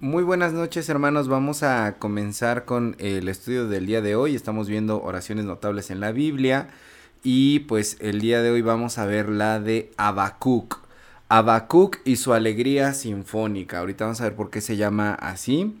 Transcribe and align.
Muy 0.00 0.22
buenas 0.22 0.54
noches 0.54 0.88
hermanos, 0.88 1.28
vamos 1.28 1.62
a 1.62 1.98
comenzar 1.98 2.64
con 2.64 2.96
el 2.98 3.28
estudio 3.28 3.68
del 3.68 3.84
día 3.84 4.00
de 4.00 4.14
hoy. 4.14 4.34
Estamos 4.34 4.66
viendo 4.66 5.02
oraciones 5.02 5.44
notables 5.44 5.90
en 5.90 6.00
la 6.00 6.10
Biblia 6.10 6.70
y 7.22 7.58
pues 7.60 7.98
el 8.00 8.18
día 8.18 8.40
de 8.40 8.50
hoy 8.50 8.62
vamos 8.62 8.96
a 8.96 9.04
ver 9.04 9.28
la 9.28 9.60
de 9.60 9.92
Habacuc. 9.98 10.78
Habacuc 11.28 11.98
y 12.06 12.16
su 12.16 12.32
alegría 12.32 12.94
sinfónica. 12.94 13.80
Ahorita 13.80 14.06
vamos 14.06 14.22
a 14.22 14.24
ver 14.24 14.34
por 14.34 14.48
qué 14.48 14.62
se 14.62 14.78
llama 14.78 15.12
así. 15.12 15.76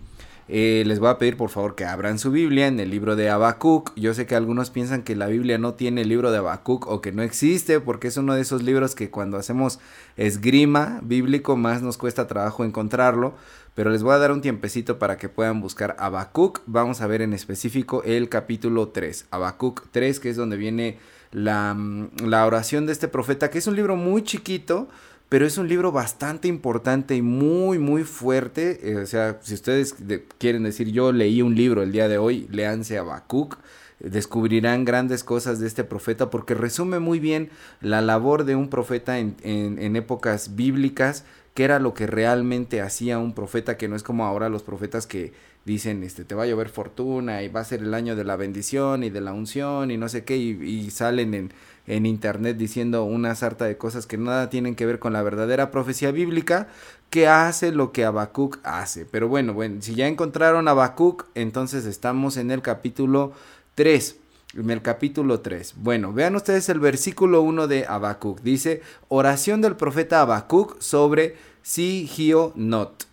Eh, 0.52 0.82
les 0.84 0.98
voy 0.98 1.10
a 1.10 1.16
pedir 1.16 1.36
por 1.36 1.48
favor 1.48 1.76
que 1.76 1.84
abran 1.84 2.18
su 2.18 2.32
Biblia 2.32 2.66
en 2.66 2.80
el 2.80 2.90
libro 2.90 3.14
de 3.14 3.30
Habacuc. 3.30 3.92
Yo 3.94 4.14
sé 4.14 4.26
que 4.26 4.34
algunos 4.34 4.70
piensan 4.70 5.04
que 5.04 5.14
la 5.14 5.28
Biblia 5.28 5.58
no 5.58 5.74
tiene 5.74 6.00
el 6.00 6.08
libro 6.08 6.32
de 6.32 6.38
Habacuc 6.38 6.88
o 6.88 7.00
que 7.00 7.12
no 7.12 7.22
existe 7.22 7.78
porque 7.78 8.08
es 8.08 8.16
uno 8.16 8.34
de 8.34 8.40
esos 8.40 8.64
libros 8.64 8.96
que 8.96 9.10
cuando 9.10 9.36
hacemos 9.36 9.78
esgrima 10.16 10.98
bíblico 11.04 11.56
más 11.56 11.82
nos 11.82 11.98
cuesta 11.98 12.26
trabajo 12.26 12.64
encontrarlo 12.64 13.34
pero 13.76 13.90
les 13.90 14.02
voy 14.02 14.12
a 14.12 14.18
dar 14.18 14.32
un 14.32 14.40
tiempecito 14.40 14.98
para 14.98 15.16
que 15.16 15.28
puedan 15.28 15.60
buscar 15.60 15.94
Habacuc. 15.98 16.60
Vamos 16.66 17.00
a 17.00 17.06
ver 17.06 17.22
en 17.22 17.32
específico 17.32 18.02
el 18.04 18.28
capítulo 18.28 18.88
3, 18.88 19.26
Habacuc 19.30 19.86
3, 19.92 20.18
que 20.20 20.30
es 20.30 20.36
donde 20.36 20.56
viene 20.56 20.98
mm, 21.32 22.26
la 22.26 22.44
oración 22.44 22.86
de 22.86 22.92
este 22.92 23.08
profeta, 23.08 23.50
que 23.50 23.58
es 23.58 23.66
un 23.66 23.76
libro 23.76 23.96
muy 23.96 24.22
chiquito, 24.22 24.88
pero 25.30 25.46
es 25.46 25.56
un 25.56 25.68
libro 25.68 25.92
bastante 25.92 26.48
importante 26.48 27.16
y 27.16 27.22
muy, 27.22 27.78
muy 27.78 28.02
fuerte. 28.02 28.80
Eh, 28.82 28.96
o 28.96 29.06
sea, 29.06 29.38
si 29.40 29.54
ustedes 29.54 29.94
quieren 30.36 30.64
decir, 30.64 30.90
yo 30.90 31.12
leí 31.12 31.40
un 31.40 31.54
libro 31.54 31.82
el 31.82 31.92
día 31.92 32.08
de 32.08 32.18
hoy, 32.18 32.46
léanse 32.50 32.98
Habacuc 32.98 33.56
descubrirán 34.00 34.86
grandes 34.86 35.22
cosas 35.24 35.60
de 35.60 35.66
este 35.66 35.84
profeta 35.84 36.30
porque 36.30 36.54
resume 36.54 37.00
muy 37.00 37.20
bien 37.20 37.50
la 37.82 38.00
labor 38.00 38.44
de 38.44 38.56
un 38.56 38.70
profeta 38.70 39.18
en, 39.18 39.36
en, 39.42 39.78
en 39.78 39.94
épocas 39.94 40.56
bíblicas 40.56 41.24
qué 41.54 41.64
era 41.64 41.78
lo 41.78 41.94
que 41.94 42.06
realmente 42.06 42.80
hacía 42.80 43.18
un 43.18 43.34
profeta, 43.34 43.76
que 43.76 43.88
no 43.88 43.96
es 43.96 44.02
como 44.02 44.24
ahora 44.24 44.48
los 44.48 44.62
profetas 44.62 45.06
que 45.06 45.32
dicen, 45.64 46.02
este, 46.02 46.24
te 46.24 46.34
va 46.34 46.44
a 46.44 46.46
llover 46.46 46.68
fortuna 46.68 47.42
y 47.42 47.48
va 47.48 47.60
a 47.60 47.64
ser 47.64 47.80
el 47.80 47.92
año 47.94 48.16
de 48.16 48.24
la 48.24 48.36
bendición 48.36 49.04
y 49.04 49.10
de 49.10 49.20
la 49.20 49.32
unción 49.32 49.90
y 49.90 49.96
no 49.96 50.08
sé 50.08 50.24
qué, 50.24 50.36
y, 50.36 50.90
salen 50.90 51.34
en, 51.34 51.52
en, 51.86 52.06
internet 52.06 52.56
diciendo 52.56 53.04
una 53.04 53.34
sarta 53.34 53.64
de 53.64 53.76
cosas 53.76 54.06
que 54.06 54.16
nada 54.16 54.50
tienen 54.50 54.74
que 54.74 54.86
ver 54.86 54.98
con 54.98 55.12
la 55.12 55.22
verdadera 55.22 55.70
profecía 55.70 56.10
bíblica, 56.10 56.68
que 57.10 57.28
hace 57.28 57.72
lo 57.72 57.92
que 57.92 58.04
Habacuc 58.04 58.58
hace. 58.62 59.04
Pero 59.04 59.28
bueno, 59.28 59.54
bueno, 59.54 59.82
si 59.82 59.94
ya 59.94 60.06
encontraron 60.06 60.68
a 60.68 60.72
Habacuc, 60.72 61.26
entonces 61.34 61.84
estamos 61.84 62.36
en 62.36 62.50
el 62.50 62.62
capítulo 62.62 63.32
3. 63.74 64.16
En 64.56 64.70
el 64.70 64.82
capítulo 64.82 65.40
3. 65.40 65.74
Bueno, 65.76 66.12
vean 66.12 66.36
ustedes 66.36 66.68
el 66.68 66.80
versículo 66.80 67.42
1 67.42 67.66
de 67.66 67.86
Habacuc. 67.86 68.40
Dice, 68.40 68.82
oración 69.08 69.60
del 69.60 69.76
profeta 69.76 70.20
Habacuc 70.20 70.80
sobre 70.80 71.36
Sigionot. 71.62 73.06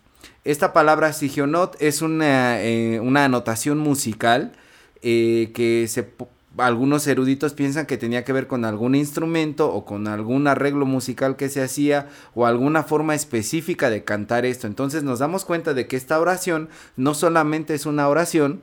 Esta 0.44 0.72
palabra 0.72 1.12
Sigionot 1.12 1.76
es 1.80 2.00
una, 2.00 2.62
eh, 2.62 3.00
una 3.00 3.24
anotación 3.24 3.78
musical 3.78 4.52
eh, 5.02 5.52
que 5.54 5.86
se, 5.88 6.08
algunos 6.58 7.06
eruditos 7.06 7.54
piensan 7.54 7.86
que 7.86 7.96
tenía 7.96 8.24
que 8.24 8.32
ver 8.32 8.46
con 8.46 8.64
algún 8.64 8.94
instrumento 8.94 9.72
o 9.72 9.84
con 9.84 10.08
algún 10.08 10.46
arreglo 10.46 10.86
musical 10.86 11.36
que 11.36 11.48
se 11.48 11.62
hacía 11.62 12.08
o 12.34 12.46
alguna 12.46 12.82
forma 12.82 13.14
específica 13.14 13.90
de 13.90 14.04
cantar 14.04 14.44
esto. 14.44 14.66
Entonces 14.66 15.02
nos 15.02 15.18
damos 15.18 15.44
cuenta 15.44 15.74
de 15.74 15.86
que 15.86 15.96
esta 15.96 16.18
oración 16.20 16.68
no 16.96 17.14
solamente 17.14 17.74
es 17.74 17.86
una 17.86 18.08
oración, 18.08 18.60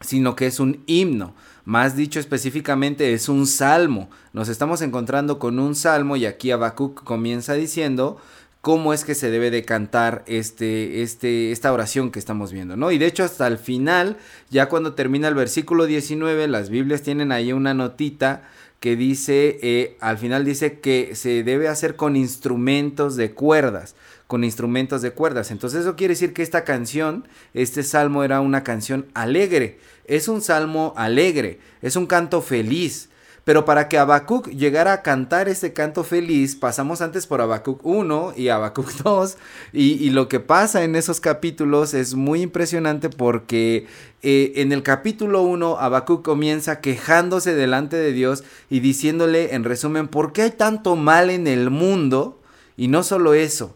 sino 0.00 0.36
que 0.36 0.46
es 0.46 0.60
un 0.60 0.82
himno. 0.86 1.34
Más 1.64 1.94
dicho 1.94 2.18
específicamente 2.18 3.12
es 3.12 3.28
un 3.28 3.46
salmo. 3.46 4.10
Nos 4.32 4.48
estamos 4.48 4.82
encontrando 4.82 5.38
con 5.38 5.58
un 5.58 5.74
salmo 5.76 6.16
y 6.16 6.26
aquí 6.26 6.50
Habacuc 6.50 7.04
comienza 7.04 7.54
diciendo 7.54 8.18
cómo 8.62 8.94
es 8.94 9.04
que 9.04 9.16
se 9.16 9.30
debe 9.30 9.50
de 9.50 9.64
cantar 9.64 10.22
este, 10.26 11.02
este, 11.02 11.50
esta 11.50 11.72
oración 11.72 12.12
que 12.12 12.20
estamos 12.20 12.52
viendo, 12.52 12.76
¿no? 12.76 12.92
Y 12.92 12.96
de 12.96 13.06
hecho 13.06 13.24
hasta 13.24 13.48
el 13.48 13.58
final, 13.58 14.16
ya 14.50 14.68
cuando 14.68 14.94
termina 14.94 15.26
el 15.26 15.34
versículo 15.34 15.86
19, 15.86 16.46
las 16.46 16.70
Biblias 16.70 17.02
tienen 17.02 17.32
ahí 17.32 17.52
una 17.52 17.74
notita 17.74 18.48
que 18.78 18.94
dice, 18.94 19.58
eh, 19.62 19.96
al 20.00 20.16
final 20.16 20.44
dice 20.44 20.78
que 20.78 21.16
se 21.16 21.42
debe 21.42 21.66
hacer 21.66 21.96
con 21.96 22.14
instrumentos 22.14 23.16
de 23.16 23.32
cuerdas, 23.32 23.96
con 24.28 24.44
instrumentos 24.44 25.02
de 25.02 25.10
cuerdas. 25.10 25.50
Entonces 25.50 25.80
eso 25.80 25.96
quiere 25.96 26.14
decir 26.14 26.32
que 26.32 26.42
esta 26.42 26.62
canción, 26.62 27.26
este 27.54 27.82
salmo 27.82 28.22
era 28.22 28.40
una 28.40 28.62
canción 28.62 29.06
alegre, 29.14 29.80
es 30.04 30.28
un 30.28 30.40
salmo 30.40 30.94
alegre, 30.96 31.58
es 31.80 31.96
un 31.96 32.06
canto 32.06 32.40
feliz. 32.40 33.08
Pero 33.44 33.64
para 33.64 33.88
que 33.88 33.98
Habacuc 33.98 34.48
llegara 34.48 34.92
a 34.92 35.02
cantar 35.02 35.48
ese 35.48 35.72
canto 35.72 36.04
feliz, 36.04 36.54
pasamos 36.54 37.00
antes 37.00 37.26
por 37.26 37.40
Habacuc 37.40 37.84
1 37.84 38.34
y 38.36 38.48
Habacuc 38.48 38.90
2. 39.02 39.36
Y, 39.72 40.10
lo 40.10 40.28
que 40.28 40.38
pasa 40.38 40.84
en 40.84 40.94
esos 40.94 41.20
capítulos 41.20 41.94
es 41.94 42.14
muy 42.14 42.42
impresionante 42.42 43.08
porque 43.08 43.86
eh, 44.22 44.52
en 44.56 44.72
el 44.72 44.82
capítulo 44.82 45.42
1 45.42 45.78
Habacuc 45.78 46.22
comienza 46.22 46.80
quejándose 46.80 47.54
delante 47.54 47.96
de 47.96 48.12
Dios 48.12 48.44
y 48.70 48.80
diciéndole 48.80 49.54
en 49.54 49.64
resumen, 49.64 50.06
¿por 50.06 50.32
qué 50.32 50.42
hay 50.42 50.50
tanto 50.52 50.94
mal 50.94 51.30
en 51.30 51.46
el 51.48 51.70
mundo? 51.70 52.38
Y 52.76 52.88
no 52.88 53.02
solo 53.02 53.34
eso, 53.34 53.74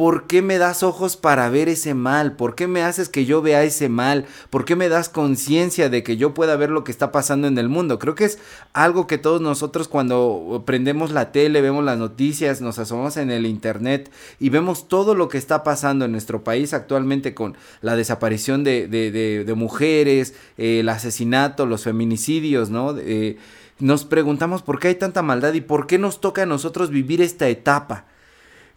¿Por 0.00 0.26
qué 0.26 0.40
me 0.40 0.56
das 0.56 0.82
ojos 0.82 1.18
para 1.18 1.50
ver 1.50 1.68
ese 1.68 1.92
mal? 1.92 2.34
¿Por 2.34 2.54
qué 2.54 2.66
me 2.66 2.82
haces 2.82 3.10
que 3.10 3.26
yo 3.26 3.42
vea 3.42 3.64
ese 3.64 3.90
mal? 3.90 4.24
¿Por 4.48 4.64
qué 4.64 4.74
me 4.74 4.88
das 4.88 5.10
conciencia 5.10 5.90
de 5.90 6.02
que 6.02 6.16
yo 6.16 6.32
pueda 6.32 6.56
ver 6.56 6.70
lo 6.70 6.84
que 6.84 6.90
está 6.90 7.12
pasando 7.12 7.48
en 7.48 7.58
el 7.58 7.68
mundo? 7.68 7.98
Creo 7.98 8.14
que 8.14 8.24
es 8.24 8.38
algo 8.72 9.06
que 9.06 9.18
todos 9.18 9.42
nosotros 9.42 9.88
cuando 9.88 10.62
prendemos 10.64 11.10
la 11.10 11.32
tele, 11.32 11.60
vemos 11.60 11.84
las 11.84 11.98
noticias, 11.98 12.62
nos 12.62 12.78
asomamos 12.78 13.18
en 13.18 13.30
el 13.30 13.44
internet 13.44 14.10
y 14.38 14.48
vemos 14.48 14.88
todo 14.88 15.14
lo 15.14 15.28
que 15.28 15.36
está 15.36 15.62
pasando 15.64 16.06
en 16.06 16.12
nuestro 16.12 16.42
país 16.44 16.72
actualmente 16.72 17.34
con 17.34 17.58
la 17.82 17.94
desaparición 17.94 18.64
de, 18.64 19.52
mujeres, 19.54 20.32
el 20.56 20.88
asesinato, 20.88 21.66
los 21.66 21.84
feminicidios, 21.84 22.70
¿no? 22.70 22.96
Eh, 22.96 23.36
nos 23.80 24.06
preguntamos 24.06 24.62
por 24.62 24.78
qué 24.78 24.88
hay 24.88 24.94
tanta 24.94 25.20
maldad 25.20 25.52
y 25.52 25.60
por 25.60 25.86
qué 25.86 25.98
nos 25.98 26.22
toca 26.22 26.44
a 26.44 26.46
nosotros 26.46 26.88
vivir 26.88 27.20
esta 27.20 27.48
etapa. 27.50 28.06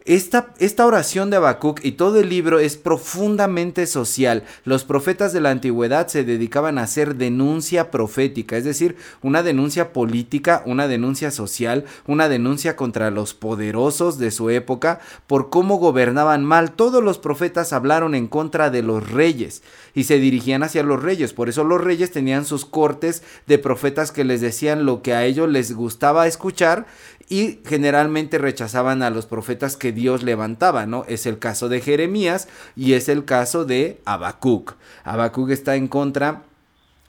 Esta, 0.05 0.53
esta, 0.59 0.85
oración 0.85 1.29
de 1.29 1.37
Habacuc 1.37 1.79
y 1.81 1.93
todo 1.93 2.19
el 2.19 2.27
libro 2.27 2.59
es 2.59 2.75
profundamente 2.75 3.87
social. 3.87 4.43
Los 4.65 4.83
profetas 4.83 5.31
de 5.31 5.39
la 5.39 5.49
antigüedad 5.49 6.07
se 6.07 6.25
dedicaban 6.25 6.77
a 6.77 6.83
hacer 6.83 7.15
denuncia 7.15 7.89
profética, 7.89 8.57
es 8.57 8.65
decir, 8.65 8.97
una 9.21 9.43
denuncia 9.43 9.93
política, 9.93 10.61
una 10.65 10.89
denuncia 10.89 11.31
social, 11.31 11.85
una 12.05 12.27
denuncia 12.27 12.75
contra 12.75 13.11
los 13.11 13.33
poderosos 13.33 14.19
de 14.19 14.31
su 14.31 14.49
época 14.49 14.99
por 15.25 15.49
cómo 15.49 15.77
gobernaban 15.77 16.43
mal. 16.43 16.73
Todos 16.73 17.01
los 17.01 17.17
profetas 17.17 17.71
hablaron 17.71 18.13
en 18.13 18.27
contra 18.27 18.69
de 18.69 18.81
los 18.81 19.09
reyes 19.09 19.63
y 19.93 20.03
se 20.03 20.19
dirigían 20.19 20.63
hacia 20.63 20.83
los 20.83 21.01
reyes. 21.01 21.31
Por 21.31 21.47
eso 21.47 21.63
los 21.63 21.79
reyes 21.79 22.11
tenían 22.11 22.43
sus 22.43 22.65
cortes 22.65 23.23
de 23.47 23.57
profetas 23.57 24.11
que 24.11 24.25
les 24.25 24.41
decían 24.41 24.85
lo 24.85 25.01
que 25.01 25.13
a 25.13 25.23
ellos 25.23 25.47
les 25.47 25.73
gustaba 25.73 26.27
escuchar 26.27 26.87
y 27.33 27.61
generalmente 27.65 28.37
rechazaban 28.37 29.01
a 29.01 29.09
los 29.09 29.25
profetas 29.25 29.75
que 29.75 29.91
Dios 29.91 30.21
levantaba, 30.21 30.85
¿no? 30.85 31.03
Es 31.07 31.25
el 31.25 31.39
caso 31.39 31.67
de 31.67 31.81
Jeremías 31.81 32.47
y 32.75 32.93
es 32.93 33.09
el 33.09 33.25
caso 33.25 33.65
de 33.65 33.99
Habacuc. 34.05 34.75
Habacuc 35.03 35.49
está 35.49 35.75
en 35.75 35.87
contra 35.87 36.43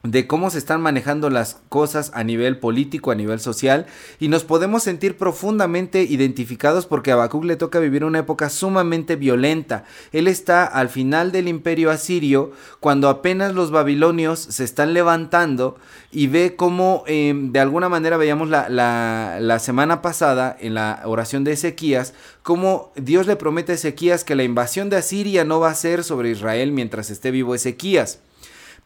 de 0.05 0.27
cómo 0.27 0.51
se 0.51 0.59
están 0.59 0.83
manejando 0.83 1.31
las 1.31 1.61
cosas 1.71 2.11
a 2.15 2.23
nivel 2.25 2.59
político, 2.59 3.11
a 3.11 3.15
nivel 3.15 3.41
social, 3.41 3.87
y 4.21 4.29
nos 4.29 4.45
podemos 4.45 4.83
sentir 4.83 5.17
profundamente 5.17 6.03
identificados 6.03 6.85
porque 6.85 7.11
a 7.11 7.15
Habacuc 7.15 7.45
le 7.45 7.57
toca 7.57 7.79
vivir 7.79 8.05
una 8.05 8.19
época 8.19 8.51
sumamente 8.51 9.17
violenta. 9.17 9.85
Él 10.13 10.29
está 10.29 10.67
al 10.67 10.91
final 10.91 11.33
del 11.33 11.49
imperio 11.49 11.91
asirio, 11.91 12.53
cuando 12.81 13.09
apenas 13.09 13.55
los 13.55 13.71
babilonios 13.71 14.41
se 14.41 14.63
están 14.63 14.93
levantando, 14.93 15.79
y 16.13 16.27
ve 16.27 16.55
cómo 16.55 17.03
em, 17.07 17.51
de 17.51 17.61
alguna 17.61 17.89
manera 17.89 18.19
veíamos 18.19 18.51
la, 18.51 18.69
la, 18.69 19.39
la 19.41 19.59
semana 19.59 20.03
pasada 20.03 20.55
en 20.61 20.75
la 20.75 21.01
oración 21.07 21.45
de 21.45 21.53
Ezequías, 21.53 22.13
cómo 22.43 22.93
Dios 22.95 23.27
le 23.27 23.37
promete 23.37 23.73
a 23.73 23.77
Ezequías 23.77 24.23
que 24.23 24.35
la 24.35 24.45
invasión 24.45 24.91
de 24.91 24.99
Asiria 24.99 25.45
no 25.47 25.61
va 25.61 25.71
a 25.71 25.75
ser 25.75 26.05
sobre 26.05 26.31
Israel 26.31 26.73
mientras 26.73 27.09
esté 27.09 27.31
vivo 27.31 27.55
Ezequías. 27.55 28.21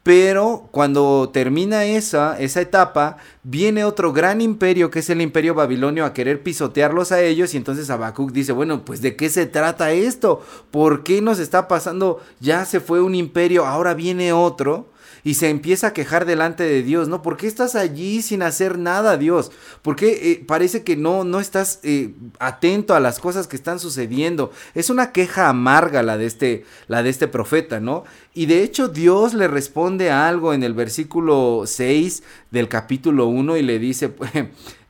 Pero 0.02 0.68
cuando 0.70 1.30
termina 1.32 1.84
esa, 1.84 2.38
esa 2.38 2.60
etapa, 2.60 3.18
viene 3.42 3.84
otro 3.84 4.12
gran 4.12 4.40
imperio 4.40 4.90
que 4.90 5.00
es 5.00 5.10
el 5.10 5.20
imperio 5.20 5.54
babilonio 5.54 6.04
a 6.04 6.14
querer 6.14 6.42
pisotearlos 6.42 7.12
a 7.12 7.20
ellos 7.20 7.52
y 7.52 7.58
entonces 7.58 7.90
Habacuc 7.90 8.32
dice, 8.32 8.52
bueno, 8.52 8.84
pues 8.84 9.02
de 9.02 9.16
qué 9.16 9.28
se 9.28 9.46
trata 9.46 9.92
esto? 9.92 10.42
¿Por 10.70 11.02
qué 11.02 11.20
nos 11.20 11.38
está 11.38 11.68
pasando? 11.68 12.20
Ya 12.40 12.64
se 12.64 12.80
fue 12.80 13.02
un 13.02 13.14
imperio, 13.14 13.66
ahora 13.66 13.92
viene 13.94 14.32
otro. 14.32 14.88
Y 15.24 15.34
se 15.34 15.48
empieza 15.48 15.88
a 15.88 15.92
quejar 15.92 16.24
delante 16.24 16.64
de 16.64 16.82
Dios, 16.82 17.08
¿no? 17.08 17.22
¿Por 17.22 17.36
qué 17.36 17.46
estás 17.46 17.74
allí 17.74 18.22
sin 18.22 18.42
hacer 18.42 18.78
nada, 18.78 19.16
Dios? 19.16 19.50
¿Por 19.82 19.96
qué 19.96 20.32
eh, 20.32 20.44
parece 20.46 20.84
que 20.84 20.96
no, 20.96 21.24
no 21.24 21.40
estás 21.40 21.80
eh, 21.82 22.14
atento 22.38 22.94
a 22.94 23.00
las 23.00 23.18
cosas 23.18 23.46
que 23.46 23.56
están 23.56 23.78
sucediendo? 23.80 24.50
Es 24.74 24.90
una 24.90 25.12
queja 25.12 25.48
amarga 25.48 26.02
la 26.02 26.18
de, 26.18 26.26
este, 26.26 26.64
la 26.86 27.02
de 27.02 27.10
este 27.10 27.28
profeta, 27.28 27.80
¿no? 27.80 28.04
Y 28.34 28.46
de 28.46 28.62
hecho 28.62 28.88
Dios 28.88 29.34
le 29.34 29.48
responde 29.48 30.10
algo 30.10 30.54
en 30.54 30.62
el 30.62 30.74
versículo 30.74 31.64
6 31.66 32.22
del 32.50 32.68
capítulo 32.68 33.26
1 33.26 33.56
y 33.56 33.62
le 33.62 33.78
dice... 33.78 34.14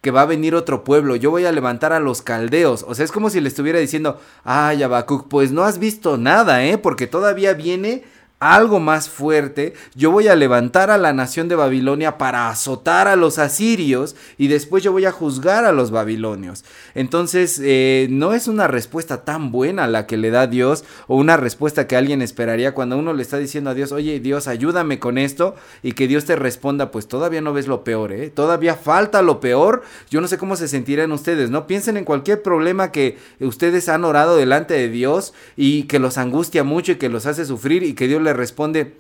que 0.01 0.13
va 0.13 0.23
a 0.23 0.27
venir 0.27 0.55
otro 0.55 0.85
pueblo, 0.85 1.17
yo 1.17 1.31
voy 1.31 1.45
a 1.45 1.53
levantar 1.53 1.93
a 1.93 2.01
los 2.01 2.23
caldeos. 2.23 2.85
O 2.87 2.95
sea, 2.95 3.05
es 3.05 3.13
como 3.13 3.31
si 3.31 3.41
le 3.41 3.49
estuviera 3.49 3.81
diciendo, 3.81 4.21
ay, 4.45 4.83
Habacuc, 4.83 5.29
pues 5.29 5.51
no 5.51 5.65
has 5.65 5.79
visto 5.79 6.17
nada, 6.17 6.65
¿eh? 6.65 6.79
Porque 6.79 7.07
todavía 7.07 7.53
viene 7.55 8.05
algo 8.41 8.79
más 8.79 9.09
fuerte, 9.09 9.75
yo 9.97 10.13
voy 10.13 10.29
a 10.29 10.37
levantar 10.37 10.91
a 10.91 10.99
la 10.99 11.13
nación 11.13 11.49
de 11.49 11.57
Babilonia 11.57 12.19
para 12.19 12.49
azotar 12.49 13.09
a 13.09 13.17
los 13.17 13.39
asirios 13.39 14.15
y 14.37 14.47
después 14.47 14.85
yo 14.85 14.93
voy 14.93 15.07
a 15.07 15.13
juzgar 15.13 15.65
a 15.65 15.73
los 15.73 15.91
babilonios. 15.91 16.65
Entonces, 16.95 17.61
eh, 17.63 18.07
no 18.11 18.35
es 18.35 18.47
una 18.47 18.69
respuesta 18.69 19.25
tan 19.25 19.51
buena 19.51 19.89
la 19.89 20.07
que 20.07 20.17
le 20.17 20.31
da 20.31 20.47
Dios 20.47 20.85
o 21.09 21.17
una 21.17 21.37
respuesta 21.37 21.89
que 21.89 21.97
alguien 21.97 22.23
esperaría 22.23 22.75
cuando 22.75 22.97
uno 22.97 23.13
le 23.13 23.23
está 23.23 23.39
diciendo 23.39 23.71
a 23.71 23.75
Dios, 23.75 23.91
oye 23.91 24.21
Dios, 24.21 24.47
ayúdame 24.47 25.01
con 25.01 25.19
esto 25.19 25.57
y 25.83 25.93
que 25.93 26.07
Dios 26.07 26.25
te 26.25 26.37
responda, 26.37 26.93
pues 26.93 27.09
todavía 27.09 27.41
no 27.41 27.53
ves 27.53 27.67
lo 27.67 27.83
peor, 27.83 28.13
¿eh? 28.13 28.31
Todavía 28.31 28.77
falta 28.77 29.21
lo 29.23 29.41
peor. 29.41 29.83
Yo 30.11 30.21
no 30.21 30.29
sé 30.29 30.39
cómo 30.39 30.55
se 30.55 30.69
sentirán 30.69 31.11
ustedes, 31.11 31.51
¿no? 31.51 31.67
Piensen 31.67 31.97
en 31.97 32.05
cualquier 32.05 32.43
problema 32.43 32.93
que 32.93 33.19
ustedes 33.41 33.89
han 33.89 34.05
orado 34.05 34.37
delante 34.37 34.75
de 34.75 34.89
Dios 34.89 35.35
y 35.57 35.85
que 35.85 35.99
los 35.99 36.19
angustia 36.19 36.63
mucho 36.63 36.93
y 36.93 36.97
que 36.97 37.09
los 37.09 37.27
hace 37.27 37.45
sufrir 37.45 37.83
y 37.83 37.95
que 37.95 38.07
Dios 38.07 38.23
le 38.29 38.35
responde, 38.35 38.95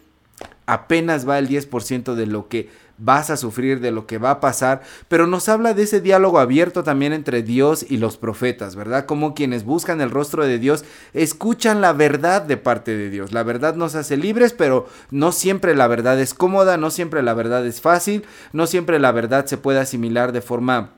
apenas 0.66 1.28
va 1.28 1.38
el 1.38 1.48
10% 1.48 2.14
de 2.14 2.26
lo 2.26 2.48
que 2.48 2.70
vas 2.98 3.30
a 3.30 3.36
sufrir, 3.36 3.80
de 3.80 3.92
lo 3.92 4.06
que 4.06 4.18
va 4.18 4.32
a 4.32 4.40
pasar, 4.40 4.82
pero 5.06 5.26
nos 5.26 5.48
habla 5.48 5.72
de 5.72 5.84
ese 5.84 6.00
diálogo 6.00 6.40
abierto 6.40 6.82
también 6.82 7.12
entre 7.12 7.42
Dios 7.42 7.86
y 7.88 7.98
los 7.98 8.16
profetas, 8.16 8.74
¿verdad? 8.74 9.06
Como 9.06 9.34
quienes 9.34 9.64
buscan 9.64 10.00
el 10.00 10.10
rostro 10.10 10.44
de 10.44 10.58
Dios 10.58 10.84
escuchan 11.14 11.80
la 11.80 11.92
verdad 11.92 12.42
de 12.42 12.56
parte 12.56 12.96
de 12.96 13.08
Dios. 13.08 13.32
La 13.32 13.44
verdad 13.44 13.76
nos 13.76 13.94
hace 13.94 14.16
libres, 14.16 14.52
pero 14.52 14.88
no 15.10 15.30
siempre 15.30 15.76
la 15.76 15.86
verdad 15.86 16.18
es 16.20 16.34
cómoda, 16.34 16.76
no 16.76 16.90
siempre 16.90 17.22
la 17.22 17.34
verdad 17.34 17.64
es 17.66 17.80
fácil, 17.80 18.24
no 18.52 18.66
siempre 18.66 18.98
la 18.98 19.12
verdad 19.12 19.46
se 19.46 19.58
puede 19.58 19.78
asimilar 19.78 20.32
de 20.32 20.40
forma 20.40 20.90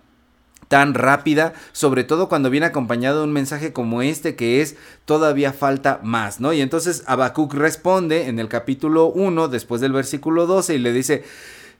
tan 0.70 0.94
rápida, 0.94 1.52
sobre 1.72 2.04
todo 2.04 2.28
cuando 2.28 2.48
viene 2.48 2.66
acompañado 2.66 3.18
de 3.18 3.24
un 3.24 3.32
mensaje 3.32 3.72
como 3.72 4.02
este 4.02 4.36
que 4.36 4.62
es 4.62 4.76
todavía 5.04 5.52
falta 5.52 5.98
más, 6.04 6.38
¿no? 6.38 6.52
Y 6.52 6.60
entonces 6.60 7.02
Habacuc 7.08 7.54
responde 7.54 8.28
en 8.28 8.38
el 8.38 8.46
capítulo 8.46 9.06
1, 9.06 9.48
después 9.48 9.80
del 9.80 9.92
versículo 9.92 10.46
12, 10.46 10.76
y 10.76 10.78
le 10.78 10.92
dice, 10.92 11.24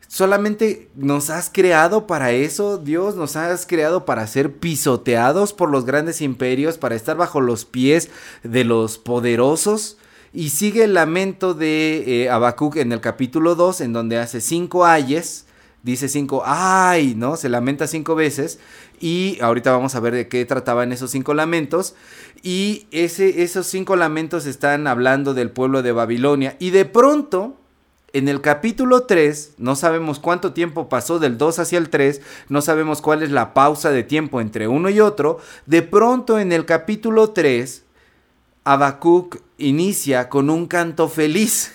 solamente 0.08 0.88
nos 0.96 1.30
has 1.30 1.50
creado 1.50 2.08
para 2.08 2.32
eso, 2.32 2.78
Dios, 2.78 3.14
nos 3.14 3.36
has 3.36 3.64
creado 3.64 4.04
para 4.04 4.26
ser 4.26 4.54
pisoteados 4.54 5.52
por 5.52 5.70
los 5.70 5.84
grandes 5.84 6.20
imperios, 6.20 6.76
para 6.76 6.96
estar 6.96 7.16
bajo 7.16 7.40
los 7.40 7.64
pies 7.64 8.10
de 8.42 8.64
los 8.64 8.98
poderosos. 8.98 9.98
Y 10.32 10.48
sigue 10.50 10.82
el 10.82 10.94
lamento 10.94 11.54
de 11.54 12.24
eh, 12.24 12.28
Habacuc 12.28 12.74
en 12.74 12.90
el 12.90 13.00
capítulo 13.00 13.54
2, 13.54 13.82
en 13.82 13.92
donde 13.92 14.18
hace 14.18 14.40
cinco 14.40 14.84
ayes 14.84 15.46
dice 15.82 16.08
cinco, 16.08 16.42
ay, 16.44 17.14
¿no? 17.16 17.36
Se 17.36 17.48
lamenta 17.48 17.86
cinco 17.86 18.14
veces. 18.14 18.58
Y 19.00 19.38
ahorita 19.40 19.72
vamos 19.72 19.94
a 19.94 20.00
ver 20.00 20.14
de 20.14 20.28
qué 20.28 20.44
trataban 20.44 20.92
esos 20.92 21.10
cinco 21.10 21.34
lamentos. 21.34 21.94
Y 22.42 22.86
ese, 22.90 23.42
esos 23.42 23.66
cinco 23.66 23.96
lamentos 23.96 24.46
están 24.46 24.86
hablando 24.86 25.34
del 25.34 25.50
pueblo 25.50 25.82
de 25.82 25.92
Babilonia. 25.92 26.56
Y 26.58 26.70
de 26.70 26.84
pronto, 26.84 27.56
en 28.12 28.28
el 28.28 28.40
capítulo 28.40 29.04
3, 29.04 29.54
no 29.58 29.76
sabemos 29.76 30.18
cuánto 30.18 30.52
tiempo 30.52 30.88
pasó 30.88 31.18
del 31.18 31.38
2 31.38 31.60
hacia 31.60 31.78
el 31.78 31.90
3, 31.90 32.20
no 32.48 32.60
sabemos 32.60 33.00
cuál 33.00 33.22
es 33.22 33.30
la 33.30 33.54
pausa 33.54 33.90
de 33.90 34.02
tiempo 34.02 34.40
entre 34.40 34.68
uno 34.68 34.90
y 34.90 35.00
otro. 35.00 35.38
De 35.66 35.82
pronto, 35.82 36.38
en 36.38 36.52
el 36.52 36.66
capítulo 36.66 37.30
3, 37.30 37.84
Habacuc 38.64 39.38
inicia 39.58 40.28
con 40.28 40.50
un 40.50 40.66
canto 40.66 41.08
feliz 41.08 41.72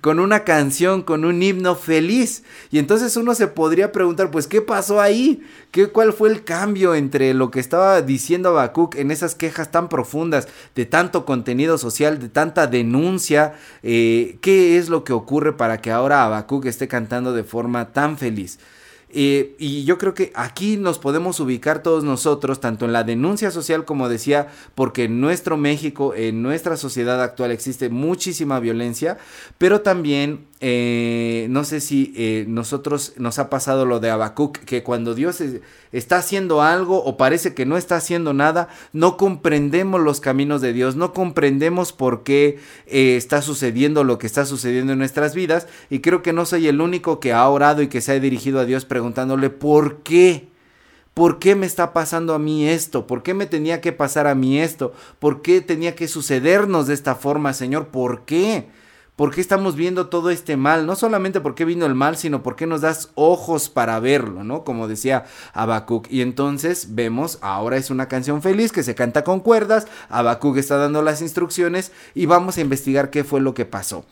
con 0.00 0.20
una 0.20 0.44
canción, 0.44 1.02
con 1.02 1.24
un 1.24 1.42
himno 1.42 1.74
feliz. 1.74 2.44
Y 2.70 2.78
entonces 2.78 3.16
uno 3.16 3.34
se 3.34 3.48
podría 3.48 3.92
preguntar, 3.92 4.30
pues, 4.30 4.46
¿qué 4.46 4.62
pasó 4.62 5.00
ahí? 5.00 5.42
¿Qué, 5.70 5.88
¿Cuál 5.88 6.12
fue 6.12 6.30
el 6.30 6.44
cambio 6.44 6.94
entre 6.94 7.34
lo 7.34 7.50
que 7.50 7.60
estaba 7.60 8.02
diciendo 8.02 8.50
Habacuc 8.50 8.96
en 8.96 9.10
esas 9.10 9.34
quejas 9.34 9.70
tan 9.70 9.88
profundas, 9.88 10.48
de 10.74 10.86
tanto 10.86 11.24
contenido 11.24 11.78
social, 11.78 12.18
de 12.18 12.28
tanta 12.28 12.66
denuncia? 12.66 13.54
Eh, 13.82 14.38
¿Qué 14.40 14.78
es 14.78 14.88
lo 14.88 15.04
que 15.04 15.12
ocurre 15.12 15.52
para 15.56 15.80
que 15.80 15.90
ahora 15.90 16.24
Habacuc 16.24 16.66
esté 16.66 16.88
cantando 16.88 17.32
de 17.32 17.44
forma 17.44 17.92
tan 17.92 18.18
feliz? 18.18 18.58
Eh, 19.10 19.54
y 19.58 19.84
yo 19.84 19.96
creo 19.96 20.14
que 20.14 20.32
aquí 20.34 20.76
nos 20.76 20.98
podemos 20.98 21.40
ubicar 21.40 21.82
todos 21.82 22.04
nosotros, 22.04 22.60
tanto 22.60 22.84
en 22.84 22.92
la 22.92 23.04
denuncia 23.04 23.50
social 23.50 23.84
como 23.84 24.08
decía, 24.08 24.48
porque 24.74 25.04
en 25.04 25.20
nuestro 25.20 25.56
México, 25.56 26.14
en 26.14 26.42
nuestra 26.42 26.76
sociedad 26.76 27.22
actual 27.22 27.50
existe 27.50 27.88
muchísima 27.88 28.60
violencia, 28.60 29.18
pero 29.56 29.80
también 29.80 30.46
eh, 30.60 31.46
no 31.50 31.62
sé 31.62 31.80
si 31.80 32.12
eh, 32.16 32.44
nosotros 32.48 33.12
nos 33.16 33.38
ha 33.38 33.48
pasado 33.48 33.86
lo 33.86 34.00
de 34.00 34.10
Habacuc, 34.10 34.58
que 34.58 34.82
cuando 34.82 35.14
Dios 35.14 35.40
está 35.92 36.16
haciendo 36.16 36.62
algo 36.62 37.04
o 37.04 37.16
parece 37.16 37.54
que 37.54 37.64
no 37.64 37.76
está 37.76 37.96
haciendo 37.96 38.34
nada, 38.34 38.68
no 38.92 39.16
comprendemos 39.16 40.00
los 40.00 40.18
caminos 40.20 40.60
de 40.60 40.72
Dios, 40.72 40.96
no 40.96 41.12
comprendemos 41.12 41.92
por 41.92 42.24
qué 42.24 42.58
eh, 42.86 43.16
está 43.16 43.40
sucediendo 43.40 44.02
lo 44.02 44.18
que 44.18 44.26
está 44.26 44.46
sucediendo 44.46 44.94
en 44.94 44.98
nuestras 44.98 45.32
vidas. 45.34 45.68
Y 45.90 46.00
creo 46.00 46.22
que 46.22 46.32
no 46.32 46.44
soy 46.44 46.66
el 46.66 46.80
único 46.80 47.20
que 47.20 47.32
ha 47.32 47.48
orado 47.48 47.80
y 47.82 47.88
que 47.88 48.00
se 48.00 48.12
ha 48.12 48.20
dirigido 48.20 48.58
a 48.58 48.64
Dios 48.64 48.84
preguntándole 48.84 49.50
por 49.50 50.02
qué. 50.02 50.48
¿Por 51.14 51.38
qué 51.40 51.56
me 51.56 51.66
está 51.66 51.92
pasando 51.92 52.32
a 52.34 52.38
mí 52.38 52.68
esto? 52.68 53.06
¿Por 53.06 53.24
qué 53.24 53.34
me 53.34 53.46
tenía 53.46 53.80
que 53.80 53.92
pasar 53.92 54.28
a 54.28 54.36
mí 54.36 54.60
esto? 54.60 54.92
¿Por 55.18 55.42
qué 55.42 55.60
tenía 55.60 55.96
que 55.96 56.06
sucedernos 56.06 56.86
de 56.86 56.94
esta 56.94 57.16
forma, 57.16 57.54
Señor? 57.54 57.88
¿Por 57.88 58.24
qué? 58.24 58.68
¿Por 59.18 59.34
qué 59.34 59.40
estamos 59.40 59.74
viendo 59.74 60.06
todo 60.06 60.30
este 60.30 60.56
mal? 60.56 60.86
No 60.86 60.94
solamente 60.94 61.40
por 61.40 61.56
qué 61.56 61.64
vino 61.64 61.86
el 61.86 61.96
mal, 61.96 62.16
sino 62.16 62.44
por 62.44 62.54
qué 62.54 62.68
nos 62.68 62.82
das 62.82 63.10
ojos 63.16 63.68
para 63.68 63.98
verlo, 63.98 64.44
¿no? 64.44 64.62
Como 64.62 64.86
decía 64.86 65.24
Habacuc. 65.54 66.06
Y 66.08 66.22
entonces 66.22 66.94
vemos, 66.94 67.38
ahora 67.40 67.78
es 67.78 67.90
una 67.90 68.06
canción 68.06 68.42
feliz 68.42 68.70
que 68.70 68.84
se 68.84 68.94
canta 68.94 69.24
con 69.24 69.40
cuerdas, 69.40 69.88
Habacuc 70.08 70.56
está 70.56 70.76
dando 70.76 71.02
las 71.02 71.20
instrucciones 71.20 71.90
y 72.14 72.26
vamos 72.26 72.58
a 72.58 72.60
investigar 72.60 73.10
qué 73.10 73.24
fue 73.24 73.40
lo 73.40 73.54
que 73.54 73.64
pasó. 73.64 74.04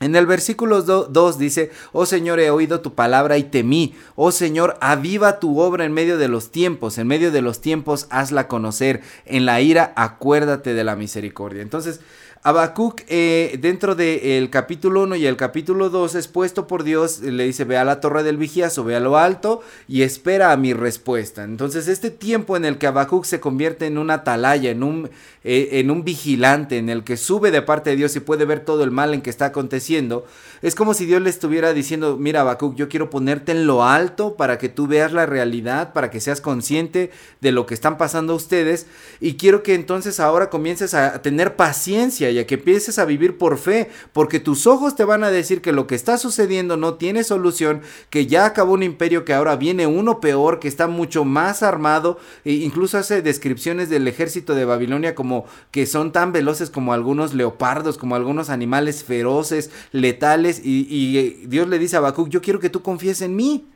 En 0.00 0.14
el 0.14 0.26
versículo 0.26 0.82
2 0.82 1.38
dice, 1.38 1.70
oh 1.92 2.04
Señor, 2.04 2.38
he 2.38 2.50
oído 2.50 2.80
tu 2.82 2.94
palabra 2.94 3.38
y 3.38 3.44
temí. 3.44 3.94
Oh 4.14 4.30
Señor, 4.30 4.76
aviva 4.82 5.40
tu 5.40 5.58
obra 5.58 5.86
en 5.86 5.94
medio 5.94 6.18
de 6.18 6.28
los 6.28 6.50
tiempos. 6.50 6.98
En 6.98 7.06
medio 7.06 7.32
de 7.32 7.40
los 7.40 7.62
tiempos 7.62 8.06
hazla 8.10 8.46
conocer. 8.46 9.00
En 9.24 9.46
la 9.46 9.62
ira 9.62 9.94
acuérdate 9.96 10.74
de 10.74 10.84
la 10.84 10.96
misericordia. 10.96 11.62
Entonces, 11.62 12.00
Habacuc, 12.46 13.00
eh, 13.08 13.56
dentro 13.58 13.94
del 13.94 14.50
capítulo 14.50 15.04
1 15.04 15.16
y 15.16 15.24
el 15.24 15.38
capítulo 15.38 15.88
2, 15.88 16.14
es 16.14 16.28
puesto 16.28 16.66
por 16.66 16.84
Dios, 16.84 17.20
le 17.20 17.44
dice, 17.44 17.64
ve 17.64 17.78
a 17.78 17.86
la 17.86 18.00
torre 18.00 18.22
del 18.22 18.36
vigíazo, 18.36 18.84
ve 18.84 18.94
a 18.94 19.00
lo 19.00 19.16
alto 19.16 19.62
y 19.88 20.02
espera 20.02 20.52
a 20.52 20.58
mi 20.58 20.74
respuesta. 20.74 21.42
Entonces, 21.42 21.88
este 21.88 22.10
tiempo 22.10 22.58
en 22.58 22.66
el 22.66 22.76
que 22.76 22.86
Habacuc 22.86 23.24
se 23.24 23.40
convierte 23.40 23.86
en 23.86 23.96
una 23.96 24.14
atalaya, 24.14 24.70
en 24.70 24.82
un, 24.82 25.08
eh, 25.42 25.70
en 25.72 25.90
un 25.90 26.04
vigilante, 26.04 26.76
en 26.76 26.90
el 26.90 27.02
que 27.02 27.16
sube 27.16 27.50
de 27.50 27.62
parte 27.62 27.88
de 27.88 27.96
Dios 27.96 28.14
y 28.14 28.20
puede 28.20 28.44
ver 28.44 28.60
todo 28.60 28.84
el 28.84 28.90
mal 28.90 29.14
en 29.14 29.22
que 29.22 29.30
está 29.30 29.46
aconteciendo, 29.46 30.26
es 30.60 30.74
como 30.74 30.92
si 30.92 31.06
Dios 31.06 31.22
le 31.22 31.30
estuviera 31.30 31.72
diciendo, 31.72 32.18
mira 32.18 32.42
Habacuc, 32.42 32.74
yo 32.74 32.90
quiero 32.90 33.08
ponerte 33.08 33.52
en 33.52 33.66
lo 33.66 33.84
alto 33.84 34.36
para 34.36 34.58
que 34.58 34.68
tú 34.68 34.86
veas 34.86 35.14
la 35.14 35.24
realidad, 35.24 35.94
para 35.94 36.10
que 36.10 36.20
seas 36.20 36.42
consciente 36.42 37.10
de 37.40 37.52
lo 37.52 37.64
que 37.64 37.72
están 37.72 37.96
pasando 37.96 38.34
ustedes 38.34 38.86
y 39.18 39.36
quiero 39.36 39.62
que 39.62 39.74
entonces 39.74 40.20
ahora 40.20 40.50
comiences 40.50 40.92
a 40.92 41.22
tener 41.22 41.56
paciencia 41.56 42.33
y 42.34 42.38
a 42.38 42.46
que 42.46 42.56
empieces 42.56 42.98
a 42.98 43.04
vivir 43.04 43.38
por 43.38 43.58
fe, 43.58 43.88
porque 44.12 44.40
tus 44.40 44.66
ojos 44.66 44.96
te 44.96 45.04
van 45.04 45.24
a 45.24 45.30
decir 45.30 45.62
que 45.62 45.72
lo 45.72 45.86
que 45.86 45.94
está 45.94 46.18
sucediendo 46.18 46.76
no 46.76 46.94
tiene 46.94 47.24
solución, 47.24 47.82
que 48.10 48.26
ya 48.26 48.46
acabó 48.46 48.74
un 48.74 48.82
imperio, 48.82 49.24
que 49.24 49.32
ahora 49.32 49.56
viene 49.56 49.86
uno 49.86 50.20
peor, 50.20 50.58
que 50.58 50.68
está 50.68 50.86
mucho 50.86 51.24
más 51.24 51.62
armado, 51.62 52.18
e 52.44 52.52
incluso 52.52 52.98
hace 52.98 53.22
descripciones 53.22 53.88
del 53.88 54.08
ejército 54.08 54.54
de 54.54 54.64
Babilonia 54.64 55.14
como 55.14 55.46
que 55.70 55.86
son 55.86 56.12
tan 56.12 56.32
veloces 56.32 56.70
como 56.70 56.92
algunos 56.92 57.34
leopardos, 57.34 57.96
como 57.96 58.16
algunos 58.16 58.50
animales 58.50 59.04
feroces, 59.04 59.70
letales, 59.92 60.60
y, 60.64 60.86
y 60.90 61.46
Dios 61.46 61.68
le 61.68 61.78
dice 61.78 61.96
a 61.96 62.00
Habacuc, 62.00 62.28
yo 62.28 62.42
quiero 62.42 62.60
que 62.60 62.70
tú 62.70 62.82
confíes 62.82 63.22
en 63.22 63.36
mí 63.36 63.68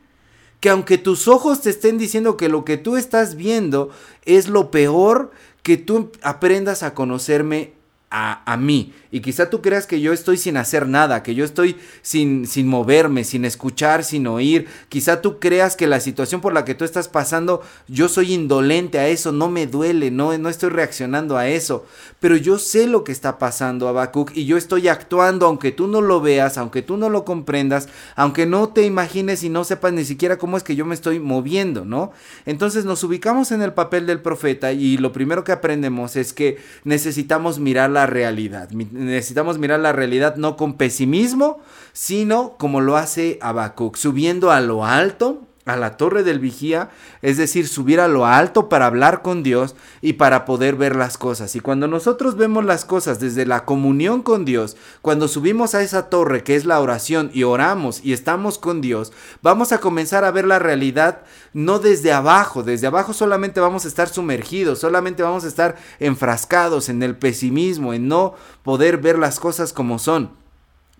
que 0.59 0.69
aunque 0.69 0.97
tus 0.97 1.27
ojos 1.27 1.61
te 1.61 1.69
estén 1.69 1.97
diciendo 1.97 2.35
que 2.35 2.49
lo 2.49 2.65
que 2.65 2.77
tú 2.77 2.97
estás 2.97 3.35
viendo 3.35 3.91
es 4.25 4.49
lo 4.49 4.71
peor, 4.71 5.31
que 5.63 5.77
tú 5.77 6.11
aprendas 6.21 6.83
a 6.83 6.93
conocerme 6.93 7.78
a, 8.11 8.57
mí. 8.57 8.93
Y 9.11 9.21
quizá 9.21 9.49
tú 9.49 9.61
creas 9.61 9.85
que 9.85 10.01
yo 10.01 10.13
estoy 10.13 10.37
sin 10.37 10.57
hacer 10.57 10.87
nada, 10.87 11.21
que 11.21 11.35
yo 11.35 11.45
estoy 11.45 11.75
sin, 12.01 12.47
sin 12.47 12.67
moverme, 12.67 13.23
sin 13.23 13.45
escuchar, 13.45 14.03
sin 14.03 14.25
oír. 14.25 14.67
Quizá 14.89 15.21
tú 15.21 15.39
creas 15.39 15.75
que 15.75 15.85
la 15.85 15.99
situación 15.99 16.41
por 16.41 16.53
la 16.53 16.65
que 16.65 16.75
tú 16.75 16.85
estás 16.85 17.07
pasando, 17.07 17.61
yo 17.87 18.09
soy 18.09 18.33
indolente 18.33 18.97
a 18.97 19.07
eso, 19.07 19.31
no 19.31 19.49
me 19.49 19.67
duele, 19.67 20.09
no, 20.09 20.35
no 20.37 20.49
estoy 20.49 20.69
reaccionando 20.69 21.37
a 21.37 21.47
eso. 21.47 21.85
Pero 22.19 22.35
yo 22.35 22.57
sé 22.57 22.87
lo 22.87 23.03
que 23.03 23.11
está 23.11 23.37
pasando, 23.37 23.87
Habacuc, 23.87 24.31
y 24.35 24.45
yo 24.45 24.57
estoy 24.57 24.87
actuando, 24.87 25.45
aunque 25.45 25.71
tú 25.71 25.87
no 25.87 26.01
lo 26.01 26.19
veas, 26.19 26.57
aunque 26.57 26.81
tú 26.81 26.97
no 26.97 27.09
lo 27.09 27.25
comprendas, 27.25 27.89
aunque 28.15 28.45
no 28.45 28.69
te 28.69 28.85
imagines 28.85 29.43
y 29.43 29.49
no 29.49 29.63
sepas 29.63 29.93
ni 29.93 30.03
siquiera 30.03 30.37
cómo 30.37 30.57
es 30.57 30.63
que 30.63 30.75
yo 30.75 30.85
me 30.85 30.95
estoy 30.95 31.19
moviendo, 31.19 31.85
¿no? 31.85 32.11
Entonces 32.45 32.85
nos 32.85 33.03
ubicamos 33.03 33.51
en 33.51 33.61
el 33.61 33.73
papel 33.73 34.07
del 34.07 34.21
profeta 34.21 34.71
y 34.71 34.97
lo 34.97 35.13
primero 35.13 35.43
que 35.43 35.51
aprendemos 35.51 36.15
es 36.15 36.33
que 36.33 36.57
necesitamos 36.83 37.59
mirar 37.59 37.89
la 37.89 37.98
realidad. 38.05 38.69
Necesitamos 38.71 39.57
mirar 39.57 39.79
la 39.79 39.91
realidad 39.91 40.35
no 40.35 40.55
con 40.55 40.75
pesimismo, 40.75 41.59
sino 41.93 42.55
como 42.57 42.81
lo 42.81 42.97
hace 42.97 43.37
Habacuc, 43.41 43.95
subiendo 43.95 44.51
a 44.51 44.61
lo 44.61 44.85
alto, 44.85 45.48
a 45.69 45.77
la 45.77 45.97
torre 45.97 46.23
del 46.23 46.39
vigía, 46.39 46.89
es 47.21 47.37
decir, 47.37 47.67
subir 47.67 47.99
a 47.99 48.07
lo 48.07 48.25
alto 48.25 48.69
para 48.69 48.85
hablar 48.85 49.21
con 49.21 49.43
Dios 49.43 49.75
y 50.01 50.13
para 50.13 50.45
poder 50.45 50.75
ver 50.75 50.95
las 50.95 51.17
cosas. 51.17 51.55
Y 51.55 51.59
cuando 51.59 51.87
nosotros 51.87 52.35
vemos 52.35 52.65
las 52.65 52.85
cosas 52.85 53.19
desde 53.19 53.45
la 53.45 53.65
comunión 53.65 54.21
con 54.21 54.45
Dios, 54.45 54.77
cuando 55.01 55.27
subimos 55.27 55.75
a 55.75 55.81
esa 55.81 56.09
torre 56.09 56.43
que 56.43 56.55
es 56.55 56.65
la 56.65 56.79
oración 56.79 57.31
y 57.33 57.43
oramos 57.43 58.01
y 58.03 58.13
estamos 58.13 58.57
con 58.57 58.81
Dios, 58.81 59.11
vamos 59.41 59.71
a 59.71 59.79
comenzar 59.79 60.23
a 60.23 60.31
ver 60.31 60.45
la 60.45 60.59
realidad 60.59 61.21
no 61.53 61.79
desde 61.79 62.11
abajo, 62.11 62.63
desde 62.63 62.87
abajo 62.87 63.13
solamente 63.13 63.59
vamos 63.59 63.85
a 63.85 63.87
estar 63.87 64.09
sumergidos, 64.09 64.79
solamente 64.79 65.23
vamos 65.23 65.43
a 65.43 65.47
estar 65.47 65.75
enfrascados 65.99 66.89
en 66.89 67.03
el 67.03 67.15
pesimismo, 67.15 67.93
en 67.93 68.07
no 68.07 68.35
poder 68.63 68.97
ver 68.97 69.17
las 69.17 69.39
cosas 69.39 69.73
como 69.73 69.99
son. 69.99 70.31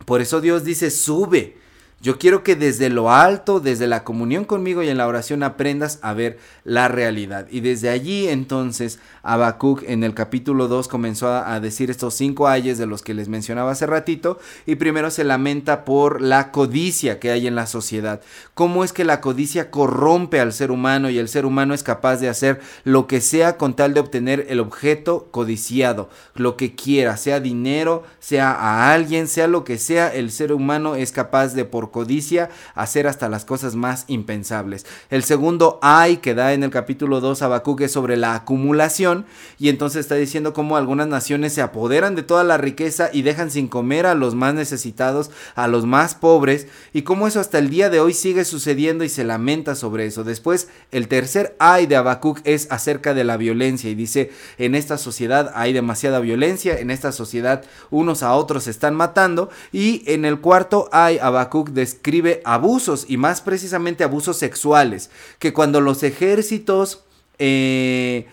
Por 0.05 0.21
eso 0.21 0.41
Dios 0.41 0.63
dice, 0.63 0.91
sube 0.91 1.57
yo 2.01 2.17
quiero 2.17 2.43
que 2.43 2.55
desde 2.55 2.89
lo 2.89 3.11
alto, 3.11 3.59
desde 3.59 3.85
la 3.85 4.05
comunión 4.05 4.45
conmigo 4.45 4.81
y 4.81 4.89
en 4.89 4.97
la 4.97 5.07
oración 5.07 5.43
aprendas 5.43 5.99
a 6.01 6.13
ver 6.13 6.39
la 6.63 6.87
realidad. 6.87 7.47
Y 7.51 7.59
desde 7.59 7.89
allí 7.89 8.29
entonces 8.29 8.99
Habacuc 9.21 9.83
en 9.83 10.05
el 10.05 10.13
capítulo 10.13 10.69
2 10.69 10.87
comenzó 10.87 11.27
a, 11.27 11.59
decir 11.59 11.89
estos 11.89 12.13
cinco 12.13 12.47
ayes 12.47 12.77
de 12.77 12.85
los 12.85 13.01
que 13.01 13.13
les 13.13 13.27
mencionaba 13.27 13.71
hace 13.71 13.85
ratito 13.85 14.39
y 14.65 14.75
primero 14.75 15.11
se 15.11 15.25
lamenta 15.25 15.83
por 15.83 16.21
la 16.21 16.51
codicia 16.51 17.19
que 17.19 17.31
hay 17.31 17.47
en 17.47 17.55
la 17.55 17.67
sociedad. 17.67 18.21
Cómo 18.53 18.85
es 18.85 18.93
que 18.93 19.03
la 19.03 19.19
codicia 19.19 19.69
corrompe 19.69 20.39
al 20.39 20.53
ser 20.53 20.71
humano 20.71 21.09
y 21.09 21.17
el 21.17 21.27
ser 21.27 21.45
humano 21.45 21.73
es 21.73 21.83
capaz 21.83 22.17
de 22.17 22.29
hacer 22.29 22.61
lo 22.85 23.07
que 23.07 23.19
sea 23.19 23.57
con 23.57 23.75
tal 23.75 23.93
de 23.93 23.99
obtener 23.99 24.45
el 24.47 24.61
objeto 24.61 25.27
codiciado, 25.31 26.09
lo 26.35 26.55
que 26.55 26.75
quiera, 26.75 27.17
sea 27.17 27.41
dinero, 27.41 28.03
sea 28.19 28.51
a 28.51 28.93
alguien, 28.93 29.27
sea 29.27 29.47
lo 29.47 29.65
que 29.65 29.77
sea, 29.77 30.13
el 30.13 30.31
ser 30.31 30.53
humano 30.53 30.95
es 30.95 31.11
capaz 31.11 31.53
de 31.53 31.65
por 31.65 31.88
codicia 31.91 32.49
hacer 32.75 33.07
hasta 33.07 33.29
las 33.29 33.45
cosas 33.45 33.75
más 33.75 34.05
impensables. 34.07 34.85
El 35.09 35.23
segundo 35.23 35.79
ay 35.81 36.17
que 36.17 36.33
da 36.33 36.53
en 36.53 36.63
el 36.63 36.69
capítulo 36.69 37.19
2 37.21 37.41
Habacuc 37.41 37.81
es 37.81 37.91
sobre 37.91 38.17
la 38.17 38.35
acumulación 38.35 39.25
y 39.57 39.69
entonces 39.69 40.01
está 40.01 40.15
diciendo 40.15 40.53
cómo 40.53 40.77
algunas 40.77 41.07
naciones 41.07 41.53
se 41.53 41.61
apoderan 41.61 42.15
de 42.15 42.23
toda 42.23 42.43
la 42.43 42.57
riqueza 42.57 43.09
y 43.11 43.21
dejan 43.21 43.51
sin 43.51 43.67
comer 43.67 44.05
a 44.05 44.15
los 44.15 44.35
más 44.35 44.53
necesitados, 44.53 45.31
a 45.55 45.67
los 45.67 45.85
más 45.85 46.15
pobres 46.15 46.67
y 46.93 47.03
cómo 47.03 47.27
eso 47.27 47.39
hasta 47.39 47.57
el 47.59 47.69
día 47.69 47.89
de 47.89 47.99
hoy 47.99 48.13
sigue 48.13 48.45
sucediendo 48.45 49.03
y 49.03 49.09
se 49.09 49.23
lamenta 49.23 49.75
sobre 49.75 50.05
eso. 50.05 50.23
Después 50.23 50.69
el 50.91 51.07
tercer 51.07 51.55
ay 51.59 51.85
de 51.85 51.95
Habacuc 51.95 52.39
es 52.43 52.67
acerca 52.71 53.13
de 53.13 53.23
la 53.23 53.37
violencia 53.37 53.89
y 53.89 53.95
dice 53.95 54.31
en 54.57 54.75
esta 54.75 54.97
sociedad 54.97 55.51
hay 55.55 55.73
demasiada 55.73 56.19
violencia, 56.19 56.79
en 56.79 56.91
esta 56.91 57.11
sociedad 57.11 57.63
unos 57.89 58.23
a 58.23 58.33
otros 58.33 58.63
se 58.63 58.71
están 58.71 58.95
matando 58.95 59.49
y 59.71 60.03
en 60.11 60.25
el 60.25 60.39
cuarto 60.39 60.89
ay 60.91 61.17
Habacuc 61.19 61.69
describe 61.79 62.41
abusos 62.45 63.05
y 63.07 63.17
más 63.17 63.41
precisamente 63.41 64.03
abusos 64.03 64.37
sexuales, 64.37 65.09
que 65.39 65.53
cuando 65.53 65.81
los 65.81 66.03
ejércitos 66.03 67.03
eh, 67.39 68.27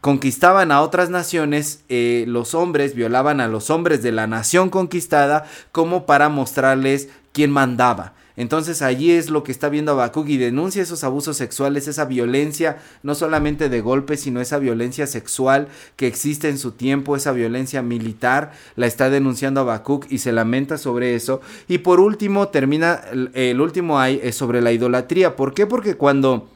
conquistaban 0.00 0.70
a 0.70 0.82
otras 0.82 1.10
naciones, 1.10 1.82
eh, 1.88 2.24
los 2.28 2.54
hombres 2.54 2.94
violaban 2.94 3.40
a 3.40 3.48
los 3.48 3.70
hombres 3.70 4.02
de 4.02 4.12
la 4.12 4.26
nación 4.26 4.70
conquistada 4.70 5.46
como 5.72 6.06
para 6.06 6.28
mostrarles 6.28 7.08
quién 7.32 7.50
mandaba. 7.50 8.14
Entonces 8.38 8.82
allí 8.82 9.10
es 9.10 9.30
lo 9.30 9.42
que 9.42 9.50
está 9.50 9.68
viendo 9.68 9.90
Habacuc 9.92 10.28
y 10.28 10.36
denuncia 10.36 10.80
esos 10.80 11.02
abusos 11.02 11.36
sexuales, 11.36 11.88
esa 11.88 12.04
violencia, 12.04 12.78
no 13.02 13.16
solamente 13.16 13.68
de 13.68 13.80
golpes, 13.80 14.20
sino 14.20 14.40
esa 14.40 14.58
violencia 14.58 15.08
sexual 15.08 15.66
que 15.96 16.06
existe 16.06 16.48
en 16.48 16.56
su 16.56 16.70
tiempo, 16.70 17.16
esa 17.16 17.32
violencia 17.32 17.82
militar, 17.82 18.52
la 18.76 18.86
está 18.86 19.10
denunciando 19.10 19.60
Habacuc 19.62 20.06
y 20.08 20.18
se 20.18 20.30
lamenta 20.30 20.78
sobre 20.78 21.16
eso. 21.16 21.40
Y 21.66 21.78
por 21.78 21.98
último, 21.98 22.46
termina, 22.46 23.00
el, 23.34 23.60
último 23.60 23.98
hay 23.98 24.20
es 24.22 24.36
sobre 24.36 24.62
la 24.62 24.70
idolatría. 24.70 25.34
¿Por 25.34 25.52
qué? 25.52 25.66
Porque 25.66 25.96
cuando 25.96 26.48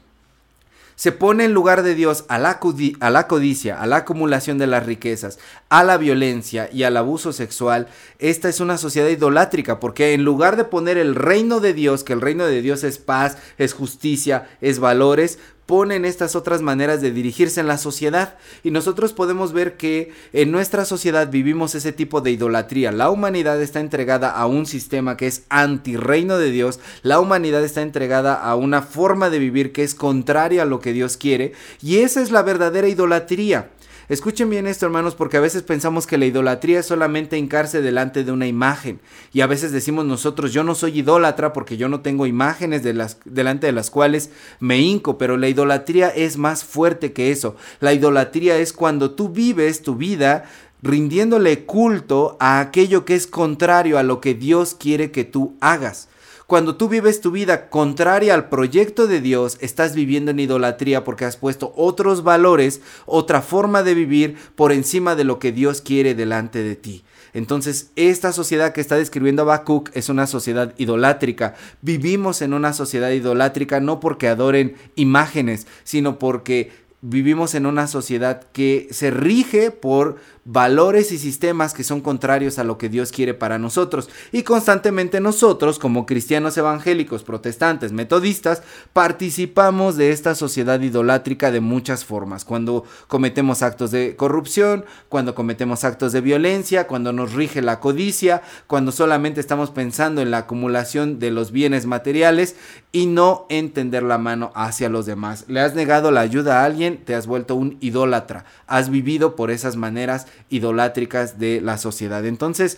se 0.95 1.11
pone 1.11 1.45
en 1.45 1.53
lugar 1.53 1.83
de 1.83 1.95
Dios 1.95 2.25
a 2.27 2.37
la, 2.37 2.59
codicia, 2.59 3.81
a 3.81 3.87
la 3.87 3.97
acumulación 3.97 4.57
de 4.57 4.67
las 4.67 4.85
riquezas, 4.85 5.39
a 5.69 5.83
la 5.83 5.97
violencia 5.97 6.69
y 6.71 6.83
al 6.83 6.97
abuso 6.97 7.33
sexual, 7.33 7.87
esta 8.19 8.49
es 8.49 8.59
una 8.59 8.77
sociedad 8.77 9.09
idolátrica, 9.09 9.79
porque 9.79 10.13
en 10.13 10.23
lugar 10.23 10.55
de 10.55 10.65
poner 10.65 10.97
el 10.97 11.15
reino 11.15 11.59
de 11.59 11.73
Dios, 11.73 12.03
que 12.03 12.13
el 12.13 12.21
reino 12.21 12.45
de 12.45 12.61
Dios 12.61 12.83
es 12.83 12.97
paz, 12.97 13.37
es 13.57 13.73
justicia, 13.73 14.49
es 14.61 14.79
valores, 14.79 15.39
ponen 15.65 16.05
estas 16.05 16.35
otras 16.35 16.61
maneras 16.61 17.01
de 17.01 17.11
dirigirse 17.11 17.59
en 17.59 17.67
la 17.67 17.77
sociedad 17.77 18.35
y 18.63 18.71
nosotros 18.71 19.13
podemos 19.13 19.53
ver 19.53 19.77
que 19.77 20.11
en 20.33 20.51
nuestra 20.51 20.85
sociedad 20.85 21.29
vivimos 21.29 21.75
ese 21.75 21.93
tipo 21.93 22.21
de 22.21 22.31
idolatría. 22.31 22.91
La 22.91 23.09
humanidad 23.09 23.61
está 23.61 23.79
entregada 23.79 24.29
a 24.29 24.45
un 24.45 24.65
sistema 24.65 25.17
que 25.17 25.27
es 25.27 25.43
anti 25.49 25.95
reino 25.95 26.37
de 26.37 26.51
Dios, 26.51 26.79
la 27.01 27.19
humanidad 27.19 27.63
está 27.63 27.81
entregada 27.81 28.35
a 28.35 28.55
una 28.55 28.81
forma 28.81 29.29
de 29.29 29.39
vivir 29.39 29.71
que 29.71 29.83
es 29.83 29.95
contraria 29.95 30.63
a 30.63 30.65
lo 30.65 30.79
que 30.79 30.93
Dios 30.93 31.17
quiere 31.17 31.53
y 31.81 31.97
esa 31.97 32.21
es 32.21 32.31
la 32.31 32.43
verdadera 32.43 32.87
idolatría. 32.87 33.69
Escuchen 34.09 34.49
bien 34.49 34.67
esto, 34.67 34.85
hermanos, 34.85 35.15
porque 35.15 35.37
a 35.37 35.41
veces 35.41 35.63
pensamos 35.63 36.05
que 36.05 36.17
la 36.17 36.25
idolatría 36.25 36.79
es 36.79 36.85
solamente 36.85 37.37
hincarse 37.37 37.81
delante 37.81 38.23
de 38.23 38.31
una 38.31 38.47
imagen. 38.47 38.99
Y 39.31 39.41
a 39.41 39.47
veces 39.47 39.71
decimos 39.71 40.05
nosotros, 40.05 40.51
yo 40.51 40.63
no 40.63 40.75
soy 40.75 40.99
idólatra 40.99 41.53
porque 41.53 41.77
yo 41.77 41.87
no 41.87 42.01
tengo 42.01 42.25
imágenes 42.25 42.83
delante 42.83 43.67
de 43.67 43.73
las 43.73 43.89
cuales 43.89 44.29
me 44.59 44.79
hinco, 44.79 45.17
pero 45.17 45.37
la 45.37 45.47
idolatría 45.47 46.09
es 46.09 46.37
más 46.37 46.63
fuerte 46.63 47.13
que 47.13 47.31
eso. 47.31 47.55
La 47.79 47.93
idolatría 47.93 48.57
es 48.57 48.73
cuando 48.73 49.11
tú 49.11 49.29
vives 49.29 49.81
tu 49.81 49.95
vida 49.95 50.45
rindiéndole 50.81 51.63
culto 51.65 52.35
a 52.41 52.59
aquello 52.59 53.05
que 53.05 53.15
es 53.15 53.25
contrario 53.25 53.97
a 53.97 54.03
lo 54.03 54.19
que 54.19 54.33
Dios 54.33 54.75
quiere 54.77 55.11
que 55.11 55.23
tú 55.23 55.55
hagas. 55.61 56.09
Cuando 56.47 56.75
tú 56.75 56.89
vives 56.89 57.21
tu 57.21 57.31
vida 57.31 57.69
contraria 57.69 58.33
al 58.33 58.49
proyecto 58.49 59.07
de 59.07 59.21
Dios, 59.21 59.57
estás 59.61 59.95
viviendo 59.95 60.31
en 60.31 60.39
idolatría 60.39 61.03
porque 61.03 61.25
has 61.25 61.37
puesto 61.37 61.73
otros 61.75 62.23
valores, 62.23 62.81
otra 63.05 63.41
forma 63.41 63.81
de 63.81 63.93
vivir 63.93 64.37
por 64.55 64.71
encima 64.71 65.15
de 65.15 65.23
lo 65.23 65.39
que 65.39 65.51
Dios 65.51 65.81
quiere 65.81 66.15
delante 66.15 66.61
de 66.61 66.75
ti. 66.75 67.03
Entonces, 67.33 67.89
esta 67.95 68.31
sociedad 68.31 68.73
que 68.73 68.81
está 68.81 68.95
describiendo 68.95 69.41
Habacuc 69.41 69.89
es 69.95 70.09
una 70.09 70.27
sociedad 70.27 70.73
idolátrica. 70.77 71.55
Vivimos 71.81 72.41
en 72.41 72.53
una 72.53 72.73
sociedad 72.73 73.09
idolátrica 73.09 73.79
no 73.79 73.99
porque 73.99 74.27
adoren 74.27 74.75
imágenes, 74.95 75.65
sino 75.83 76.19
porque 76.19 76.71
vivimos 77.01 77.55
en 77.55 77.65
una 77.65 77.87
sociedad 77.87 78.43
que 78.53 78.87
se 78.91 79.11
rige 79.11 79.71
por 79.71 80.17
valores 80.45 81.11
y 81.11 81.17
sistemas 81.17 81.73
que 81.73 81.83
son 81.83 82.01
contrarios 82.01 82.59
a 82.59 82.63
lo 82.63 82.77
que 82.77 82.89
Dios 82.89 83.11
quiere 83.11 83.33
para 83.33 83.57
nosotros. 83.57 84.09
Y 84.31 84.43
constantemente 84.43 85.21
nosotros, 85.21 85.79
como 85.79 86.05
cristianos 86.05 86.57
evangélicos, 86.57 87.23
protestantes, 87.23 87.93
metodistas, 87.93 88.61
participamos 88.91 89.95
de 89.95 90.11
esta 90.11 90.35
sociedad 90.35 90.79
idolátrica 90.81 91.51
de 91.51 91.61
muchas 91.61 92.03
formas. 92.03 92.43
Cuando 92.43 92.83
cometemos 93.07 93.63
actos 93.63 93.91
de 93.91 94.15
corrupción, 94.15 94.85
cuando 95.07 95.33
cometemos 95.33 95.83
actos 95.83 96.11
de 96.11 96.21
violencia, 96.21 96.87
cuando 96.87 97.13
nos 97.13 97.33
rige 97.33 97.61
la 97.61 97.79
codicia, 97.79 98.41
cuando 98.67 98.91
solamente 98.91 99.39
estamos 99.39 99.71
pensando 99.71 100.21
en 100.21 100.31
la 100.31 100.39
acumulación 100.39 101.19
de 101.19 101.31
los 101.31 101.51
bienes 101.51 101.85
materiales 101.85 102.55
y 102.91 103.05
no 103.05 103.45
entender 103.49 104.03
la 104.03 104.17
mano 104.17 104.51
hacia 104.55 104.89
los 104.89 105.05
demás. 105.05 105.45
Le 105.47 105.61
has 105.61 105.73
negado 105.73 106.11
la 106.11 106.21
ayuda 106.21 106.61
a 106.61 106.65
alguien, 106.65 107.03
te 107.03 107.15
has 107.15 107.27
vuelto 107.27 107.55
un 107.55 107.77
idólatra. 107.79 108.45
Has 108.67 108.89
vivido 108.89 109.35
por 109.35 109.49
esas 109.49 109.75
maneras 109.75 110.27
idolátricas 110.49 111.39
de 111.39 111.61
la 111.61 111.77
sociedad. 111.77 112.25
Entonces, 112.25 112.77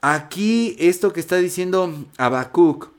aquí 0.00 0.76
esto 0.78 1.12
que 1.12 1.20
está 1.20 1.36
diciendo 1.36 2.06
Habacuc, 2.18 2.90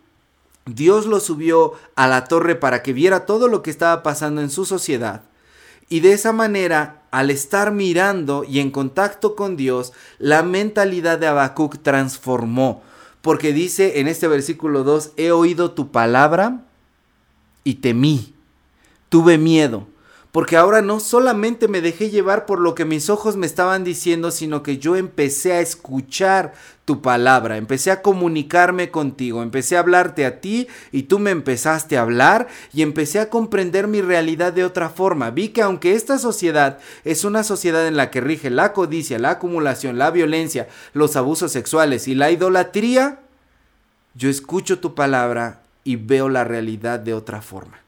Dios 0.65 1.05
lo 1.05 1.19
subió 1.19 1.73
a 1.95 2.07
la 2.07 2.25
torre 2.25 2.55
para 2.55 2.83
que 2.83 2.93
viera 2.93 3.25
todo 3.25 3.47
lo 3.47 3.61
que 3.61 3.69
estaba 3.69 4.01
pasando 4.01 4.41
en 4.41 4.49
su 4.49 4.65
sociedad. 4.65 5.23
Y 5.89 5.99
de 5.99 6.13
esa 6.13 6.31
manera, 6.31 7.03
al 7.11 7.29
estar 7.29 7.71
mirando 7.71 8.43
y 8.43 8.59
en 8.59 8.71
contacto 8.71 9.35
con 9.35 9.57
Dios, 9.57 9.91
la 10.17 10.41
mentalidad 10.41 11.19
de 11.19 11.27
Habacuc 11.27 11.83
transformó. 11.83 12.81
Porque 13.21 13.53
dice 13.53 13.99
en 13.99 14.07
este 14.07 14.27
versículo 14.27 14.83
2, 14.83 15.11
he 15.17 15.31
oído 15.31 15.71
tu 15.71 15.91
palabra 15.91 16.65
y 17.63 17.75
temí, 17.75 18.33
tuve 19.09 19.37
miedo 19.37 19.87
porque 20.33 20.57
ahora 20.57 20.81
no 20.81 20.99
solamente 20.99 21.67
me 21.67 21.79
dejé 21.79 22.09
llevar 22.09 22.47
por 22.47 22.59
lo 22.59 22.73
que 22.73 22.85
mis 22.85 23.11
ojos 23.11 23.37
me 23.37 23.45
estaban 23.45 23.83
diciendo, 23.83 24.31
sino 24.31 24.63
que 24.63 24.79
yo 24.79 24.95
empecé 24.95 25.53
a 25.53 25.61
escuchar 25.61 26.53
tu 26.85 27.03
palabra, 27.03 27.57
empecé 27.57 27.91
a 27.91 28.01
comunicarme 28.01 28.89
contigo, 28.89 29.43
empecé 29.43 29.77
a 29.77 29.81
hablarte 29.81 30.25
a 30.25 30.41
ti 30.41 30.67
y 30.91 31.03
tú 31.03 31.19
me 31.19 31.29
empezaste 31.29 31.99
a 31.99 32.01
hablar 32.01 32.47
y 32.73 32.81
empecé 32.81 33.19
a 33.19 33.29
comprender 33.29 33.87
mi 33.87 34.01
realidad 34.01 34.53
de 34.53 34.65
otra 34.65 34.89
forma. 34.89 35.29
Vi 35.29 35.49
que 35.49 35.61
aunque 35.61 35.93
esta 35.93 36.17
sociedad 36.17 36.79
es 37.03 37.25
una 37.25 37.43
sociedad 37.43 37.85
en 37.87 37.95
la 37.95 38.09
que 38.09 38.19
rige 38.19 38.49
la 38.49 38.73
codicia, 38.73 39.19
la 39.19 39.29
acumulación, 39.29 39.99
la 39.99 40.09
violencia, 40.09 40.67
los 40.93 41.15
abusos 41.15 41.51
sexuales 41.51 42.07
y 42.07 42.15
la 42.15 42.31
idolatría, 42.31 43.19
yo 44.15 44.31
escucho 44.31 44.79
tu 44.79 44.95
palabra 44.95 45.61
y 45.83 45.97
veo 45.97 46.27
la 46.27 46.43
realidad 46.43 46.99
de 46.99 47.13
otra 47.13 47.43
forma. 47.43 47.82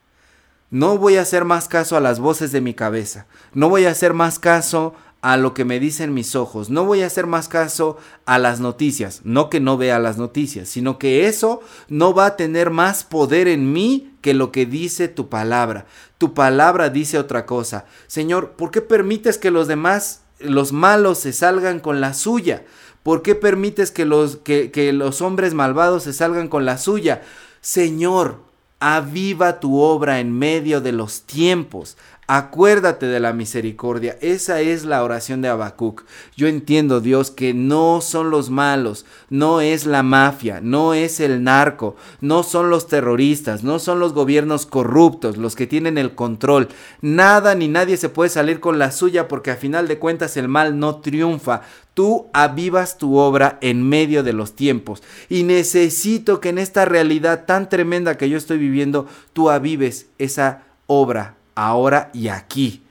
No 0.76 0.98
voy 0.98 1.16
a 1.16 1.22
hacer 1.22 1.46
más 1.46 1.68
caso 1.68 1.96
a 1.96 2.00
las 2.00 2.20
voces 2.20 2.52
de 2.52 2.60
mi 2.60 2.74
cabeza, 2.74 3.24
no 3.54 3.70
voy 3.70 3.86
a 3.86 3.90
hacer 3.92 4.12
más 4.12 4.38
caso 4.38 4.92
a 5.22 5.38
lo 5.38 5.54
que 5.54 5.64
me 5.64 5.80
dicen 5.80 6.12
mis 6.12 6.36
ojos, 6.36 6.68
no 6.68 6.84
voy 6.84 7.00
a 7.00 7.06
hacer 7.06 7.26
más 7.26 7.48
caso 7.48 7.96
a 8.26 8.38
las 8.38 8.60
noticias, 8.60 9.22
no 9.24 9.48
que 9.48 9.58
no 9.58 9.78
vea 9.78 9.98
las 9.98 10.18
noticias, 10.18 10.68
sino 10.68 10.98
que 10.98 11.28
eso 11.28 11.62
no 11.88 12.12
va 12.12 12.26
a 12.26 12.36
tener 12.36 12.68
más 12.68 13.04
poder 13.04 13.48
en 13.48 13.72
mí 13.72 14.12
que 14.20 14.34
lo 14.34 14.52
que 14.52 14.66
dice 14.66 15.08
tu 15.08 15.30
palabra. 15.30 15.86
Tu 16.18 16.34
palabra 16.34 16.90
dice 16.90 17.18
otra 17.18 17.46
cosa. 17.46 17.86
Señor, 18.06 18.50
¿por 18.50 18.70
qué 18.70 18.82
permites 18.82 19.38
que 19.38 19.50
los 19.50 19.68
demás, 19.68 20.24
los 20.40 20.74
malos, 20.74 21.16
se 21.20 21.32
salgan 21.32 21.80
con 21.80 22.02
la 22.02 22.12
suya? 22.12 22.66
¿Por 23.02 23.22
qué 23.22 23.34
permites 23.34 23.90
que 23.90 24.04
los, 24.04 24.36
que, 24.36 24.70
que 24.70 24.92
los 24.92 25.22
hombres 25.22 25.54
malvados 25.54 26.02
se 26.02 26.12
salgan 26.12 26.48
con 26.48 26.66
la 26.66 26.76
suya? 26.76 27.22
Señor, 27.62 28.45
aviva 28.78 29.60
tu 29.60 29.80
obra 29.80 30.20
en 30.20 30.32
medio 30.32 30.80
de 30.80 30.92
los 30.92 31.22
tiempos. 31.22 31.96
Acuérdate 32.28 33.06
de 33.06 33.20
la 33.20 33.32
misericordia. 33.32 34.18
Esa 34.20 34.60
es 34.60 34.84
la 34.84 35.04
oración 35.04 35.42
de 35.42 35.48
Habacuc. 35.48 36.02
Yo 36.36 36.48
entiendo, 36.48 37.00
Dios, 37.00 37.30
que 37.30 37.54
no 37.54 38.00
son 38.00 38.30
los 38.30 38.50
malos, 38.50 39.06
no 39.30 39.60
es 39.60 39.86
la 39.86 40.02
mafia, 40.02 40.60
no 40.60 40.92
es 40.92 41.20
el 41.20 41.44
narco, 41.44 41.94
no 42.20 42.42
son 42.42 42.68
los 42.68 42.88
terroristas, 42.88 43.62
no 43.62 43.78
son 43.78 44.00
los 44.00 44.12
gobiernos 44.12 44.66
corruptos 44.66 45.36
los 45.36 45.54
que 45.54 45.68
tienen 45.68 45.98
el 45.98 46.16
control. 46.16 46.66
Nada 47.00 47.54
ni 47.54 47.68
nadie 47.68 47.96
se 47.96 48.08
puede 48.08 48.28
salir 48.28 48.58
con 48.58 48.80
la 48.80 48.90
suya 48.90 49.28
porque 49.28 49.52
a 49.52 49.56
final 49.56 49.86
de 49.86 50.00
cuentas 50.00 50.36
el 50.36 50.48
mal 50.48 50.80
no 50.80 50.96
triunfa. 50.96 51.62
Tú 51.94 52.26
avivas 52.32 52.98
tu 52.98 53.18
obra 53.18 53.56
en 53.60 53.88
medio 53.88 54.24
de 54.24 54.32
los 54.32 54.56
tiempos. 54.56 55.00
Y 55.28 55.44
necesito 55.44 56.40
que 56.40 56.48
en 56.48 56.58
esta 56.58 56.86
realidad 56.86 57.44
tan 57.46 57.68
tremenda 57.68 58.18
que 58.18 58.28
yo 58.28 58.36
estoy 58.36 58.58
viviendo, 58.58 59.06
tú 59.32 59.48
avives 59.48 60.06
esa 60.18 60.64
obra 60.88 61.35
ahora 61.56 62.10
y 62.14 62.28
aquí. 62.28 62.84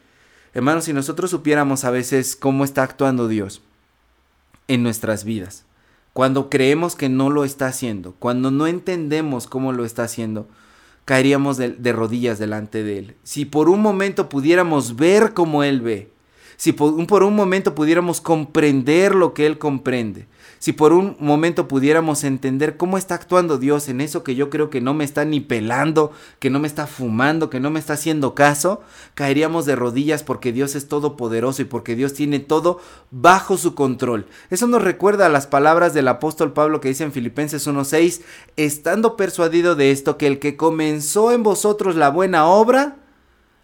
Hermanos, 0.53 0.83
si 0.83 0.93
nosotros 0.93 1.31
supiéramos 1.31 1.85
a 1.85 1.91
veces 1.91 2.35
cómo 2.35 2.65
está 2.65 2.83
actuando 2.83 3.29
Dios 3.29 3.61
en 4.67 4.83
nuestras 4.83 5.23
vidas, 5.23 5.65
cuando 6.11 6.49
creemos 6.49 6.95
que 6.95 7.09
no 7.09 7.29
lo 7.29 7.45
está 7.45 7.67
haciendo, 7.67 8.15
cuando 8.19 8.51
no 8.51 8.67
entendemos 8.67 9.47
cómo 9.47 9.71
lo 9.71 9.85
está 9.85 10.03
haciendo, 10.03 10.47
caeríamos 11.05 11.57
de, 11.57 11.93
rodillas 11.93 12.39
delante 12.39 12.83
de 12.83 12.99
Él. 12.99 13.15
Si 13.23 13.45
por 13.45 13.69
un 13.69 13.81
momento 13.81 14.27
pudiéramos 14.29 14.95
ver 14.95 15.33
como 15.33 15.63
Él 15.63 15.81
ve, 15.81 16.11
si 16.57 16.71
por 16.71 17.23
un 17.23 17.35
momento 17.35 17.75
pudiéramos 17.75 18.21
comprender 18.21 19.13
lo 19.13 19.33
que 19.33 19.45
Él 19.45 19.57
comprende, 19.57 20.27
si 20.65 20.73
por 20.73 20.93
un 20.93 21.15
momento 21.19 21.67
pudiéramos 21.67 22.23
entender 22.23 22.75
cómo 22.75 22.97
está 22.97 23.13
actuando 23.13 23.59
Dios 23.59 23.87
en 23.87 24.01
eso 24.01 24.23
que 24.23 24.33
yo 24.33 24.49
creo 24.49 24.71
que 24.71 24.81
no 24.81 24.95
me 24.95 25.03
está 25.03 25.23
ni 25.23 25.39
pelando, 25.39 26.11
que 26.39 26.49
no 26.49 26.59
me 26.59 26.65
está 26.67 26.87
fumando, 26.87 27.51
que 27.51 27.59
no 27.59 27.69
me 27.69 27.79
está 27.79 27.93
haciendo 27.93 28.33
caso, 28.33 28.81
caeríamos 29.13 29.67
de 29.67 29.75
rodillas 29.75 30.23
porque 30.23 30.51
Dios 30.51 30.73
es 30.73 30.87
todopoderoso 30.87 31.61
y 31.61 31.65
porque 31.65 31.95
Dios 31.95 32.15
tiene 32.15 32.39
todo 32.39 32.79
bajo 33.11 33.57
su 33.57 33.75
control. 33.75 34.25
Eso 34.49 34.65
nos 34.65 34.81
recuerda 34.81 35.27
a 35.27 35.29
las 35.29 35.45
palabras 35.45 35.93
del 35.93 36.07
apóstol 36.07 36.51
Pablo 36.51 36.81
que 36.81 36.87
dice 36.87 37.03
en 37.03 37.11
Filipenses 37.11 37.67
1:6, 37.67 38.23
estando 38.55 39.17
persuadido 39.17 39.75
de 39.75 39.91
esto, 39.91 40.17
que 40.17 40.25
el 40.25 40.39
que 40.39 40.57
comenzó 40.57 41.31
en 41.31 41.43
vosotros 41.43 41.95
la 41.95 42.09
buena 42.09 42.47
obra, 42.47 43.04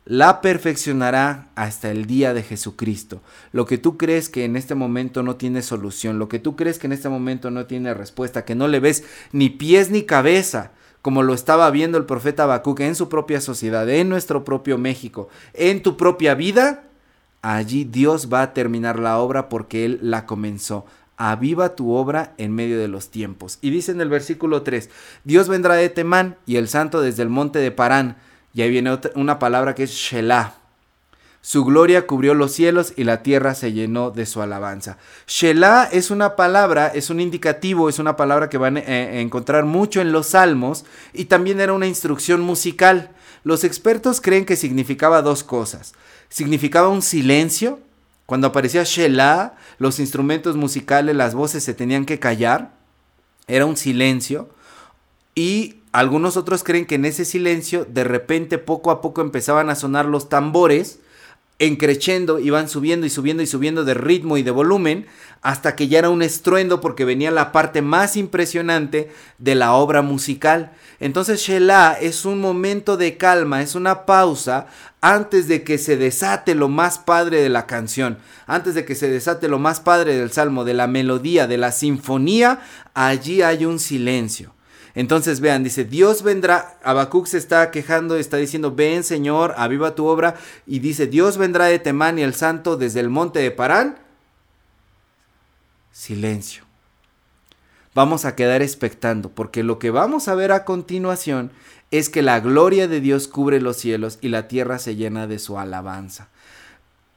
la 0.06 0.42
perfeccionará 0.42 1.50
hasta 1.56 1.92
el 1.92 2.06
día 2.06 2.34
de 2.34 2.44
Jesucristo. 2.44 3.22
Lo 3.52 3.66
que 3.66 3.78
tú 3.78 3.98
crees 3.98 4.30
que 4.30 4.46
en 4.46 4.56
este 4.56 4.76
momento 4.76 5.22
no 5.24 5.36
tiene 5.36 5.62
solución, 5.62 6.18
lo 6.18 6.28
que 6.28 6.40
tú 6.40 6.56
crees 6.56 6.80
que 6.80 6.88
en 6.88 6.94
este 6.94 7.10
momento 7.10 7.52
no 7.52 7.66
tiene 7.66 7.94
respuesta, 7.94 8.44
que 8.44 8.56
no 8.56 8.68
le 8.68 8.80
ves 8.80 9.04
ni 9.32 9.50
pies 9.50 9.92
ni 9.92 10.04
cabeza, 10.04 10.72
como 11.02 11.24
lo 11.24 11.34
estaba 11.34 11.70
viendo 11.72 11.98
el 11.98 12.06
profeta 12.06 12.44
Habacuc 12.44 12.80
en 12.82 12.96
su 12.96 13.10
propia 13.10 13.42
sociedad, 13.42 13.88
en 13.90 14.10
nuestro 14.10 14.44
propio 14.44 14.78
México, 14.78 15.30
en 15.54 15.84
tu 15.84 15.98
propia 15.98 16.36
vida, 16.36 16.84
allí 17.42 17.84
Dios 17.84 18.30
va 18.32 18.42
a 18.42 18.54
terminar 18.54 19.00
la 19.00 19.20
obra 19.20 19.50
porque 19.50 19.86
Él 19.86 20.00
la 20.02 20.26
comenzó. 20.26 20.86
Aviva 21.18 21.76
tu 21.76 21.92
obra 21.92 22.34
en 22.38 22.52
medio 22.52 22.80
de 22.80 22.88
los 22.88 23.12
tiempos. 23.12 23.60
Y 23.62 23.70
dice 23.70 23.92
en 23.92 24.02
el 24.02 24.10
versículo 24.10 24.64
3, 24.64 24.90
Dios 25.24 25.48
vendrá 25.48 25.76
de 25.76 25.90
Temán 25.90 26.38
y 26.48 26.56
el 26.56 26.68
santo 26.68 27.02
desde 27.02 27.22
el 27.22 27.30
monte 27.30 27.60
de 27.60 27.70
Parán 27.70 28.18
y 28.54 28.62
ahí 28.62 28.70
viene 28.70 28.98
una 29.16 29.40
palabra 29.40 29.76
que 29.76 29.84
es 29.84 29.92
Shelah. 29.92 30.56
Su 31.44 31.66
gloria 31.66 32.06
cubrió 32.06 32.36
los 32.36 32.52
cielos 32.52 32.94
y 32.96 33.04
la 33.04 33.24
tierra 33.24 33.56
se 33.56 33.74
llenó 33.74 34.12
de 34.12 34.28
su 34.28 34.44
alabanza. 34.44 34.98
Shelah 35.28 35.90
es 35.92 36.12
una 36.12 36.36
palabra, 36.36 36.88
es 36.88 37.10
un 37.10 37.20
indicativo, 37.20 37.90
es 37.90 37.98
una 37.98 38.16
palabra 38.16 38.48
que 38.48 38.60
van 38.60 38.78
a 38.78 39.20
encontrar 39.20 39.66
mucho 39.66 40.02
en 40.02 40.12
los 40.12 40.28
salmos 40.28 40.86
y 41.14 41.26
también 41.26 41.60
era 41.60 41.74
una 41.74 41.88
instrucción 41.88 42.42
musical. 42.42 43.10
Los 43.44 43.64
expertos 43.64 44.22
creen 44.22 44.46
que 44.46 44.56
significaba 44.56 45.24
dos 45.24 45.44
cosas. 45.44 45.94
Significaba 46.30 46.90
un 46.90 47.02
silencio. 47.02 47.80
Cuando 48.28 48.48
aparecía 48.48 48.84
Shelah, 48.84 49.56
los 49.80 50.00
instrumentos 50.00 50.56
musicales, 50.56 51.16
las 51.16 51.34
voces 51.34 51.64
se 51.64 51.74
tenían 51.74 52.06
que 52.06 52.20
callar. 52.20 52.72
Era 53.48 53.66
un 53.66 53.78
silencio. 53.78 54.48
Y 55.34 55.81
algunos 55.92 56.38
otros 56.38 56.64
creen 56.64 56.86
que 56.86 56.96
en 56.96 57.06
ese 57.06 57.26
silencio 57.26 57.86
de 57.86 58.04
repente 58.04 58.58
poco 58.58 58.92
a 58.92 59.02
poco 59.02 59.22
empezaban 59.22 59.70
a 59.70 59.76
sonar 59.76 60.06
los 60.06 60.30
tambores, 60.30 61.00
encrechendo, 61.60 62.40
iban 62.40 62.68
subiendo 62.70 63.06
y 63.06 63.12
subiendo 63.12 63.44
y 63.44 63.48
subiendo 63.48 63.84
de 63.84 63.94
ritmo 63.94 64.38
y 64.38 64.44
de 64.44 64.50
volumen, 64.50 65.06
hasta 65.44 65.76
que 65.76 65.88
ya 65.88 66.00
era 66.00 66.10
un 66.10 66.24
estruendo 66.24 66.82
porque 66.82 67.06
venía 67.06 67.30
la 67.30 67.52
parte 67.52 67.84
más 67.84 68.18
impresionante 68.18 69.12
de 69.38 69.54
la 69.54 69.74
obra 69.74 70.02
musical. 70.02 70.72
Entonces 71.00 71.42
Shelah 71.42 71.98
es 72.00 72.26
un 72.26 72.40
momento 72.40 72.98
de 72.98 73.18
calma, 73.18 73.62
es 73.62 73.76
una 73.76 74.06
pausa 74.06 74.68
antes 75.02 75.48
de 75.48 75.64
que 75.64 75.78
se 75.78 75.98
desate 75.98 76.56
lo 76.56 76.68
más 76.68 77.00
padre 77.00 77.42
de 77.42 77.50
la 77.50 77.68
canción, 77.68 78.18
antes 78.48 78.74
de 78.74 78.86
que 78.86 78.96
se 78.96 79.10
desate 79.10 79.48
lo 79.48 79.60
más 79.60 79.82
padre 79.82 80.16
del 80.16 80.32
salmo, 80.32 80.64
de 80.64 80.74
la 80.74 80.88
melodía, 80.88 81.48
de 81.48 81.58
la 81.58 81.72
sinfonía, 81.72 82.62
allí 82.94 83.42
hay 83.42 83.66
un 83.66 83.80
silencio. 83.80 84.54
Entonces 84.94 85.40
vean, 85.40 85.64
dice, 85.64 85.86
Dios 85.86 86.24
vendrá, 86.24 86.78
Habacuc 86.84 87.28
se 87.28 87.38
está 87.38 87.72
quejando, 87.72 88.18
está 88.18 88.38
diciendo, 88.38 88.74
ven 88.76 89.04
Señor, 89.04 89.54
aviva 89.58 89.96
tu 89.96 90.06
obra, 90.06 90.36
y 90.68 90.80
dice, 90.80 91.08
Dios 91.08 91.38
vendrá 91.38 91.66
de 91.66 91.80
Temán 91.80 92.20
y 92.20 92.24
el 92.24 92.34
santo 92.34 92.78
desde 92.78 93.00
el 93.00 93.10
monte 93.10 93.40
de 93.40 93.52
Parán. 93.52 93.98
Silencio. 95.92 96.64
Vamos 97.94 98.26
a 98.26 98.36
quedar 98.36 98.62
expectando, 98.62 99.30
porque 99.30 99.64
lo 99.64 99.78
que 99.80 99.92
vamos 99.92 100.28
a 100.28 100.36
ver 100.36 100.52
a 100.52 100.64
continuación 100.64 101.52
es 101.92 102.10
que 102.10 102.22
la 102.22 102.40
gloria 102.40 102.88
de 102.88 103.02
Dios 103.02 103.28
cubre 103.28 103.60
los 103.60 103.78
cielos 103.78 104.18
y 104.22 104.30
la 104.30 104.48
tierra 104.48 104.80
se 104.80 104.96
llena 104.96 105.28
de 105.28 105.40
su 105.40 105.60
alabanza. 105.60 106.30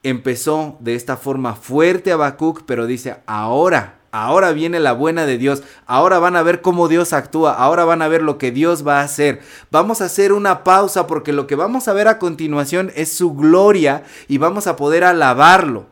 Empezó 0.02 0.76
de 0.80 0.96
esta 0.96 1.16
forma 1.16 1.54
fuerte 1.54 2.12
Habacuc, 2.12 2.64
pero 2.66 2.86
dice, 2.86 3.16
ahora 3.26 4.00
Ahora 4.14 4.52
viene 4.52 4.78
la 4.78 4.92
buena 4.92 5.26
de 5.26 5.38
Dios. 5.38 5.64
Ahora 5.86 6.20
van 6.20 6.36
a 6.36 6.44
ver 6.44 6.60
cómo 6.60 6.86
Dios 6.86 7.12
actúa. 7.12 7.52
Ahora 7.52 7.84
van 7.84 8.00
a 8.00 8.06
ver 8.06 8.22
lo 8.22 8.38
que 8.38 8.52
Dios 8.52 8.86
va 8.86 9.00
a 9.00 9.02
hacer. 9.02 9.40
Vamos 9.72 10.00
a 10.00 10.04
hacer 10.04 10.32
una 10.32 10.62
pausa 10.62 11.08
porque 11.08 11.32
lo 11.32 11.48
que 11.48 11.56
vamos 11.56 11.88
a 11.88 11.92
ver 11.94 12.06
a 12.06 12.20
continuación 12.20 12.92
es 12.94 13.12
su 13.12 13.34
gloria 13.34 14.04
y 14.28 14.38
vamos 14.38 14.68
a 14.68 14.76
poder 14.76 15.02
alabarlo. 15.02 15.86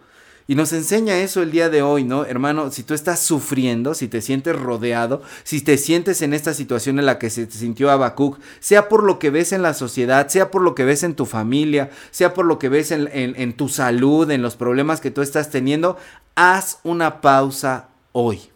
Y 0.47 0.55
nos 0.55 0.73
enseña 0.73 1.19
eso 1.19 1.43
el 1.43 1.51
día 1.51 1.69
de 1.69 1.83
hoy, 1.83 2.05
¿no? 2.05 2.25
Hermano, 2.25 2.71
si 2.71 2.85
tú 2.85 2.95
estás 2.95 3.19
sufriendo, 3.19 3.93
si 3.93 4.07
te 4.07 4.21
sientes 4.21 4.55
rodeado, 4.55 5.23
si 5.43 5.61
te 5.61 5.77
sientes 5.77 6.23
en 6.23 6.33
esta 6.33 6.55
situación 6.55 7.01
en 7.01 7.07
la 7.07 7.19
que 7.19 7.29
se 7.29 7.51
sintió 7.51 7.91
Habacuc, 7.91 8.39
sea 8.61 8.89
por 8.89 9.03
lo 9.03 9.19
que 9.19 9.31
ves 9.31 9.53
en 9.53 9.63
la 9.63 9.75
sociedad, 9.75 10.29
sea 10.29 10.53
por 10.53 10.63
lo 10.63 10.77
que 10.77 10.85
ves 10.85 11.03
en 11.03 11.17
tu 11.17 11.27
familia, 11.27 11.91
sea 12.13 12.35
por 12.35 12.45
lo 12.45 12.61
que 12.61 12.69
ves 12.69 12.93
en, 12.93 13.09
en 13.13 13.57
tu 13.57 13.69
salud, 13.69 14.31
en 14.31 14.43
los 14.43 14.55
problemas 14.55 15.01
que 15.01 15.11
tú 15.11 15.23
estás 15.23 15.51
teniendo, 15.51 15.97
haz 16.37 16.79
una 16.85 17.21
pausa 17.21 17.89
hoy. 18.13 18.53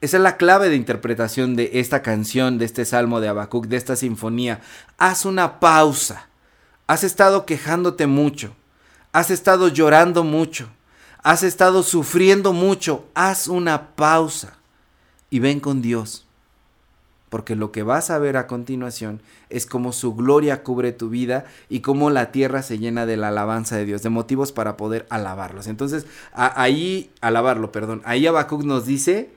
Esa 0.00 0.18
es 0.18 0.22
la 0.22 0.36
clave 0.36 0.68
de 0.68 0.76
interpretación 0.76 1.56
de 1.56 1.70
esta 1.74 2.02
canción, 2.02 2.58
de 2.58 2.66
este 2.66 2.84
salmo 2.84 3.20
de 3.20 3.28
Habacuc, 3.28 3.66
de 3.66 3.76
esta 3.76 3.96
sinfonía. 3.96 4.60
Haz 4.98 5.24
una 5.24 5.60
pausa. 5.60 6.28
Has 6.86 7.04
estado 7.04 7.46
quejándote 7.46 8.06
mucho. 8.06 8.54
Has 9.12 9.30
estado 9.30 9.68
llorando 9.68 10.22
mucho. 10.22 10.68
Has 11.22 11.42
estado 11.42 11.82
sufriendo 11.82 12.52
mucho. 12.52 13.06
Haz 13.14 13.48
una 13.48 13.94
pausa 13.94 14.58
y 15.30 15.38
ven 15.38 15.58
con 15.58 15.80
Dios. 15.80 16.26
Porque 17.28 17.56
lo 17.56 17.72
que 17.72 17.82
vas 17.82 18.10
a 18.10 18.18
ver 18.18 18.36
a 18.36 18.46
continuación 18.46 19.20
es 19.50 19.66
cómo 19.66 19.92
su 19.92 20.14
gloria 20.14 20.62
cubre 20.62 20.92
tu 20.92 21.08
vida 21.08 21.46
y 21.68 21.80
cómo 21.80 22.10
la 22.10 22.30
tierra 22.30 22.62
se 22.62 22.78
llena 22.78 23.06
de 23.06 23.16
la 23.16 23.28
alabanza 23.28 23.76
de 23.76 23.84
Dios, 23.84 24.02
de 24.02 24.10
motivos 24.10 24.52
para 24.52 24.76
poder 24.76 25.06
alabarlos. 25.10 25.66
Entonces, 25.66 26.06
ahí, 26.32 27.10
alabarlo, 27.20 27.72
perdón, 27.72 28.02
ahí 28.04 28.26
Habacuc 28.26 28.62
nos 28.62 28.86
dice, 28.86 29.30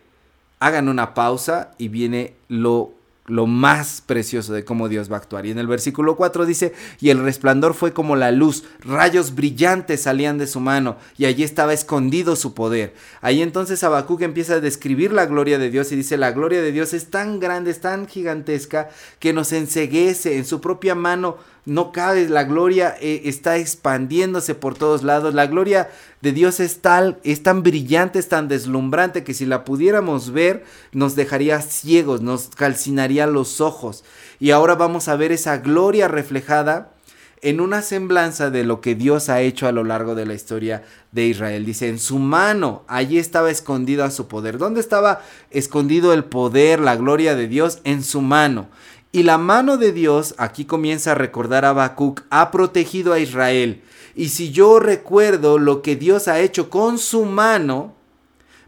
hagan 0.60 0.89
una 0.89 1.13
pausa 1.13 1.71
y 1.78 1.88
viene 1.88 2.36
lo 2.47 2.93
lo 3.28 3.46
más 3.46 4.02
precioso 4.06 4.54
de 4.54 4.63
cómo 4.63 4.88
Dios 4.88 5.12
va 5.12 5.18
a 5.18 5.20
actuar. 5.20 5.46
Y 5.46 5.52
en 5.52 5.60
el 5.60 5.68
versículo 5.68 6.16
4 6.16 6.46
dice, 6.46 6.74
y 7.00 7.10
el 7.10 7.20
resplandor 7.20 7.74
fue 7.74 7.94
como 7.94 8.16
la 8.16 8.32
luz, 8.32 8.63
rayos 8.80 9.36
brillantes 9.36 10.04
salían 10.04 10.38
de 10.38 10.48
su 10.48 10.62
mano, 10.62 10.96
y 11.18 11.26
allí 11.26 11.44
estaba 11.44 11.74
escondido 11.74 12.38
su 12.38 12.54
poder. 12.54 12.96
Ahí 13.22 13.42
entonces 13.42 13.84
Habacuc 13.84 14.22
empieza 14.22 14.56
a 14.56 14.60
describir 14.62 15.12
la 15.12 15.26
gloria 15.26 15.60
de 15.60 15.70
Dios 15.70 15.92
y 15.92 15.98
dice, 15.98 16.18
la 16.18 16.32
gloria 16.32 16.62
de 16.62 16.72
Dios 16.72 16.94
es 16.94 17.10
tan 17.10 17.40
grande, 17.40 17.72
es 17.72 17.82
tan 17.82 18.08
gigantesca, 18.08 18.90
que 19.20 19.34
nos 19.34 19.52
enseguece 19.52 20.38
en 20.38 20.46
su 20.46 20.62
propia 20.62 20.96
mano 20.96 21.38
no 21.67 21.91
cabe, 21.91 22.30
la 22.30 22.45
gloria 22.45 22.95
eh, 23.01 23.23
está 23.25 23.58
expandiéndose 23.58 24.56
por 24.56 24.75
todos 24.75 25.03
lados, 25.03 25.34
la 25.34 25.47
gloria 25.47 25.89
de 26.21 26.32
Dios 26.32 26.62
es 26.62 26.80
tal, 26.80 27.19
es 27.23 27.43
tan 27.43 27.62
brillante, 27.62 28.19
es 28.19 28.30
tan 28.30 28.47
deslumbrante 28.47 29.25
que 29.25 29.34
si 29.34 29.45
la 29.45 29.65
pudiéramos 29.65 30.32
ver 30.32 30.63
nos 30.93 31.17
dejaría 31.17 31.62
ciegos, 31.62 32.21
nos 32.21 32.47
calcinaría 32.47 33.27
los 33.27 33.60
ojos. 33.60 34.06
Y 34.39 34.51
ahora 34.51 34.75
vamos 34.75 35.10
a 35.10 35.17
ver 35.17 35.34
esa 35.34 35.58
gloria 35.58 36.08
reflejada 36.08 36.93
en 37.41 37.60
una 37.60 37.82
semblanza 37.82 38.49
de 38.49 38.63
lo 38.63 38.80
que 38.80 38.95
Dios 38.95 39.27
ha 39.27 39.41
hecho 39.41 39.67
a 39.67 39.73
lo 39.73 39.84
largo 39.84 40.15
de 40.15 40.25
la 40.25 40.34
historia 40.34 40.84
de 41.12 41.27
Israel. 41.27 41.65
Dice, 41.65 41.89
en 41.89 41.99
su 41.99 42.17
mano, 42.17 42.84
allí 42.88 43.19
estaba 43.19 43.51
escondido 43.51 44.06
a 44.06 44.12
su 44.12 44.27
poder. 44.27 44.58
¿Dónde 44.58 44.80
estaba 44.80 45.21
escondido 45.51 46.13
el 46.13 46.23
poder, 46.23 46.80
la 46.80 46.95
gloria 46.95 47.36
de 47.36 47.47
Dios? 47.47 47.80
En 47.84 48.03
su 48.03 48.21
mano. 48.21 48.67
Y 49.12 49.24
la 49.24 49.38
mano 49.38 49.78
de 49.78 49.91
Dios, 49.91 50.36
aquí 50.38 50.65
comienza 50.65 51.12
a 51.12 51.15
recordar 51.15 51.65
a 51.65 51.70
Habacuc, 51.70 52.24
ha 52.30 52.52
protegido 52.52 53.13
a 53.13 53.20
Israel. 53.20 53.82
Y 54.15 54.30
si 54.30 54.52
yo 54.52 54.80
recuerdo 54.80 55.60
lo 55.60 55.82
que 55.82 55.96
Dios 55.96 56.28
ha 56.28 56.39
hecho 56.39 56.70
con 56.70 56.98
su 56.98 57.26
mano, 57.26 57.96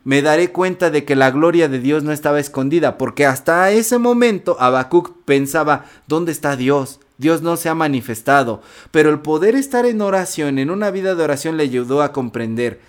me 0.04 0.21
daré 0.21 0.52
cuenta 0.52 0.89
de 0.89 1.06
que 1.06 1.15
la 1.15 1.32
gloria 1.32 1.67
de 1.67 1.80
Dios 1.80 2.04
no 2.04 2.12
estaba 2.12 2.39
escondida, 2.39 2.97
porque 2.97 3.25
hasta 3.25 3.69
ese 3.71 3.97
momento 3.97 4.56
Habacuc 4.60 5.23
pensaba, 5.25 5.86
¿dónde 6.08 6.32
está 6.32 6.56
Dios? 6.56 6.99
Dios 7.17 7.41
no 7.41 7.58
se 7.58 7.67
ha 7.67 7.75
manifestado. 7.75 8.62
Pero 8.91 9.10
el 9.10 9.19
poder 9.19 9.56
estar 9.56 9.86
en 9.86 10.02
oración, 10.02 10.58
en 10.58 10.69
una 10.71 10.89
vida 10.89 11.15
de 11.15 11.23
oración, 11.23 11.58
le 11.58 11.63
ayudó 11.63 12.02
a 12.02 12.13
comprender 12.13 12.80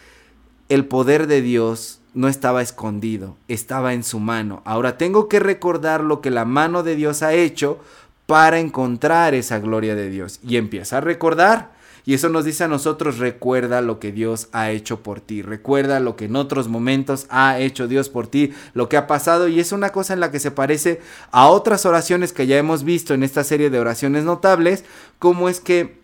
el 0.68 0.84
poder 0.86 1.26
de 1.26 1.42
Dios 1.42 1.99
no 2.14 2.28
estaba 2.28 2.62
escondido, 2.62 3.36
estaba 3.48 3.94
en 3.94 4.04
su 4.04 4.18
mano. 4.18 4.62
Ahora 4.64 4.98
tengo 4.98 5.28
que 5.28 5.40
recordar 5.40 6.02
lo 6.02 6.20
que 6.20 6.30
la 6.30 6.44
mano 6.44 6.82
de 6.82 6.96
Dios 6.96 7.22
ha 7.22 7.34
hecho 7.34 7.78
para 8.26 8.60
encontrar 8.60 9.34
esa 9.34 9.58
gloria 9.58 9.94
de 9.94 10.08
Dios. 10.08 10.40
Y 10.42 10.56
empieza 10.56 10.98
a 10.98 11.00
recordar. 11.00 11.72
Y 12.06 12.14
eso 12.14 12.28
nos 12.28 12.44
dice 12.44 12.64
a 12.64 12.68
nosotros, 12.68 13.18
recuerda 13.18 13.82
lo 13.82 14.00
que 14.00 14.10
Dios 14.10 14.48
ha 14.52 14.70
hecho 14.70 15.02
por 15.02 15.20
ti, 15.20 15.42
recuerda 15.42 16.00
lo 16.00 16.16
que 16.16 16.24
en 16.24 16.36
otros 16.36 16.66
momentos 16.66 17.26
ha 17.28 17.58
hecho 17.58 17.88
Dios 17.88 18.08
por 18.08 18.26
ti, 18.26 18.52
lo 18.72 18.88
que 18.88 18.96
ha 18.96 19.06
pasado. 19.06 19.48
Y 19.48 19.60
es 19.60 19.72
una 19.72 19.90
cosa 19.90 20.14
en 20.14 20.20
la 20.20 20.30
que 20.30 20.40
se 20.40 20.50
parece 20.50 21.00
a 21.30 21.48
otras 21.48 21.84
oraciones 21.86 22.32
que 22.32 22.46
ya 22.46 22.56
hemos 22.56 22.84
visto 22.84 23.14
en 23.14 23.22
esta 23.22 23.44
serie 23.44 23.68
de 23.70 23.78
oraciones 23.78 24.24
notables, 24.24 24.84
como 25.18 25.48
es 25.48 25.60
que 25.60 25.99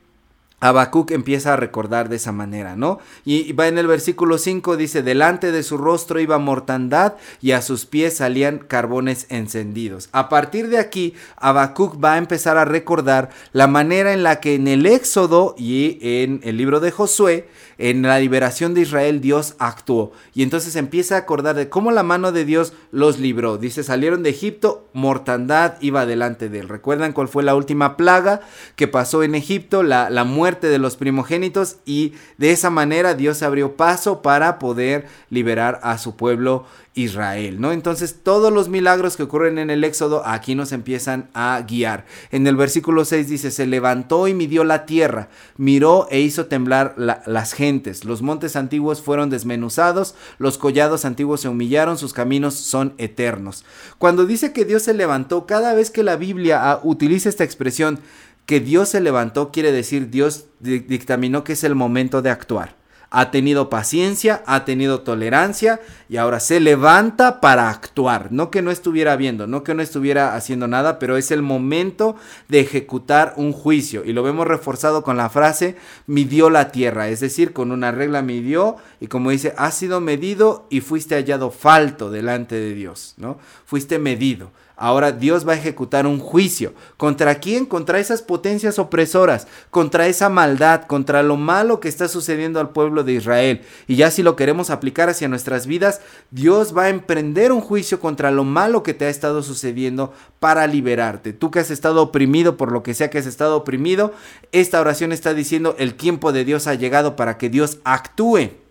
Habacuc 0.60 1.10
empieza 1.10 1.52
a 1.52 1.56
recordar 1.56 2.08
de 2.08 2.16
esa 2.16 2.32
manera, 2.32 2.76
¿no? 2.76 2.98
Y 3.24 3.52
va 3.52 3.68
en 3.68 3.76
el 3.76 3.86
versículo 3.86 4.38
5, 4.38 4.76
dice, 4.76 5.02
delante 5.02 5.52
de 5.52 5.62
su 5.62 5.76
rostro 5.76 6.18
iba 6.18 6.38
mortandad 6.38 7.14
y 7.42 7.52
a 7.52 7.60
sus 7.60 7.84
pies 7.84 8.16
salían 8.16 8.58
carbones 8.58 9.26
encendidos. 9.28 10.08
A 10.12 10.30
partir 10.30 10.68
de 10.68 10.78
aquí, 10.78 11.14
Habacuc 11.36 12.02
va 12.02 12.14
a 12.14 12.18
empezar 12.18 12.56
a 12.56 12.64
recordar 12.64 13.28
la 13.52 13.66
manera 13.66 14.14
en 14.14 14.22
la 14.22 14.40
que 14.40 14.54
en 14.54 14.66
el 14.66 14.86
Éxodo 14.86 15.54
y 15.58 15.98
en 16.00 16.40
el 16.42 16.56
libro 16.56 16.80
de 16.80 16.90
Josué, 16.90 17.48
en 17.78 18.02
la 18.02 18.18
liberación 18.18 18.74
de 18.74 18.82
Israel, 18.82 19.20
Dios 19.20 19.54
actuó. 19.58 20.12
Y 20.34 20.42
entonces 20.42 20.76
empieza 20.76 21.16
a 21.16 21.18
acordar 21.18 21.56
de 21.56 21.68
cómo 21.68 21.90
la 21.92 22.02
mano 22.02 22.32
de 22.32 22.44
Dios 22.44 22.72
los 22.90 23.18
libró. 23.18 23.58
Dice, 23.58 23.82
salieron 23.82 24.22
de 24.22 24.30
Egipto, 24.30 24.88
mortandad 24.92 25.74
iba 25.80 26.06
delante 26.06 26.48
de 26.48 26.60
él. 26.60 26.68
¿Recuerdan 26.68 27.12
cuál 27.12 27.28
fue 27.28 27.42
la 27.42 27.54
última 27.54 27.96
plaga 27.96 28.40
que 28.76 28.88
pasó 28.88 29.22
en 29.22 29.34
Egipto? 29.34 29.82
La, 29.82 30.10
la 30.10 30.24
muerte 30.24 30.68
de 30.68 30.78
los 30.78 30.96
primogénitos 30.96 31.76
y 31.84 32.14
de 32.38 32.50
esa 32.50 32.70
manera 32.70 33.14
Dios 33.14 33.42
abrió 33.42 33.76
paso 33.76 34.22
para 34.22 34.58
poder 34.58 35.06
liberar 35.30 35.80
a 35.82 35.98
su 35.98 36.16
pueblo 36.16 36.64
Israel, 36.96 37.60
¿no? 37.60 37.72
Entonces 37.72 38.16
todos 38.22 38.50
los 38.50 38.70
milagros 38.70 39.16
que 39.16 39.22
ocurren 39.22 39.58
en 39.58 39.68
el 39.68 39.84
Éxodo 39.84 40.22
aquí 40.26 40.54
nos 40.54 40.72
empiezan 40.72 41.28
a 41.34 41.62
guiar. 41.68 42.06
En 42.30 42.46
el 42.46 42.56
versículo 42.56 43.04
6 43.04 43.28
dice, 43.28 43.50
se 43.50 43.66
levantó 43.66 44.26
y 44.28 44.34
midió 44.34 44.64
la 44.64 44.86
tierra, 44.86 45.28
miró 45.58 46.08
e 46.10 46.20
hizo 46.20 46.46
temblar 46.46 46.94
las 46.96 47.52
gentes, 47.52 48.06
los 48.06 48.22
montes 48.22 48.56
antiguos 48.56 49.02
fueron 49.02 49.28
desmenuzados, 49.28 50.14
los 50.38 50.56
collados 50.56 51.04
antiguos 51.04 51.42
se 51.42 51.50
humillaron, 51.50 51.98
sus 51.98 52.14
caminos 52.14 52.54
son 52.54 52.94
eternos. 52.96 53.66
Cuando 53.98 54.24
dice 54.24 54.54
que 54.54 54.64
Dios 54.64 54.82
se 54.82 54.94
levantó, 54.94 55.44
cada 55.44 55.74
vez 55.74 55.90
que 55.90 56.02
la 56.02 56.16
Biblia 56.16 56.72
ah, 56.72 56.80
utiliza 56.82 57.28
esta 57.28 57.44
expresión, 57.44 58.00
que 58.46 58.60
Dios 58.60 58.88
se 58.88 59.00
levantó 59.00 59.50
quiere 59.52 59.70
decir 59.70 60.08
Dios 60.08 60.46
dictaminó 60.60 61.44
que 61.44 61.52
es 61.52 61.64
el 61.64 61.74
momento 61.74 62.22
de 62.22 62.30
actuar. 62.30 62.85
Ha 63.18 63.30
tenido 63.30 63.70
paciencia, 63.70 64.42
ha 64.44 64.66
tenido 64.66 65.00
tolerancia 65.00 65.80
y 66.10 66.18
ahora 66.18 66.38
se 66.38 66.60
levanta 66.60 67.40
para 67.40 67.70
actuar. 67.70 68.30
No 68.30 68.50
que 68.50 68.60
no 68.60 68.70
estuviera 68.70 69.16
viendo, 69.16 69.46
no 69.46 69.64
que 69.64 69.72
no 69.72 69.80
estuviera 69.80 70.34
haciendo 70.34 70.68
nada, 70.68 70.98
pero 70.98 71.16
es 71.16 71.30
el 71.30 71.40
momento 71.40 72.16
de 72.48 72.60
ejecutar 72.60 73.32
un 73.36 73.54
juicio. 73.54 74.04
Y 74.04 74.12
lo 74.12 74.22
vemos 74.22 74.46
reforzado 74.46 75.02
con 75.02 75.16
la 75.16 75.30
frase 75.30 75.76
midió 76.06 76.50
la 76.50 76.70
tierra, 76.70 77.08
es 77.08 77.20
decir, 77.20 77.54
con 77.54 77.72
una 77.72 77.90
regla 77.90 78.20
midió 78.20 78.76
y 79.00 79.06
como 79.06 79.30
dice, 79.30 79.54
ha 79.56 79.70
sido 79.70 80.02
medido 80.02 80.66
y 80.68 80.82
fuiste 80.82 81.14
hallado 81.14 81.50
falto 81.50 82.10
delante 82.10 82.56
de 82.56 82.74
Dios, 82.74 83.14
¿no? 83.16 83.38
Fuiste 83.64 83.98
medido. 83.98 84.50
Ahora 84.76 85.10
Dios 85.10 85.48
va 85.48 85.54
a 85.54 85.56
ejecutar 85.56 86.06
un 86.06 86.20
juicio. 86.20 86.74
¿Contra 86.98 87.36
quién? 87.36 87.64
Contra 87.64 87.98
esas 87.98 88.20
potencias 88.20 88.78
opresoras, 88.78 89.46
contra 89.70 90.06
esa 90.06 90.28
maldad, 90.28 90.82
contra 90.82 91.22
lo 91.22 91.38
malo 91.38 91.80
que 91.80 91.88
está 91.88 92.08
sucediendo 92.08 92.60
al 92.60 92.70
pueblo 92.70 93.02
de 93.02 93.14
Israel. 93.14 93.62
Y 93.86 93.96
ya 93.96 94.10
si 94.10 94.22
lo 94.22 94.36
queremos 94.36 94.68
aplicar 94.68 95.08
hacia 95.08 95.28
nuestras 95.28 95.66
vidas, 95.66 96.02
Dios 96.30 96.76
va 96.76 96.84
a 96.84 96.88
emprender 96.90 97.52
un 97.52 97.62
juicio 97.62 98.00
contra 98.00 98.30
lo 98.30 98.44
malo 98.44 98.82
que 98.82 98.92
te 98.92 99.06
ha 99.06 99.08
estado 99.08 99.42
sucediendo 99.42 100.12
para 100.40 100.66
liberarte. 100.66 101.32
Tú 101.32 101.50
que 101.50 101.60
has 101.60 101.70
estado 101.70 102.02
oprimido 102.02 102.58
por 102.58 102.70
lo 102.70 102.82
que 102.82 102.92
sea 102.92 103.08
que 103.08 103.18
has 103.18 103.26
estado 103.26 103.56
oprimido, 103.56 104.12
esta 104.52 104.80
oración 104.80 105.12
está 105.12 105.32
diciendo 105.32 105.74
el 105.78 105.94
tiempo 105.94 106.32
de 106.32 106.44
Dios 106.44 106.66
ha 106.66 106.74
llegado 106.74 107.16
para 107.16 107.38
que 107.38 107.48
Dios 107.48 107.78
actúe. 107.84 108.65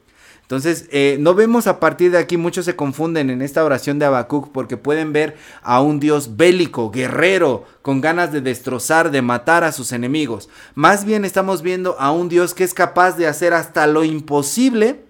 Entonces, 0.45 0.85
eh, 0.91 1.17
no 1.19 1.33
vemos 1.33 1.65
a 1.65 1.79
partir 1.79 2.11
de 2.11 2.19
aquí, 2.19 2.37
muchos 2.37 2.65
se 2.65 2.75
confunden 2.75 3.31
en 3.31 3.41
esta 3.41 3.63
oración 3.63 3.97
de 3.97 4.05
Habacuc 4.05 4.51
porque 4.51 4.77
pueden 4.77 5.11
ver 5.11 5.37
a 5.63 5.81
un 5.81 5.99
Dios 5.99 6.37
bélico, 6.37 6.91
guerrero, 6.91 7.65
con 7.81 7.99
ganas 7.99 8.31
de 8.31 8.41
destrozar, 8.41 9.09
de 9.09 9.23
matar 9.23 9.63
a 9.63 9.71
sus 9.71 9.91
enemigos. 9.91 10.47
Más 10.75 11.03
bien 11.03 11.25
estamos 11.25 11.63
viendo 11.63 11.99
a 11.99 12.11
un 12.11 12.29
Dios 12.29 12.53
que 12.53 12.63
es 12.63 12.75
capaz 12.75 13.17
de 13.17 13.25
hacer 13.25 13.55
hasta 13.55 13.87
lo 13.87 14.03
imposible 14.03 15.01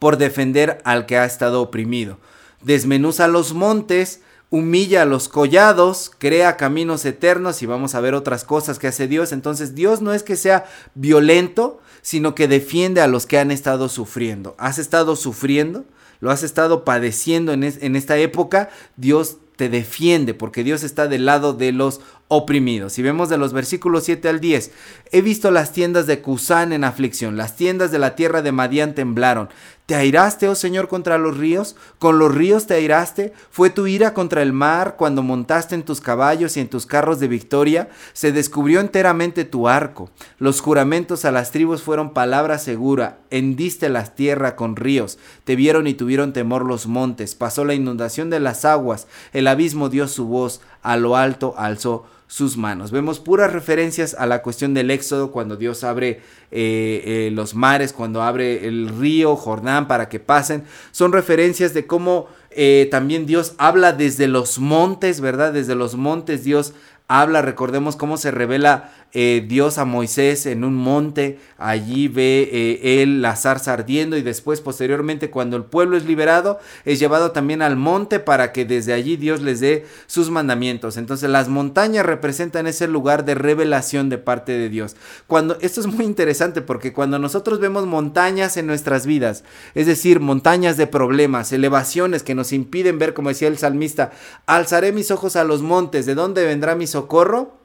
por 0.00 0.16
defender 0.16 0.80
al 0.84 1.06
que 1.06 1.16
ha 1.16 1.24
estado 1.24 1.62
oprimido. 1.62 2.18
Desmenuza 2.62 3.28
los 3.28 3.54
montes, 3.54 4.22
humilla 4.50 5.02
a 5.02 5.06
los 5.06 5.28
collados, 5.28 6.10
crea 6.18 6.56
caminos 6.56 7.04
eternos 7.04 7.62
y 7.62 7.66
vamos 7.66 7.94
a 7.94 8.00
ver 8.00 8.14
otras 8.14 8.44
cosas 8.44 8.78
que 8.78 8.88
hace 8.88 9.06
Dios. 9.06 9.32
Entonces 9.32 9.74
Dios 9.74 10.02
no 10.02 10.12
es 10.12 10.22
que 10.22 10.36
sea 10.36 10.66
violento, 10.94 11.80
sino 12.02 12.34
que 12.34 12.48
defiende 12.48 13.00
a 13.00 13.06
los 13.06 13.26
que 13.26 13.38
han 13.38 13.50
estado 13.52 13.88
sufriendo. 13.88 14.56
¿Has 14.58 14.78
estado 14.78 15.14
sufriendo? 15.14 15.84
¿Lo 16.18 16.30
has 16.30 16.42
estado 16.42 16.84
padeciendo 16.84 17.52
en, 17.52 17.62
en 17.62 17.96
esta 17.96 18.18
época? 18.18 18.70
Dios 18.96 19.36
te 19.60 19.68
defiende 19.68 20.32
porque 20.32 20.64
Dios 20.64 20.82
está 20.82 21.06
del 21.06 21.26
lado 21.26 21.52
de 21.52 21.70
los 21.70 22.00
oprimidos. 22.28 22.94
Si 22.94 23.02
vemos 23.02 23.28
de 23.28 23.36
los 23.36 23.52
versículos 23.52 24.04
7 24.04 24.26
al 24.30 24.40
10, 24.40 24.70
he 25.12 25.20
visto 25.20 25.50
las 25.50 25.74
tiendas 25.74 26.06
de 26.06 26.22
Cusán 26.22 26.72
en 26.72 26.82
aflicción, 26.82 27.36
las 27.36 27.56
tiendas 27.56 27.90
de 27.90 27.98
la 27.98 28.14
tierra 28.14 28.40
de 28.40 28.52
Madián 28.52 28.94
temblaron. 28.94 29.50
¿Te 29.90 29.96
airaste, 29.96 30.46
oh 30.46 30.54
Señor, 30.54 30.86
contra 30.86 31.18
los 31.18 31.36
ríos? 31.36 31.74
¿Con 31.98 32.20
los 32.20 32.32
ríos 32.32 32.68
te 32.68 32.74
airaste? 32.74 33.32
¿Fue 33.50 33.70
tu 33.70 33.88
ira 33.88 34.14
contra 34.14 34.40
el 34.40 34.52
mar 34.52 34.94
cuando 34.96 35.24
montaste 35.24 35.74
en 35.74 35.82
tus 35.82 36.00
caballos 36.00 36.56
y 36.56 36.60
en 36.60 36.68
tus 36.68 36.86
carros 36.86 37.18
de 37.18 37.26
victoria? 37.26 37.88
Se 38.12 38.30
descubrió 38.30 38.78
enteramente 38.78 39.44
tu 39.44 39.66
arco. 39.66 40.08
Los 40.38 40.60
juramentos 40.60 41.24
a 41.24 41.32
las 41.32 41.50
tribus 41.50 41.82
fueron 41.82 42.12
palabra 42.12 42.58
segura. 42.58 43.18
Hendiste 43.30 43.88
la 43.88 44.04
tierra 44.04 44.54
con 44.54 44.76
ríos. 44.76 45.18
Te 45.42 45.56
vieron 45.56 45.88
y 45.88 45.94
tuvieron 45.94 46.32
temor 46.32 46.64
los 46.64 46.86
montes. 46.86 47.34
Pasó 47.34 47.64
la 47.64 47.74
inundación 47.74 48.30
de 48.30 48.38
las 48.38 48.64
aguas. 48.64 49.08
El 49.32 49.48
abismo 49.50 49.88
dio 49.88 50.08
su 50.08 50.26
voz. 50.26 50.60
A 50.82 50.96
lo 50.96 51.16
alto 51.16 51.54
alzó 51.56 52.06
sus 52.26 52.56
manos. 52.56 52.90
Vemos 52.92 53.18
puras 53.18 53.52
referencias 53.52 54.14
a 54.14 54.24
la 54.24 54.40
cuestión 54.40 54.72
del 54.72 54.90
éxodo 54.90 55.32
cuando 55.32 55.56
Dios 55.56 55.82
abre 55.82 56.20
eh, 56.52 57.02
eh, 57.04 57.30
los 57.32 57.54
mares, 57.54 57.92
cuando 57.92 58.22
abre 58.22 58.66
el 58.68 58.88
río 58.88 59.34
Jordán 59.36 59.88
para 59.88 60.08
que 60.08 60.20
pasen. 60.20 60.64
Son 60.92 61.12
referencias 61.12 61.74
de 61.74 61.86
cómo 61.86 62.28
Eh, 62.52 62.88
también 62.90 63.26
Dios 63.26 63.54
habla 63.58 63.92
desde 63.92 64.26
los 64.26 64.58
montes, 64.58 65.20
¿verdad? 65.20 65.52
Desde 65.52 65.76
los 65.76 65.94
montes 65.94 66.42
Dios 66.42 66.72
habla, 67.06 67.42
recordemos 67.42 67.94
cómo 67.94 68.16
se 68.16 68.32
revela 68.32 68.92
eh, 69.12 69.44
Dios 69.46 69.78
a 69.78 69.84
Moisés 69.84 70.46
en 70.46 70.62
un 70.62 70.74
monte, 70.74 71.40
allí 71.58 72.06
ve 72.06 72.48
eh, 72.52 73.02
él 73.02 73.22
la 73.22 73.34
zarza 73.34 73.72
ardiendo 73.72 74.16
y 74.16 74.22
después 74.22 74.60
posteriormente 74.60 75.30
cuando 75.30 75.56
el 75.56 75.64
pueblo 75.64 75.96
es 75.96 76.04
liberado 76.04 76.60
es 76.84 77.00
llevado 77.00 77.32
también 77.32 77.60
al 77.60 77.76
monte 77.76 78.20
para 78.20 78.52
que 78.52 78.64
desde 78.64 78.92
allí 78.92 79.16
Dios 79.16 79.42
les 79.42 79.58
dé 79.58 79.84
sus 80.06 80.30
mandamientos. 80.30 80.96
Entonces 80.96 81.28
las 81.28 81.48
montañas 81.48 82.06
representan 82.06 82.68
ese 82.68 82.86
lugar 82.86 83.24
de 83.24 83.34
revelación 83.34 84.10
de 84.10 84.18
parte 84.18 84.52
de 84.52 84.68
Dios. 84.68 84.94
Cuando 85.26 85.58
esto 85.60 85.80
es 85.80 85.86
muy 85.86 86.04
interesante 86.04 86.62
porque 86.62 86.92
cuando 86.92 87.18
nosotros 87.18 87.58
vemos 87.58 87.86
montañas 87.86 88.56
en 88.56 88.66
nuestras 88.66 89.06
vidas, 89.06 89.42
es 89.74 89.86
decir, 89.86 90.20
montañas 90.20 90.76
de 90.76 90.86
problemas, 90.86 91.52
elevaciones 91.52 92.22
que 92.22 92.34
nos 92.34 92.52
impiden 92.52 92.98
ver, 92.98 93.12
como 93.14 93.30
decía 93.30 93.48
el 93.48 93.58
salmista, 93.58 94.12
alzaré 94.46 94.92
mis 94.92 95.10
ojos 95.10 95.36
a 95.36 95.44
los 95.44 95.62
montes, 95.62 96.06
¿de 96.06 96.14
dónde 96.14 96.44
vendrá 96.44 96.74
mi 96.74 96.86
socorro? 96.86 97.59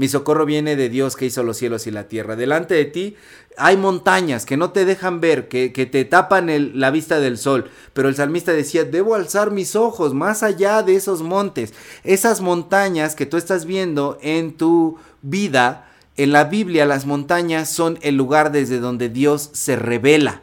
Mi 0.00 0.08
socorro 0.08 0.46
viene 0.46 0.76
de 0.76 0.88
Dios 0.88 1.14
que 1.14 1.26
hizo 1.26 1.42
los 1.42 1.58
cielos 1.58 1.86
y 1.86 1.90
la 1.90 2.08
tierra. 2.08 2.34
Delante 2.34 2.72
de 2.72 2.86
ti 2.86 3.16
hay 3.58 3.76
montañas 3.76 4.46
que 4.46 4.56
no 4.56 4.70
te 4.70 4.86
dejan 4.86 5.20
ver, 5.20 5.46
que, 5.46 5.68
te 5.68 6.06
tapan 6.06 6.80
la 6.80 6.90
vista 6.90 7.20
del 7.20 7.36
sol. 7.36 7.70
Pero 7.92 8.08
el 8.08 8.14
salmista 8.14 8.54
decía, 8.54 8.84
debo 8.84 9.14
alzar 9.14 9.50
mis 9.50 9.76
ojos 9.76 10.14
más 10.14 10.42
allá 10.42 10.82
de 10.82 10.96
esos 10.96 11.20
montes. 11.20 11.74
Esas 12.02 12.40
montañas 12.40 13.14
que 13.14 13.26
tú 13.26 13.36
estás 13.36 13.66
viendo 13.66 14.16
en 14.22 14.56
tu 14.56 14.96
vida, 15.20 15.90
en 16.16 16.32
la 16.32 16.44
Biblia 16.44 16.86
las 16.86 17.04
montañas 17.04 17.68
son 17.68 17.98
el 18.00 18.16
lugar 18.16 18.52
desde 18.52 18.80
donde 18.80 19.10
Dios 19.10 19.50
se 19.52 19.76
revela, 19.76 20.40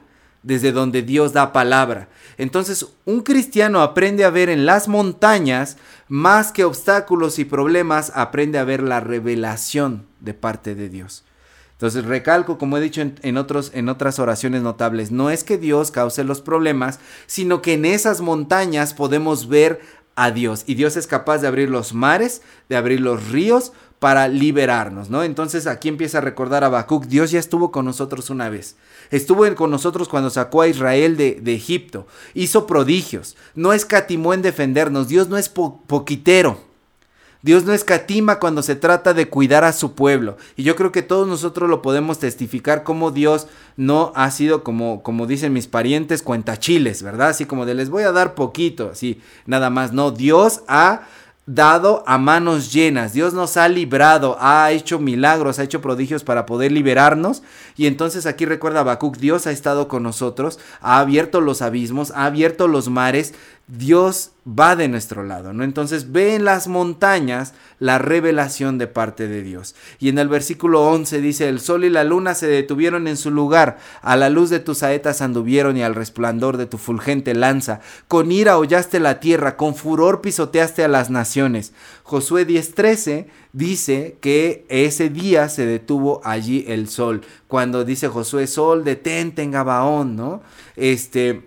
desde 0.48 0.72
donde 0.72 1.02
Dios 1.02 1.34
da 1.34 1.52
palabra. 1.52 2.08
Entonces, 2.38 2.88
un 3.04 3.22
cristiano 3.22 3.82
aprende 3.82 4.24
a 4.24 4.30
ver 4.30 4.48
en 4.48 4.66
las 4.66 4.88
montañas, 4.88 5.76
más 6.08 6.54
que 6.54 6.64
obstáculos 6.64 7.38
y 7.38 7.44
problemas, 7.44 8.14
aprende 8.16 8.58
a 8.58 8.64
ver 8.64 8.82
la 8.82 9.02
revelación 9.02 10.06
de 10.22 10.34
parte 10.34 10.74
de 10.74 10.88
Dios. 10.88 11.26
Entonces, 11.74 12.06
recalco, 12.06 12.58
como 12.58 12.78
he 12.78 12.82
dicho 12.82 13.02
en, 13.02 13.38
otros, 13.38 13.72
en 13.74 13.90
otras 13.90 14.20
oraciones 14.20 14.62
notables, 14.62 15.12
no 15.12 15.30
es 15.30 15.44
que 15.44 15.58
Dios 15.58 15.92
cause 15.92 16.24
los 16.24 16.40
problemas, 16.40 17.00
sino 17.26 17.62
que 17.62 17.74
en 17.74 17.84
esas 17.84 18.22
montañas 18.22 18.94
podemos 18.94 19.50
ver 19.50 19.82
a 20.16 20.32
Dios. 20.32 20.64
Y 20.66 20.76
Dios 20.76 20.96
es 20.96 21.08
capaz 21.08 21.40
de 21.40 21.48
abrir 21.48 21.70
los 21.70 21.94
mares, 21.94 22.42
de 22.70 22.78
abrir 22.78 23.02
los 23.02 23.30
ríos, 23.30 23.74
para 24.00 24.28
liberarnos, 24.28 25.10
¿no? 25.10 25.24
Entonces 25.24 25.66
aquí 25.66 25.90
empieza 25.90 26.20
a 26.20 26.22
recordar 26.22 26.64
a 26.64 26.68
Habacuc, 26.68 27.06
Dios 27.06 27.32
ya 27.32 27.40
estuvo 27.40 27.72
con 27.72 27.86
nosotros 27.86 28.30
una 28.30 28.50
vez. 28.50 28.76
Estuvo 29.10 29.44
con 29.56 29.72
nosotros 29.72 30.08
cuando 30.08 30.30
sacó 30.30 30.62
a 30.62 30.68
Israel 30.68 31.18
de, 31.18 31.54
Egipto. 31.54 32.08
Hizo 32.34 32.68
prodigios. 32.68 33.38
No 33.56 33.74
escatimó 33.74 34.34
en 34.34 34.42
defendernos. 34.42 35.08
Dios 35.08 35.30
no 35.30 35.38
es 35.38 35.50
poquitero. 35.50 36.68
Dios 37.42 37.64
no 37.64 37.74
escatima 37.74 38.40
cuando 38.40 38.62
se 38.62 38.76
trata 38.76 39.14
de 39.14 39.30
cuidar 39.30 39.64
a 39.64 39.72
su 39.72 39.94
pueblo. 39.94 40.38
Y 40.56 40.64
yo 40.64 40.76
creo 40.76 40.92
que 40.92 41.04
todos 41.04 41.28
nosotros 41.28 41.70
lo 41.70 41.82
podemos 41.82 42.20
testificar 42.20 42.84
como 42.84 43.12
Dios 43.12 43.48
no 43.78 44.12
ha 44.16 44.30
sido 44.32 44.64
como, 44.64 45.02
como 45.04 45.28
dicen 45.28 45.54
mis 45.54 45.68
parientes, 45.68 46.24
cuentachiles, 46.24 47.04
¿verdad? 47.04 47.30
Así 47.30 47.46
como 47.46 47.66
de 47.66 47.76
les 47.76 47.90
voy 47.90 48.04
a 48.04 48.12
dar 48.12 48.36
poquito, 48.36 48.90
así, 48.92 49.22
nada 49.46 49.70
más. 49.70 49.94
No, 49.94 50.12
Dios 50.12 50.62
ha 50.68 51.04
dado 51.48 52.04
a 52.06 52.18
manos 52.18 52.74
llenas. 52.74 53.14
Dios 53.14 53.34
nos 53.34 53.56
ha 53.56 53.70
librado, 53.70 54.38
ha 54.40 54.70
hecho 54.72 55.00
milagros, 55.00 55.58
ha 55.58 55.64
hecho 55.64 55.82
prodigios 55.82 56.24
para 56.24 56.46
poder 56.46 56.74
liberarnos. 56.74 57.42
Y 57.78 57.88
entonces 57.88 58.26
aquí 58.26 58.46
recuerda 58.46 58.82
Habacuc, 58.82 59.18
Dios 59.18 59.48
ha 59.48 59.52
estado 59.52 59.88
con 59.88 60.04
nosotros, 60.04 60.60
ha 60.82 61.00
abierto 61.00 61.40
los 61.40 61.62
abismos, 61.62 62.12
ha 62.12 62.26
abierto 62.26 62.68
los 62.68 62.90
mares, 62.90 63.34
Dios 63.68 64.32
va 64.48 64.78
de 64.78 64.88
nuestro 64.88 65.24
lado, 65.24 65.52
¿no? 65.52 65.66
Entonces 65.66 66.14
ve 66.14 66.36
en 66.36 66.46
las 66.46 66.70
montañas 66.70 67.54
la 67.80 67.98
revelación 67.98 68.78
de 68.78 68.88
parte 68.88 69.28
de 69.28 69.44
Dios. 69.44 69.76
Y 70.00 70.08
en 70.08 70.20
el 70.20 70.30
versículo 70.30 70.88
11 70.88 71.20
dice, 71.20 71.50
el 71.50 71.60
sol 71.60 71.84
y 71.84 71.90
la 71.90 72.06
luna 72.06 72.34
se 72.34 72.48
detuvieron 72.48 73.10
en 73.10 73.18
su 73.18 73.30
lugar, 73.30 73.78
a 74.02 74.16
la 74.16 74.30
luz 74.30 74.50
de 74.50 74.62
tus 74.62 74.78
saetas 74.80 75.22
anduvieron 75.22 75.76
y 75.76 75.84
al 75.84 75.96
resplandor 75.96 76.56
de 76.56 76.66
tu 76.66 76.78
fulgente 76.78 77.34
lanza. 77.34 77.82
Con 78.08 78.32
ira 78.32 78.58
hollaste 78.58 79.02
la 79.02 79.20
tierra, 79.20 79.58
con 79.58 79.76
furor 79.76 80.22
pisoteaste 80.22 80.86
a 80.86 80.88
las 80.88 81.10
naciones. 81.10 81.74
Josué 82.04 82.48
10:13 82.48 83.28
dice 83.52 84.18
que 84.22 84.66
ese 84.70 85.10
día 85.10 85.50
se 85.50 85.66
detuvo 85.66 86.22
allí 86.24 86.64
el 86.70 86.88
sol. 86.88 87.22
Cuando 87.50 87.84
dice 87.84 88.08
Josué, 88.08 88.48
sol, 88.48 88.86
detente 88.86 89.42
en 89.42 89.52
Gabaón, 89.52 90.16
¿no? 90.16 90.42
Este 90.78 91.44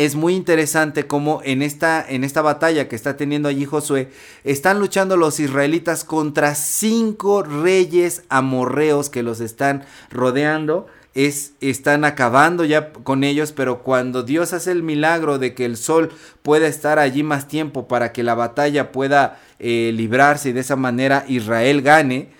es 0.00 0.14
muy 0.14 0.34
interesante 0.34 1.06
cómo 1.06 1.42
en 1.44 1.60
esta, 1.60 2.02
en 2.08 2.24
esta 2.24 2.40
batalla 2.40 2.88
que 2.88 2.96
está 2.96 3.18
teniendo 3.18 3.50
allí 3.50 3.66
Josué, 3.66 4.08
están 4.44 4.80
luchando 4.80 5.18
los 5.18 5.38
israelitas 5.40 6.04
contra 6.04 6.54
cinco 6.54 7.42
reyes 7.42 8.22
amorreos 8.30 9.10
que 9.10 9.22
los 9.22 9.40
están 9.40 9.84
rodeando. 10.10 10.86
Es, 11.14 11.52
están 11.60 12.06
acabando 12.06 12.64
ya 12.64 12.94
con 12.94 13.24
ellos, 13.24 13.52
pero 13.52 13.82
cuando 13.82 14.22
Dios 14.22 14.54
hace 14.54 14.72
el 14.72 14.82
milagro 14.82 15.38
de 15.38 15.52
que 15.52 15.66
el 15.66 15.76
sol 15.76 16.10
pueda 16.42 16.66
estar 16.66 16.98
allí 16.98 17.22
más 17.22 17.46
tiempo 17.46 17.86
para 17.86 18.10
que 18.12 18.22
la 18.22 18.34
batalla 18.34 18.92
pueda 18.92 19.38
eh, 19.58 19.92
librarse 19.94 20.48
y 20.48 20.52
de 20.52 20.60
esa 20.60 20.76
manera 20.76 21.26
Israel 21.28 21.82
gane, 21.82 22.30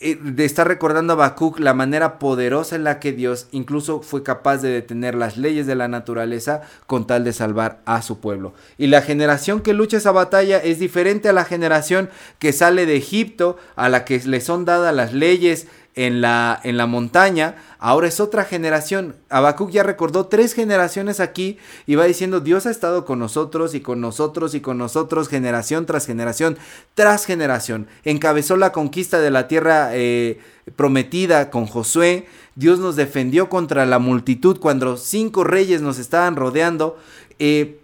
está 0.00 0.64
recordando 0.64 1.14
a 1.14 1.16
Habacuc 1.16 1.58
la 1.58 1.72
manera 1.72 2.18
poderosa 2.18 2.76
en 2.76 2.84
la 2.84 3.00
que 3.00 3.12
Dios 3.12 3.48
incluso 3.50 4.02
fue 4.02 4.22
capaz 4.22 4.58
de 4.58 4.68
detener 4.68 5.14
las 5.14 5.38
leyes 5.38 5.66
de 5.66 5.74
la 5.74 5.88
naturaleza 5.88 6.62
con 6.86 7.06
tal 7.06 7.24
de 7.24 7.32
salvar 7.32 7.80
a 7.86 8.02
su 8.02 8.20
pueblo. 8.20 8.52
Y 8.76 8.88
la 8.88 9.00
generación 9.00 9.60
que 9.60 9.72
lucha 9.72 9.96
esa 9.96 10.12
batalla 10.12 10.58
es 10.58 10.78
diferente 10.78 11.28
a 11.28 11.32
la 11.32 11.44
generación 11.44 12.10
que 12.38 12.52
sale 12.52 12.84
de 12.84 12.96
Egipto, 12.96 13.56
a 13.74 13.88
la 13.88 14.04
que 14.04 14.20
le 14.20 14.40
son 14.40 14.66
dadas 14.66 14.94
las 14.94 15.14
leyes 15.14 15.66
en 15.96 16.20
la, 16.20 16.60
en 16.62 16.76
la 16.76 16.86
montaña, 16.86 17.56
ahora 17.78 18.06
es 18.06 18.20
otra 18.20 18.44
generación. 18.44 19.16
Habacuc 19.30 19.70
ya 19.70 19.82
recordó 19.82 20.26
tres 20.26 20.52
generaciones 20.52 21.20
aquí 21.20 21.58
y 21.86 21.94
va 21.94 22.04
diciendo, 22.04 22.40
Dios 22.40 22.66
ha 22.66 22.70
estado 22.70 23.06
con 23.06 23.18
nosotros 23.18 23.74
y 23.74 23.80
con 23.80 24.02
nosotros 24.02 24.54
y 24.54 24.60
con 24.60 24.76
nosotros 24.76 25.28
generación 25.28 25.86
tras 25.86 26.06
generación 26.06 26.58
tras 26.94 27.24
generación. 27.24 27.88
Encabezó 28.04 28.58
la 28.58 28.72
conquista 28.72 29.20
de 29.20 29.30
la 29.30 29.48
tierra 29.48 29.88
eh, 29.92 30.38
prometida 30.76 31.50
con 31.50 31.64
Josué. 31.64 32.26
Dios 32.56 32.78
nos 32.78 32.94
defendió 32.96 33.48
contra 33.48 33.86
la 33.86 33.98
multitud 33.98 34.60
cuando 34.60 34.98
cinco 34.98 35.44
reyes 35.44 35.80
nos 35.80 35.98
estaban 35.98 36.36
rodeando. 36.36 36.98
Eh, 37.38 37.80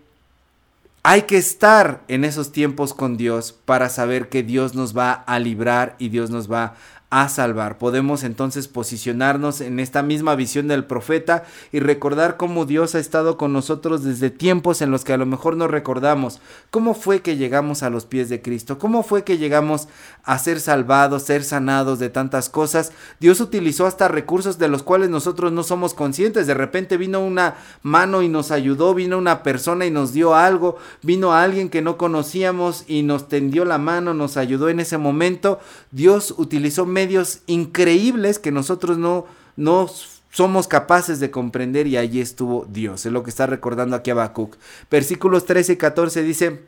hay 1.03 1.23
que 1.23 1.37
estar 1.37 2.03
en 2.09 2.25
esos 2.25 2.53
tiempos 2.53 2.95
con 2.95 3.17
Dios 3.17 3.53
para 3.65 3.89
saber 3.89 4.29
que 4.29 4.43
Dios 4.43 4.75
nos 4.75 4.97
va 4.97 5.13
a 5.13 5.39
librar 5.39 5.97
y 5.99 6.11
Dios 6.11 6.31
nos 6.31 6.51
va 6.51 6.77
a 7.13 7.29
salvar. 7.29 7.77
Podemos 7.77 8.25
entonces 8.25 8.69
posicionarnos 8.69 9.61
en 9.61 9.81
esta 9.81 10.03
misma 10.03 10.35
visión 10.35 10.67
del 10.67 10.87
profeta 10.87 11.45
y 11.71 11.79
recordar 11.79 12.39
cómo 12.39 12.65
Dios 12.65 12.95
ha 12.95 13.01
estado 13.01 13.37
con 13.37 13.53
nosotros 13.53 14.03
desde 14.03 14.31
tiempos 14.31 14.81
en 14.81 14.91
los 14.91 15.05
que 15.05 15.13
a 15.13 15.19
lo 15.19 15.27
mejor 15.27 15.59
no 15.59 15.69
recordamos. 15.69 16.41
¿Cómo 16.71 16.95
fue 16.95 17.21
que 17.21 17.37
llegamos 17.37 17.83
a 17.83 17.91
los 17.91 18.07
pies 18.07 18.31
de 18.31 18.41
Cristo? 18.41 18.79
¿Cómo 18.79 19.03
fue 19.03 19.25
que 19.25 19.37
llegamos 19.37 19.89
a 20.25 20.39
ser 20.39 20.59
salvados, 20.59 21.25
ser 21.25 21.45
sanados 21.45 21.99
de 21.99 22.09
tantas 22.09 22.49
cosas? 22.49 22.93
Dios 23.21 23.41
utilizó 23.41 23.85
hasta 23.85 24.09
recursos 24.09 24.57
de 24.57 24.69
los 24.69 24.83
cuales 24.83 25.11
nosotros 25.11 25.53
no 25.53 25.65
somos 25.65 25.93
conscientes. 25.93 26.47
De 26.47 26.55
repente 26.55 26.97
vino 26.97 27.21
una 27.21 27.57
mano 27.83 28.23
y 28.23 28.31
nos 28.31 28.51
ayudó, 28.51 28.95
vino 28.95 29.19
una 29.19 29.43
persona 29.43 29.85
y 29.85 29.91
nos 29.91 30.15
dio 30.15 30.35
algo, 30.35 30.79
vino 31.03 31.35
alguien 31.35 31.69
que 31.69 31.83
no 31.83 31.99
conocíamos 31.99 32.85
y 32.89 33.03
nos 33.03 33.29
tendió 33.29 33.67
la 33.67 33.77
mano, 33.77 34.15
nos 34.15 34.39
ayudó 34.39 34.71
en 34.71 34.81
ese 34.81 34.97
momento. 34.97 35.61
Dios 35.91 36.35
utilizó 36.39 36.87
medios 36.87 37.02
increíbles 37.47 38.39
que 38.39 38.53
nosotros 38.53 38.99
no, 38.99 39.27
no 39.57 39.89
somos 40.31 40.67
capaces 40.67 41.21
de 41.21 41.31
comprender 41.31 41.87
y 41.87 41.97
allí 41.97 42.21
estuvo 42.21 42.67
Dios. 42.69 43.07
Es 43.07 43.13
lo 43.13 43.23
que 43.23 43.31
está 43.31 43.47
recordando 43.47 43.97
aquí 43.97 44.11
Habacuc. 44.11 44.57
Versículos 44.91 45.45
13 45.45 45.75
y 45.75 45.77
14 45.77 46.23
dice, 46.23 46.63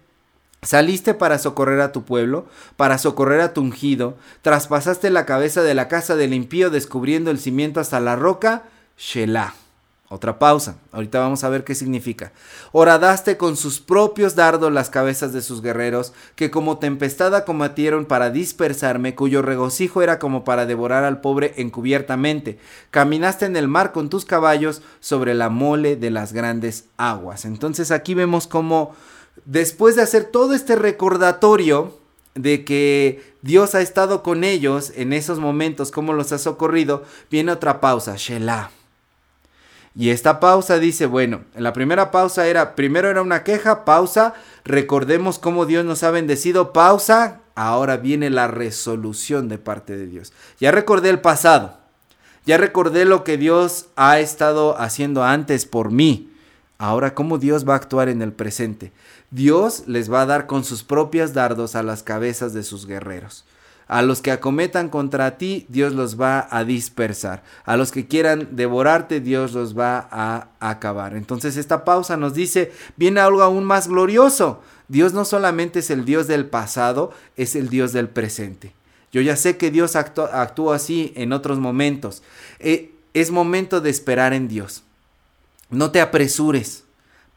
Saliste 0.62 1.12
para 1.12 1.38
socorrer 1.38 1.80
a 1.80 1.92
tu 1.92 2.04
pueblo, 2.04 2.46
para 2.76 2.96
socorrer 2.98 3.40
a 3.40 3.52
tu 3.52 3.60
ungido, 3.60 4.16
traspasaste 4.40 5.10
la 5.10 5.26
cabeza 5.26 5.62
de 5.62 5.74
la 5.74 5.88
casa 5.88 6.16
del 6.16 6.32
impío 6.32 6.70
descubriendo 6.70 7.30
el 7.30 7.38
cimiento 7.38 7.80
hasta 7.80 8.00
la 8.00 8.16
roca, 8.16 8.64
Shelah. 8.96 9.63
Otra 10.14 10.38
pausa. 10.38 10.76
Ahorita 10.92 11.18
vamos 11.18 11.42
a 11.42 11.48
ver 11.48 11.64
qué 11.64 11.74
significa. 11.74 12.30
Horadaste 12.70 13.36
con 13.36 13.56
sus 13.56 13.80
propios 13.80 14.36
dardos 14.36 14.72
las 14.72 14.88
cabezas 14.88 15.32
de 15.32 15.42
sus 15.42 15.60
guerreros, 15.60 16.12
que 16.36 16.52
como 16.52 16.78
tempestad 16.78 17.34
acometieron 17.34 18.04
para 18.04 18.30
dispersarme, 18.30 19.16
cuyo 19.16 19.42
regocijo 19.42 20.02
era 20.02 20.20
como 20.20 20.44
para 20.44 20.66
devorar 20.66 21.02
al 21.02 21.20
pobre 21.20 21.54
encubiertamente. 21.56 22.60
Caminaste 22.92 23.46
en 23.46 23.56
el 23.56 23.66
mar 23.66 23.90
con 23.90 24.08
tus 24.08 24.24
caballos 24.24 24.82
sobre 25.00 25.34
la 25.34 25.48
mole 25.48 25.96
de 25.96 26.12
las 26.12 26.32
grandes 26.32 26.84
aguas. 26.96 27.44
Entonces 27.44 27.90
aquí 27.90 28.14
vemos 28.14 28.46
como 28.46 28.94
después 29.46 29.96
de 29.96 30.02
hacer 30.02 30.26
todo 30.26 30.54
este 30.54 30.76
recordatorio 30.76 31.98
de 32.36 32.64
que 32.64 33.34
Dios 33.42 33.74
ha 33.74 33.80
estado 33.80 34.22
con 34.22 34.44
ellos 34.44 34.92
en 34.94 35.12
esos 35.12 35.40
momentos, 35.40 35.90
como 35.90 36.12
los 36.12 36.30
ha 36.30 36.38
socorrido, 36.38 37.02
viene 37.32 37.50
otra 37.50 37.80
pausa, 37.80 38.14
Shelah 38.16 38.70
Y 39.96 40.10
esta 40.10 40.40
pausa 40.40 40.78
dice, 40.78 41.06
bueno, 41.06 41.42
la 41.54 41.72
primera 41.72 42.10
pausa 42.10 42.48
era, 42.48 42.74
primero 42.74 43.08
era 43.08 43.22
una 43.22 43.44
queja, 43.44 43.84
pausa, 43.84 44.34
recordemos 44.64 45.38
cómo 45.38 45.66
Dios 45.66 45.84
nos 45.84 46.02
ha 46.02 46.10
bendecido, 46.10 46.72
pausa, 46.72 47.42
ahora 47.54 47.96
viene 47.96 48.28
la 48.28 48.48
resolución 48.48 49.48
de 49.48 49.58
parte 49.58 49.96
de 49.96 50.06
Dios. 50.06 50.32
Ya 50.58 50.72
recordé 50.72 51.10
el 51.10 51.20
pasado, 51.20 51.78
ya 52.44 52.58
recordé 52.58 53.04
lo 53.04 53.22
que 53.22 53.36
Dios 53.36 53.86
ha 53.94 54.18
estado 54.18 54.76
haciendo 54.80 55.22
antes 55.22 55.64
por 55.64 55.92
mí. 55.92 56.32
Ahora, 56.76 57.14
¿cómo 57.14 57.38
Dios 57.38 57.66
va 57.66 57.74
a 57.74 57.76
actuar 57.76 58.08
en 58.08 58.20
el 58.20 58.32
presente? 58.32 58.92
Dios 59.30 59.84
les 59.86 60.12
va 60.12 60.22
a 60.22 60.26
dar 60.26 60.48
con 60.48 60.64
sus 60.64 60.82
propias 60.82 61.34
dardos 61.34 61.76
a 61.76 61.84
las 61.84 62.02
cabezas 62.02 62.52
de 62.52 62.64
sus 62.64 62.86
guerreros. 62.86 63.44
A 63.94 64.02
los 64.02 64.22
que 64.22 64.32
acometan 64.32 64.88
contra 64.88 65.38
ti, 65.38 65.66
Dios 65.68 65.92
los 65.92 66.20
va 66.20 66.48
a 66.50 66.64
dispersar. 66.64 67.44
A 67.64 67.76
los 67.76 67.92
que 67.92 68.08
quieran 68.08 68.48
devorarte, 68.56 69.20
Dios 69.20 69.52
los 69.52 69.78
va 69.78 70.08
a 70.10 70.48
acabar. 70.58 71.14
Entonces 71.14 71.56
esta 71.56 71.84
pausa 71.84 72.16
nos 72.16 72.34
dice, 72.34 72.72
viene 72.96 73.20
algo 73.20 73.40
aún 73.42 73.62
más 73.62 73.86
glorioso. 73.86 74.62
Dios 74.88 75.12
no 75.12 75.24
solamente 75.24 75.78
es 75.78 75.90
el 75.90 76.04
Dios 76.04 76.26
del 76.26 76.46
pasado, 76.46 77.12
es 77.36 77.54
el 77.54 77.68
Dios 77.68 77.92
del 77.92 78.08
presente. 78.08 78.72
Yo 79.12 79.20
ya 79.20 79.36
sé 79.36 79.56
que 79.56 79.70
Dios 79.70 79.94
actuó, 79.94 80.72
así 80.72 81.12
en 81.14 81.32
otros 81.32 81.60
momentos. 81.60 82.24
Eh, 82.58 82.90
es 83.12 83.30
momento 83.30 83.80
de 83.80 83.90
esperar 83.90 84.32
en 84.32 84.48
Dios. 84.48 84.82
No 85.70 85.92
te 85.92 86.00
apresures 86.00 86.83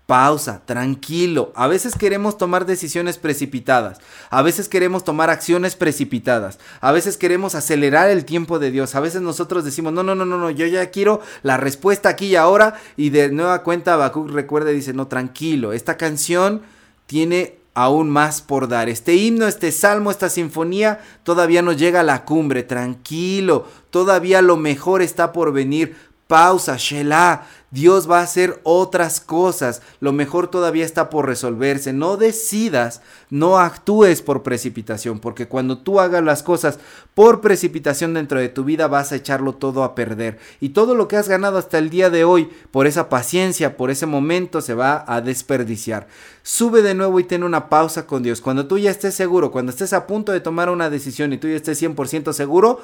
pausa, 0.07 0.61
tranquilo. 0.65 1.51
A 1.53 1.67
veces 1.67 1.93
queremos 1.93 2.37
tomar 2.37 2.65
decisiones 2.65 3.17
precipitadas, 3.17 3.99
a 4.29 4.41
veces 4.41 4.69
queremos 4.69 5.03
tomar 5.03 5.29
acciones 5.29 5.75
precipitadas, 5.75 6.59
a 6.79 6.93
veces 6.93 7.17
queremos 7.17 7.55
acelerar 7.55 8.09
el 8.09 8.23
tiempo 8.23 8.57
de 8.57 8.71
Dios, 8.71 8.95
a 8.95 9.01
veces 9.01 9.21
nosotros 9.21 9.65
decimos, 9.65 9.91
no, 9.91 10.03
no, 10.03 10.15
no, 10.15 10.25
no, 10.25 10.37
no, 10.37 10.49
yo 10.49 10.65
ya 10.65 10.89
quiero 10.91 11.19
la 11.43 11.57
respuesta 11.57 12.07
aquí 12.07 12.27
y 12.27 12.35
ahora 12.37 12.79
y 12.95 13.09
de 13.09 13.29
nueva 13.29 13.63
cuenta 13.63 13.93
Habacuc 13.93 14.29
recuerda 14.31 14.71
y 14.71 14.75
dice, 14.75 14.93
no, 14.93 15.07
tranquilo, 15.07 15.73
esta 15.73 15.97
canción 15.97 16.61
tiene 17.05 17.57
aún 17.77 18.09
más 18.09 18.41
por 18.41 18.67
dar. 18.67 18.89
Este 18.89 19.13
himno, 19.13 19.45
este 19.45 19.71
salmo, 19.71 20.09
esta 20.09 20.29
sinfonía 20.29 20.99
todavía 21.23 21.61
no 21.61 21.73
llega 21.73 21.99
a 21.99 22.03
la 22.03 22.25
cumbre, 22.25 22.63
tranquilo, 22.63 23.67
todavía 23.91 24.41
lo 24.41 24.57
mejor 24.57 25.03
está 25.03 25.31
por 25.31 25.53
venir 25.53 25.95
pausa, 26.27 26.75
Shelah. 26.77 27.47
Dios 27.69 28.09
va 28.09 28.19
a 28.19 28.23
hacer 28.23 28.61
otras 28.63 29.19
cosas. 29.19 29.81
Lo 29.99 30.13
mejor 30.13 30.47
todavía 30.47 30.85
está 30.85 31.09
por 31.09 31.25
resolverse. 31.25 31.91
No 31.91 32.15
decidas, 32.15 33.01
no 33.29 33.59
actúes 33.59 34.21
por 34.21 34.41
precipitación, 34.41 35.19
porque 35.19 35.49
cuando 35.49 35.77
tú 35.77 35.99
hagas 35.99 36.23
las 36.23 36.43
cosas 36.43 36.79
por 37.13 37.41
precipitación 37.41 38.13
dentro 38.13 38.39
de 38.39 38.47
tu 38.47 38.63
vida 38.63 38.87
vas 38.87 39.11
a 39.11 39.17
echarlo 39.17 39.53
todo 39.53 39.83
a 39.83 39.95
perder. 39.95 40.39
Y 40.61 40.69
todo 40.69 40.95
lo 40.95 41.09
que 41.09 41.17
has 41.17 41.27
ganado 41.27 41.57
hasta 41.57 41.77
el 41.77 41.89
día 41.89 42.09
de 42.09 42.23
hoy, 42.23 42.49
por 42.71 42.87
esa 42.87 43.09
paciencia, 43.09 43.75
por 43.75 43.91
ese 43.91 44.05
momento, 44.05 44.61
se 44.61 44.73
va 44.73 45.03
a 45.05 45.19
desperdiciar. 45.19 46.07
Sube 46.43 46.81
de 46.81 46.93
nuevo 46.93 47.19
y 47.19 47.25
ten 47.25 47.43
una 47.43 47.67
pausa 47.67 48.07
con 48.07 48.23
Dios. 48.23 48.39
Cuando 48.39 48.67
tú 48.67 48.77
ya 48.77 48.91
estés 48.91 49.13
seguro, 49.13 49.51
cuando 49.51 49.71
estés 49.71 49.91
a 49.91 50.07
punto 50.07 50.31
de 50.31 50.39
tomar 50.39 50.69
una 50.69 50.89
decisión 50.89 51.33
y 51.33 51.37
tú 51.37 51.49
ya 51.49 51.57
estés 51.57 51.81
100% 51.81 52.31
seguro, 52.31 52.79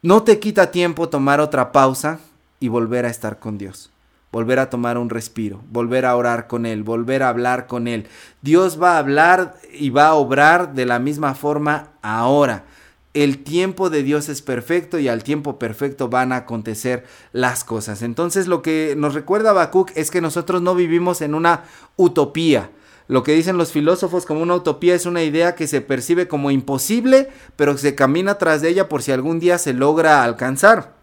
no 0.00 0.22
te 0.22 0.38
quita 0.38 0.70
tiempo 0.70 1.10
tomar 1.10 1.40
otra 1.40 1.70
pausa 1.70 2.18
y 2.60 2.68
volver 2.68 3.06
a 3.06 3.10
estar 3.10 3.38
con 3.38 3.58
Dios. 3.58 3.90
Volver 4.30 4.60
a 4.60 4.70
tomar 4.70 4.96
un 4.96 5.10
respiro, 5.10 5.60
volver 5.70 6.06
a 6.06 6.14
orar 6.14 6.46
con 6.46 6.64
Él, 6.64 6.84
volver 6.84 7.24
a 7.24 7.30
hablar 7.30 7.66
con 7.66 7.88
Él. 7.88 8.06
Dios 8.42 8.80
va 8.80 8.94
a 8.94 8.98
hablar 8.98 9.56
y 9.72 9.90
va 9.90 10.08
a 10.08 10.14
obrar 10.14 10.72
de 10.74 10.86
la 10.86 11.00
misma 11.00 11.34
forma 11.34 11.88
ahora. 12.00 12.64
El 13.12 13.42
tiempo 13.42 13.90
de 13.90 14.04
Dios 14.04 14.28
es 14.28 14.40
perfecto 14.40 15.00
y 15.00 15.08
al 15.08 15.24
tiempo 15.24 15.58
perfecto 15.58 16.08
van 16.08 16.30
a 16.30 16.36
acontecer 16.36 17.04
las 17.32 17.64
cosas. 17.64 18.02
Entonces 18.02 18.46
lo 18.46 18.62
que 18.62 18.94
nos 18.96 19.14
recuerda 19.14 19.50
Habacuc 19.50 19.90
es 19.96 20.12
que 20.12 20.20
nosotros 20.20 20.62
no 20.62 20.76
vivimos 20.76 21.22
en 21.22 21.34
una 21.34 21.64
utopía. 21.96 22.70
Lo 23.08 23.24
que 23.24 23.34
dicen 23.34 23.56
los 23.56 23.72
filósofos 23.72 24.26
como 24.26 24.42
una 24.42 24.54
utopía 24.54 24.94
es 24.94 25.06
una 25.06 25.24
idea 25.24 25.56
que 25.56 25.66
se 25.66 25.80
percibe 25.80 26.28
como 26.28 26.52
imposible, 26.52 27.30
pero 27.56 27.76
se 27.76 27.96
camina 27.96 28.38
tras 28.38 28.62
de 28.62 28.68
ella 28.68 28.88
por 28.88 29.02
si 29.02 29.10
algún 29.10 29.40
día 29.40 29.58
se 29.58 29.72
logra 29.72 30.22
alcanzar 30.22 30.99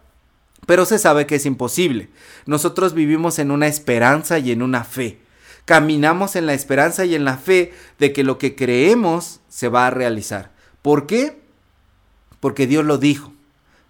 pero 0.68 0.84
se 0.84 0.98
sabe 0.98 1.26
que 1.26 1.36
es 1.36 1.46
imposible. 1.46 2.10
Nosotros 2.44 2.92
vivimos 2.92 3.38
en 3.38 3.50
una 3.50 3.68
esperanza 3.68 4.38
y 4.38 4.52
en 4.52 4.60
una 4.60 4.84
fe. 4.84 5.18
Caminamos 5.64 6.36
en 6.36 6.44
la 6.44 6.52
esperanza 6.52 7.06
y 7.06 7.14
en 7.14 7.24
la 7.24 7.38
fe 7.38 7.72
de 7.98 8.12
que 8.12 8.22
lo 8.22 8.36
que 8.36 8.54
creemos 8.54 9.40
se 9.48 9.68
va 9.68 9.86
a 9.86 9.90
realizar. 9.90 10.50
¿Por 10.82 11.06
qué? 11.06 11.40
Porque 12.38 12.66
Dios 12.66 12.84
lo 12.84 12.98
dijo, 12.98 13.32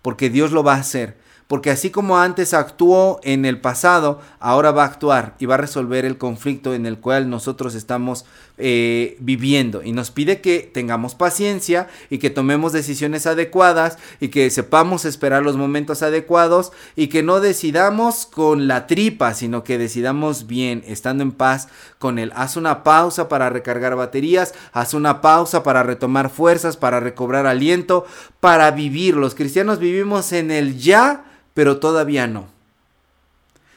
porque 0.02 0.30
Dios 0.30 0.52
lo 0.52 0.62
va 0.62 0.74
a 0.74 0.78
hacer, 0.78 1.16
porque 1.48 1.70
así 1.70 1.88
como 1.88 2.18
antes 2.18 2.52
actuó 2.52 3.20
en 3.24 3.46
el 3.46 3.58
pasado, 3.58 4.20
ahora 4.38 4.70
va 4.70 4.82
a 4.82 4.86
actuar 4.86 5.34
y 5.38 5.46
va 5.46 5.54
a 5.54 5.58
resolver 5.58 6.04
el 6.04 6.18
conflicto 6.18 6.74
en 6.74 6.84
el 6.84 6.98
cual 6.98 7.30
nosotros 7.30 7.74
estamos 7.74 8.26
eh, 8.58 9.16
viviendo. 9.20 9.82
Y 9.82 9.92
nos 9.92 10.10
pide 10.10 10.42
que 10.42 10.60
tengamos 10.60 11.14
paciencia 11.14 11.88
y 12.10 12.18
que 12.18 12.28
tomemos 12.28 12.74
decisiones 12.74 13.26
adecuadas 13.26 13.96
y 14.20 14.28
que 14.28 14.50
sepamos 14.50 15.06
esperar 15.06 15.42
los 15.42 15.56
momentos 15.56 16.02
adecuados 16.02 16.70
y 16.96 17.06
que 17.06 17.22
no 17.22 17.40
decidamos 17.40 18.26
con 18.26 18.68
la 18.68 18.86
tripa, 18.86 19.32
sino 19.32 19.64
que 19.64 19.78
decidamos 19.78 20.46
bien, 20.48 20.84
estando 20.86 21.22
en 21.22 21.32
paz 21.32 21.68
con 21.98 22.18
él. 22.18 22.30
Haz 22.36 22.58
una 22.58 22.82
pausa 22.82 23.30
para 23.30 23.48
recargar 23.48 23.96
baterías, 23.96 24.52
haz 24.74 24.92
una 24.92 25.22
pausa 25.22 25.62
para 25.62 25.82
retomar 25.82 26.28
fuerzas, 26.28 26.76
para 26.76 27.00
recobrar 27.00 27.46
aliento, 27.46 28.04
para 28.38 28.70
vivir. 28.70 29.16
Los 29.16 29.34
cristianos 29.34 29.78
vivimos 29.78 30.32
en 30.32 30.50
el 30.50 30.76
ya 30.78 31.24
pero 31.58 31.78
todavía 31.78 32.28
no. 32.28 32.46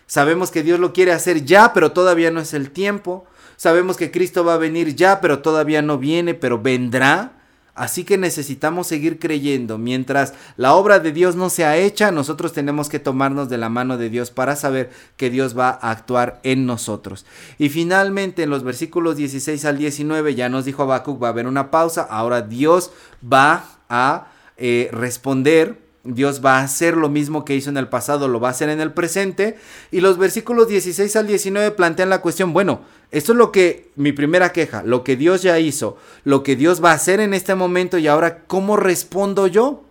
Sabemos 0.06 0.52
que 0.52 0.62
Dios 0.62 0.80
lo 0.80 0.94
quiere 0.94 1.14
hacer 1.14 1.46
ya, 1.46 1.74
pero 1.74 1.94
todavía 1.94 2.30
no 2.30 2.40
es 2.40 2.54
el 2.54 2.70
tiempo. 2.70 3.26
Sabemos 3.58 3.98
que 3.98 4.12
Cristo 4.12 4.46
va 4.46 4.54
a 4.54 4.60
venir 4.60 4.96
ya, 4.96 5.20
pero 5.20 5.40
todavía 5.40 5.82
no 5.82 5.98
viene, 5.98 6.36
pero 6.36 6.62
vendrá. 6.62 7.32
Así 7.74 8.04
que 8.04 8.20
necesitamos 8.20 8.86
seguir 8.86 9.18
creyendo. 9.18 9.80
Mientras 9.80 10.36
la 10.58 10.76
obra 10.76 11.00
de 11.00 11.12
Dios 11.12 11.36
no 11.36 11.50
sea 11.50 11.76
hecha, 11.76 12.12
nosotros 12.12 12.54
tenemos 12.54 12.88
que 12.88 13.00
tomarnos 13.00 13.50
de 13.50 13.58
la 13.58 13.70
mano 13.70 13.98
de 13.98 14.12
Dios 14.12 14.30
para 14.30 14.56
saber 14.56 14.92
que 15.18 15.32
Dios 15.32 15.58
va 15.58 15.70
a 15.70 15.90
actuar 15.90 16.40
en 16.44 16.68
nosotros. 16.68 17.26
Y 17.58 17.70
finalmente 17.70 18.44
en 18.44 18.52
los 18.52 18.62
versículos 18.62 19.16
16 19.16 19.66
al 19.66 19.80
19 19.80 20.36
ya 20.36 20.50
nos 20.50 20.66
dijo 20.66 20.84
Habacuc, 20.84 21.20
va 21.20 21.30
a 21.30 21.32
haber 21.32 21.48
una 21.48 21.72
pausa. 21.72 22.04
Ahora 22.04 22.44
Dios 22.44 22.92
va 23.26 23.66
a 23.90 24.28
eh, 24.58 24.90
responder 24.92 25.81
Dios 26.04 26.42
va 26.44 26.58
a 26.58 26.64
hacer 26.64 26.98
lo 26.98 27.10
mismo 27.10 27.46
que 27.46 27.56
hizo 27.56 27.70
en 27.70 27.78
el 27.78 27.88
pasado, 27.88 28.28
lo 28.28 28.40
va 28.40 28.48
a 28.48 28.52
hacer 28.52 28.70
en 28.70 28.82
el 28.82 28.92
presente. 28.92 29.58
Y 29.92 30.02
los 30.02 30.18
versículos 30.18 30.68
16 30.68 31.16
al 31.16 31.28
19 31.28 31.72
plantean 31.72 32.10
la 32.10 32.22
cuestión, 32.22 32.54
bueno, 32.54 32.82
esto 33.12 33.34
es 33.34 33.38
lo 33.38 33.52
que 33.52 33.92
mi 33.96 34.12
primera 34.12 34.52
queja, 34.52 34.84
lo 34.84 35.04
que 35.04 35.16
Dios 35.16 35.44
ya 35.44 35.60
hizo, 35.60 35.98
lo 36.24 36.44
que 36.44 36.56
Dios 36.56 36.84
va 36.84 36.92
a 36.92 36.96
hacer 36.96 37.20
en 37.20 37.34
este 37.34 37.56
momento 37.56 37.98
y 37.98 38.08
ahora, 38.08 38.44
¿cómo 38.46 38.78
respondo 38.78 39.48
yo? 39.48 39.84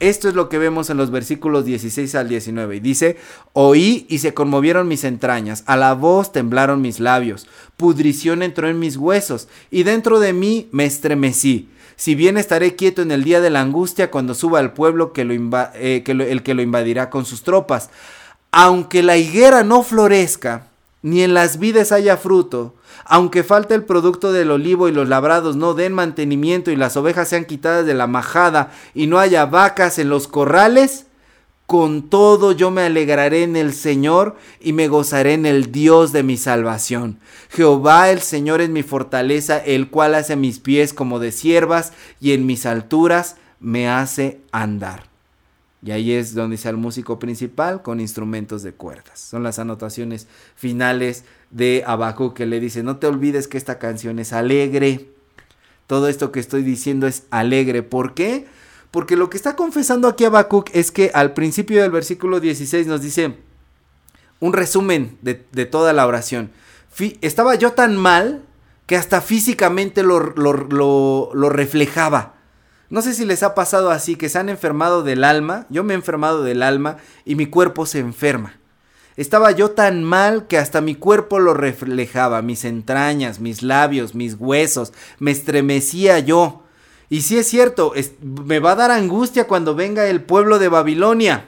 Esto 0.00 0.30
es 0.30 0.34
lo 0.34 0.48
que 0.48 0.58
vemos 0.58 0.88
en 0.88 0.96
los 0.96 1.10
versículos 1.10 1.66
16 1.66 2.14
al 2.14 2.28
19. 2.28 2.76
Y 2.76 2.80
dice, 2.80 3.18
oí 3.52 4.06
y 4.08 4.18
se 4.18 4.32
conmovieron 4.32 4.88
mis 4.88 5.04
entrañas, 5.04 5.62
a 5.66 5.76
la 5.76 5.94
voz 5.94 6.32
temblaron 6.32 6.80
mis 6.80 7.00
labios, 7.00 7.46
pudrición 7.76 8.42
entró 8.42 8.68
en 8.68 8.78
mis 8.78 8.96
huesos, 8.96 9.48
y 9.70 9.82
dentro 9.82 10.18
de 10.18 10.32
mí 10.32 10.68
me 10.72 10.86
estremecí. 10.86 11.68
Si 12.00 12.14
bien 12.14 12.38
estaré 12.38 12.76
quieto 12.76 13.02
en 13.02 13.10
el 13.10 13.24
día 13.24 13.42
de 13.42 13.50
la 13.50 13.60
angustia 13.60 14.10
cuando 14.10 14.32
suba 14.32 14.58
el 14.60 14.70
pueblo 14.70 15.12
que 15.12 15.20
eh, 15.74 16.02
el 16.06 16.42
que 16.42 16.54
lo 16.54 16.62
invadirá 16.62 17.10
con 17.10 17.26
sus 17.26 17.42
tropas. 17.42 17.90
Aunque 18.52 19.02
la 19.02 19.18
higuera 19.18 19.64
no 19.64 19.82
florezca, 19.82 20.68
ni 21.02 21.22
en 21.22 21.34
las 21.34 21.58
vides 21.58 21.92
haya 21.92 22.16
fruto, 22.16 22.74
aunque 23.04 23.44
falte 23.44 23.74
el 23.74 23.84
producto 23.84 24.32
del 24.32 24.50
olivo 24.50 24.88
y 24.88 24.92
los 24.92 25.10
labrados 25.10 25.56
no 25.56 25.74
den 25.74 25.92
mantenimiento 25.92 26.70
y 26.70 26.76
las 26.76 26.96
ovejas 26.96 27.28
sean 27.28 27.44
quitadas 27.44 27.84
de 27.84 27.92
la 27.92 28.06
majada 28.06 28.72
y 28.94 29.06
no 29.06 29.18
haya 29.18 29.44
vacas 29.44 29.98
en 29.98 30.08
los 30.08 30.26
corrales, 30.26 31.04
con 31.70 32.10
todo 32.10 32.50
yo 32.50 32.72
me 32.72 32.82
alegraré 32.82 33.44
en 33.44 33.54
el 33.54 33.72
Señor 33.74 34.34
y 34.58 34.72
me 34.72 34.88
gozaré 34.88 35.34
en 35.34 35.46
el 35.46 35.70
Dios 35.70 36.10
de 36.10 36.24
mi 36.24 36.36
salvación. 36.36 37.20
Jehová 37.48 38.10
el 38.10 38.22
Señor 38.22 38.60
es 38.60 38.70
mi 38.70 38.82
fortaleza, 38.82 39.56
el 39.58 39.88
cual 39.88 40.16
hace 40.16 40.34
mis 40.34 40.58
pies 40.58 40.92
como 40.92 41.20
de 41.20 41.30
siervas 41.30 41.92
y 42.20 42.32
en 42.32 42.44
mis 42.44 42.66
alturas 42.66 43.36
me 43.60 43.88
hace 43.88 44.40
andar. 44.50 45.04
Y 45.80 45.92
ahí 45.92 46.10
es 46.10 46.34
donde 46.34 46.56
dice 46.56 46.70
el 46.70 46.76
músico 46.76 47.20
principal 47.20 47.82
con 47.82 48.00
instrumentos 48.00 48.64
de 48.64 48.72
cuerdas. 48.72 49.20
Son 49.20 49.44
las 49.44 49.60
anotaciones 49.60 50.26
finales 50.56 51.22
de 51.52 51.84
Abajo 51.86 52.34
que 52.34 52.46
le 52.46 52.58
dice, 52.58 52.82
no 52.82 52.96
te 52.96 53.06
olvides 53.06 53.46
que 53.46 53.58
esta 53.58 53.78
canción 53.78 54.18
es 54.18 54.32
alegre. 54.32 55.12
Todo 55.86 56.08
esto 56.08 56.32
que 56.32 56.40
estoy 56.40 56.64
diciendo 56.64 57.06
es 57.06 57.26
alegre. 57.30 57.84
¿Por 57.84 58.14
qué? 58.14 58.48
Porque 58.90 59.16
lo 59.16 59.30
que 59.30 59.36
está 59.36 59.56
confesando 59.56 60.08
aquí 60.08 60.24
Habacuc 60.24 60.70
es 60.72 60.90
que 60.90 61.10
al 61.14 61.32
principio 61.32 61.80
del 61.82 61.90
versículo 61.90 62.40
16 62.40 62.86
nos 62.86 63.02
dice 63.02 63.36
un 64.40 64.52
resumen 64.52 65.18
de, 65.22 65.34
toda 65.66 65.92
la 65.92 66.06
oración. 66.06 66.50
estaba 67.20 67.54
yo 67.54 67.72
tan 67.72 67.96
mal 67.96 68.42
que 68.86 68.96
hasta 68.96 69.20
físicamente 69.20 70.02
lo, 70.02 70.18
lo, 70.18 71.48
reflejaba. 71.50 72.34
No 72.88 73.02
sé 73.02 73.14
si 73.14 73.24
les 73.24 73.44
ha 73.44 73.54
pasado 73.54 73.92
así, 73.92 74.16
que 74.16 74.28
se 74.28 74.38
han 74.38 74.48
enfermado 74.48 75.04
del 75.04 75.22
alma. 75.22 75.66
Yo 75.70 75.84
me 75.84 75.94
he 75.94 75.96
enfermado 75.96 76.42
del 76.42 76.62
alma 76.64 76.96
y 77.24 77.36
mi 77.36 77.46
cuerpo 77.46 77.86
se 77.86 78.00
enferma. 78.00 78.58
Estaba 79.16 79.52
yo 79.52 79.72
tan 79.72 80.02
mal 80.02 80.48
que 80.48 80.58
hasta 80.58 80.80
mi 80.80 80.96
cuerpo 80.96 81.38
lo 81.38 81.54
reflejaba, 81.54 82.42
mis 82.42 82.64
entrañas, 82.64 83.38
mis 83.38 83.62
labios, 83.62 84.14
mis 84.14 84.34
huesos, 84.34 84.92
me 85.18 85.30
estremecía 85.30 86.18
yo. 86.18 86.59
Y 87.10 87.22
si 87.22 87.36
es 87.36 87.48
cierto, 87.48 87.92
me 88.22 88.60
va 88.60 88.72
a 88.72 88.76
dar 88.76 88.92
angustia 88.92 89.48
cuando 89.48 89.74
venga 89.74 90.06
el 90.06 90.22
pueblo 90.22 90.60
de 90.60 90.68
Babilonia. 90.68 91.46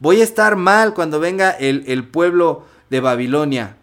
Voy 0.00 0.20
a 0.20 0.24
estar 0.24 0.56
mal 0.56 0.94
cuando 0.94 1.20
venga 1.20 1.50
el, 1.52 1.84
el 1.86 2.08
pueblo 2.08 2.64
de 2.90 2.98
Babilonia. 2.98 3.76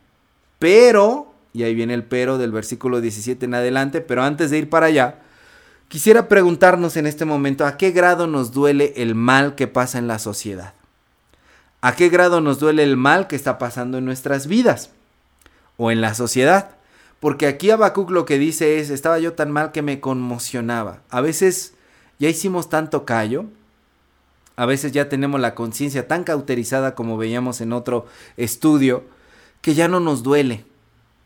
Pero, 0.60 1.34
y 1.54 1.64
ahí 1.64 1.74
viene 1.74 1.94
el 1.94 2.04
pero 2.04 2.38
del 2.38 2.52
versículo 2.52 3.00
17 3.00 3.46
en 3.46 3.54
adelante, 3.54 4.02
pero 4.02 4.22
antes 4.24 4.52
de 4.52 4.58
ir 4.58 4.70
para 4.70 4.88
allá, 4.88 5.20
quisiera 5.88 6.28
preguntarnos 6.28 6.98
en 6.98 7.08
este 7.08 7.24
momento 7.24 7.66
a 7.66 7.78
qué 7.78 7.92
grado 7.92 8.28
nos 8.28 8.52
duele 8.52 8.94
el 8.98 9.16
mal 9.16 9.56
que 9.56 9.68
pasa 9.68 10.00
en 10.00 10.08
la 10.08 10.20
sociedad. 10.20 10.74
¿A 11.80 11.96
qué 11.96 12.10
grado 12.10 12.42
nos 12.42 12.60
duele 12.60 12.84
el 12.84 12.98
mal 12.98 13.28
que 13.28 13.38
está 13.38 13.58
pasando 13.58 13.98
en 13.98 14.06
nuestras 14.06 14.48
vidas 14.48 14.90
o 15.78 15.90
en 15.90 16.02
la 16.02 16.16
sociedad? 16.16 16.77
Porque 17.20 17.48
aquí 17.48 17.72
Abacuc 17.72 18.12
lo 18.12 18.26
que 18.26 18.38
dice 18.38 18.80
es, 18.80 18.90
estaba 18.90 19.20
yo 19.20 19.34
tan 19.34 19.52
mal 19.52 19.72
que 19.72 19.82
me 19.82 20.00
conmocionaba. 20.00 21.02
A 21.10 21.22
veces 21.22 21.74
ya 22.20 22.30
hicimos 22.30 22.70
tanto 22.70 23.06
callo, 23.06 23.46
a 24.56 24.66
veces 24.66 24.92
ya 24.92 25.10
tenemos 25.10 25.40
la 25.40 25.56
conciencia 25.56 26.08
tan 26.08 26.24
cauterizada 26.24 26.96
como 26.96 27.18
veíamos 27.18 27.62
en 27.62 27.74
otro 27.74 28.06
estudio, 28.38 29.04
que 29.62 29.74
ya 29.74 29.88
no 29.88 30.00
nos 30.00 30.24
duele. 30.24 30.66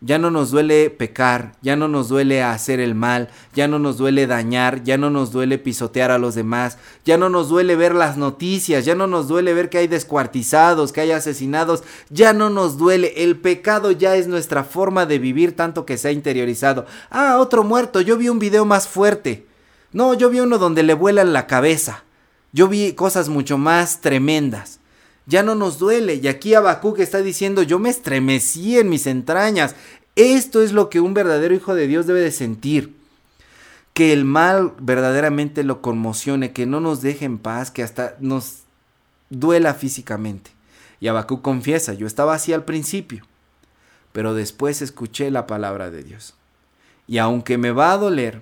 Ya 0.03 0.17
no 0.17 0.31
nos 0.31 0.49
duele 0.49 0.89
pecar, 0.89 1.51
ya 1.61 1.75
no 1.75 1.87
nos 1.87 2.09
duele 2.09 2.41
hacer 2.41 2.79
el 2.79 2.95
mal, 2.95 3.29
ya 3.53 3.67
no 3.67 3.77
nos 3.77 3.99
duele 3.99 4.25
dañar, 4.25 4.83
ya 4.83 4.97
no 4.97 5.11
nos 5.11 5.31
duele 5.31 5.59
pisotear 5.59 6.09
a 6.09 6.17
los 6.17 6.33
demás, 6.33 6.79
ya 7.05 7.19
no 7.19 7.29
nos 7.29 7.49
duele 7.49 7.75
ver 7.75 7.93
las 7.93 8.17
noticias, 8.17 8.83
ya 8.83 8.95
no 8.95 9.05
nos 9.05 9.27
duele 9.27 9.53
ver 9.53 9.69
que 9.69 9.77
hay 9.77 9.87
descuartizados, 9.87 10.91
que 10.91 11.01
hay 11.01 11.11
asesinados, 11.11 11.83
ya 12.09 12.33
no 12.33 12.49
nos 12.49 12.79
duele. 12.79 13.13
El 13.17 13.37
pecado 13.37 13.91
ya 13.91 14.15
es 14.15 14.27
nuestra 14.27 14.63
forma 14.63 15.05
de 15.05 15.19
vivir 15.19 15.55
tanto 15.55 15.85
que 15.85 15.99
se 15.99 16.07
ha 16.07 16.11
interiorizado. 16.11 16.87
Ah, 17.11 17.37
otro 17.39 17.63
muerto, 17.63 18.01
yo 18.01 18.17
vi 18.17 18.27
un 18.27 18.39
video 18.39 18.65
más 18.65 18.87
fuerte. 18.87 19.45
No, 19.93 20.15
yo 20.15 20.31
vi 20.31 20.39
uno 20.39 20.57
donde 20.57 20.81
le 20.81 20.95
vuelan 20.95 21.31
la 21.31 21.45
cabeza. 21.45 22.05
Yo 22.53 22.67
vi 22.67 22.93
cosas 22.93 23.29
mucho 23.29 23.59
más 23.59 24.01
tremendas 24.01 24.80
ya 25.25 25.43
no 25.43 25.55
nos 25.55 25.79
duele. 25.79 26.15
Y 26.15 26.27
aquí 26.27 26.53
Habacuc 26.53 26.99
está 26.99 27.21
diciendo, 27.21 27.63
yo 27.63 27.79
me 27.79 27.89
estremecí 27.89 28.77
en 28.77 28.89
mis 28.89 29.07
entrañas. 29.07 29.75
Esto 30.15 30.61
es 30.61 30.73
lo 30.73 30.89
que 30.89 30.99
un 30.99 31.13
verdadero 31.13 31.55
hijo 31.55 31.75
de 31.75 31.87
Dios 31.87 32.07
debe 32.07 32.21
de 32.21 32.31
sentir. 32.31 32.95
Que 33.93 34.13
el 34.13 34.25
mal 34.25 34.73
verdaderamente 34.79 35.63
lo 35.63 35.81
conmocione, 35.81 36.53
que 36.53 36.65
no 36.65 36.79
nos 36.79 37.01
deje 37.01 37.25
en 37.25 37.37
paz, 37.37 37.71
que 37.71 37.83
hasta 37.83 38.15
nos 38.19 38.59
duela 39.29 39.73
físicamente. 39.73 40.51
Y 40.99 41.07
Habacuc 41.07 41.41
confiesa, 41.41 41.93
yo 41.93 42.07
estaba 42.07 42.35
así 42.35 42.53
al 42.53 42.63
principio, 42.63 43.25
pero 44.13 44.33
después 44.33 44.81
escuché 44.81 45.31
la 45.31 45.47
palabra 45.47 45.89
de 45.89 46.03
Dios. 46.03 46.35
Y 47.07 47.17
aunque 47.17 47.57
me 47.57 47.71
va 47.71 47.91
a 47.91 47.97
doler 47.97 48.41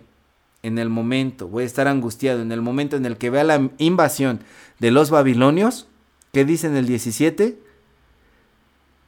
en 0.61 0.77
el 0.77 0.89
momento, 0.89 1.47
voy 1.47 1.63
a 1.63 1.67
estar 1.67 1.87
angustiado 1.87 2.41
en 2.41 2.51
el 2.51 2.61
momento 2.61 2.97
en 2.97 3.05
el 3.05 3.17
que 3.17 3.29
vea 3.29 3.43
la 3.43 3.69
invasión 3.77 4.41
de 4.79 4.91
los 4.91 5.09
babilonios, 5.09 5.87
¿Qué 6.31 6.45
dice 6.45 6.67
en 6.67 6.75
el 6.75 6.85
17? 6.85 7.59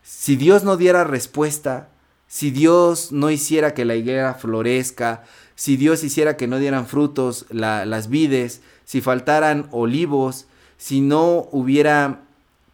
Si 0.03 0.36
Dios 0.36 0.63
no 0.63 0.78
diera 0.78 1.03
respuesta, 1.03 1.89
si 2.28 2.49
Dios 2.49 3.11
no 3.11 3.30
hiciera 3.30 3.74
que 3.74 3.86
la 3.86 3.95
higuera 3.95 4.34
florezca, 4.34 5.24
si 5.55 5.78
Dios 5.78 6.03
hiciera 6.03 6.38
que 6.38 6.47
no 6.47 6.57
dieran 6.57 6.88
frutos 6.88 7.45
las 7.49 8.09
vides, 8.09 8.61
si 8.86 9.01
faltaran 9.01 9.67
olivos, 9.72 10.47
si 10.78 11.01
no 11.01 11.47
hubiera 11.51 12.22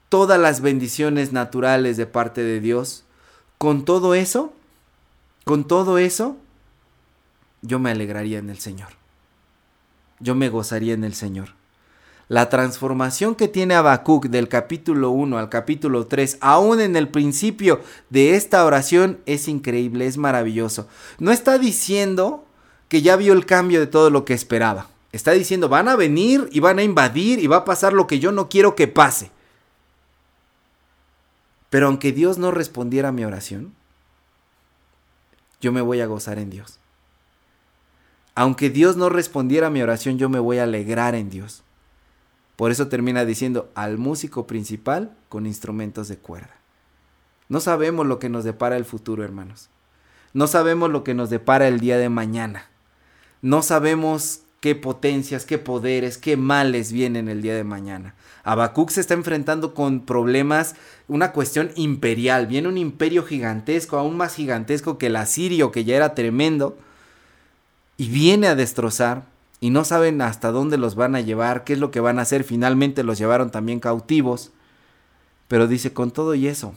todas 0.09 0.39
las 0.39 0.61
bendiciones 0.61 1.33
naturales 1.33 1.97
de 1.97 2.05
parte 2.05 2.41
de 2.41 2.61
Dios, 2.61 3.03
con 3.57 3.83
todo 3.83 4.15
eso, 4.15 4.53
con 5.43 5.67
todo 5.67 5.97
eso, 5.97 6.37
yo 7.61 7.79
me 7.79 7.91
alegraría 7.91 8.39
en 8.39 8.49
el 8.49 8.59
Señor. 8.59 8.89
Yo 10.19 10.35
me 10.35 10.49
gozaría 10.49 10.93
en 10.93 11.03
el 11.03 11.13
Señor. 11.13 11.56
La 12.29 12.49
transformación 12.49 13.35
que 13.35 13.47
tiene 13.47 13.75
Habacuc 13.75 14.25
del 14.25 14.49
capítulo 14.49 15.11
1 15.11 15.37
al 15.37 15.47
capítulo 15.47 16.07
3, 16.07 16.39
aún 16.41 16.81
en 16.81 16.97
el 16.97 17.07
principio 17.07 17.81
de 18.09 18.35
esta 18.35 18.65
oración, 18.65 19.19
es 19.25 19.47
increíble, 19.47 20.07
es 20.07 20.17
maravilloso. 20.17 20.87
No 21.19 21.31
está 21.31 21.57
diciendo 21.57 22.43
que 22.89 23.01
ya 23.01 23.15
vio 23.15 23.31
el 23.31 23.45
cambio 23.45 23.79
de 23.79 23.87
todo 23.87 24.09
lo 24.09 24.25
que 24.25 24.33
esperaba. 24.33 24.87
Está 25.13 25.31
diciendo, 25.31 25.69
van 25.69 25.87
a 25.87 25.95
venir 25.95 26.49
y 26.51 26.59
van 26.59 26.79
a 26.79 26.83
invadir 26.83 27.39
y 27.39 27.47
va 27.47 27.57
a 27.57 27.65
pasar 27.65 27.93
lo 27.93 28.07
que 28.07 28.19
yo 28.19 28.33
no 28.33 28.49
quiero 28.49 28.75
que 28.75 28.89
pase. 28.89 29.31
Pero 31.69 31.87
aunque 31.87 32.11
Dios 32.11 32.37
no 32.37 32.51
respondiera 32.51 33.09
a 33.09 33.13
mi 33.13 33.23
oración, 33.23 33.73
yo 35.61 35.71
me 35.71 35.81
voy 35.81 36.01
a 36.01 36.07
gozar 36.07 36.39
en 36.39 36.49
Dios. 36.49 36.77
Aunque 38.35 38.69
Dios 38.69 38.97
no 38.97 39.07
respondiera 39.07 39.67
a 39.67 39.71
mi 39.71 39.81
oración, 39.81 40.17
yo 40.17 40.27
me 40.27 40.39
voy 40.39 40.59
a 40.59 40.63
alegrar 40.63 41.15
en 41.15 41.29
Dios. 41.29 41.63
Por 42.57 42.71
eso 42.71 42.87
termina 42.87 43.23
diciendo 43.23 43.71
al 43.75 43.97
músico 43.97 44.47
principal 44.47 45.15
con 45.29 45.45
instrumentos 45.45 46.09
de 46.09 46.17
cuerda. 46.17 46.55
No 47.49 47.61
sabemos 47.61 48.05
lo 48.05 48.19
que 48.19 48.29
nos 48.29 48.43
depara 48.43 48.75
el 48.75 48.83
futuro, 48.83 49.23
hermanos. 49.23 49.69
No 50.33 50.47
sabemos 50.47 50.89
lo 50.89 51.03
que 51.03 51.13
nos 51.13 51.29
depara 51.29 51.67
el 51.67 51.79
día 51.79 51.97
de 51.97 52.09
mañana. 52.09 52.65
No 53.41 53.61
sabemos 53.61 54.41
qué 54.59 54.73
potencias, 54.73 55.45
qué 55.45 55.59
poderes, 55.59 56.17
qué 56.17 56.35
males 56.35 56.91
vienen 56.91 57.29
el 57.29 57.43
día 57.43 57.55
de 57.55 57.63
mañana. 57.63 58.15
Habacuc 58.43 58.89
se 58.89 59.01
está 59.01 59.13
enfrentando 59.13 59.75
con 59.75 60.05
problemas, 60.05 60.75
una 61.07 61.31
cuestión 61.33 61.71
imperial. 61.75 62.47
Viene 62.47 62.67
un 62.67 62.77
imperio 62.77 63.23
gigantesco, 63.23 63.97
aún 63.97 64.17
más 64.17 64.33
gigantesco 64.33 64.97
que 64.97 65.07
el 65.07 65.15
asirio, 65.15 65.71
que 65.71 65.85
ya 65.85 65.95
era 65.95 66.15
tremendo, 66.15 66.75
y 67.97 68.09
viene 68.09 68.47
a 68.47 68.55
destrozar 68.55 69.25
y 69.59 69.69
no 69.71 69.83
saben 69.83 70.21
hasta 70.21 70.51
dónde 70.51 70.77
los 70.77 70.95
van 70.95 71.15
a 71.15 71.21
llevar, 71.21 71.63
qué 71.63 71.73
es 71.73 71.79
lo 71.79 71.91
que 71.91 71.99
van 71.99 72.19
a 72.19 72.23
hacer. 72.23 72.43
Finalmente 72.43 73.03
los 73.03 73.17
llevaron 73.17 73.49
también 73.49 73.79
cautivos. 73.79 74.51
Pero 75.47 75.67
dice, 75.67 75.93
con 75.93 76.11
todo 76.11 76.35
y 76.35 76.47
eso, 76.47 76.75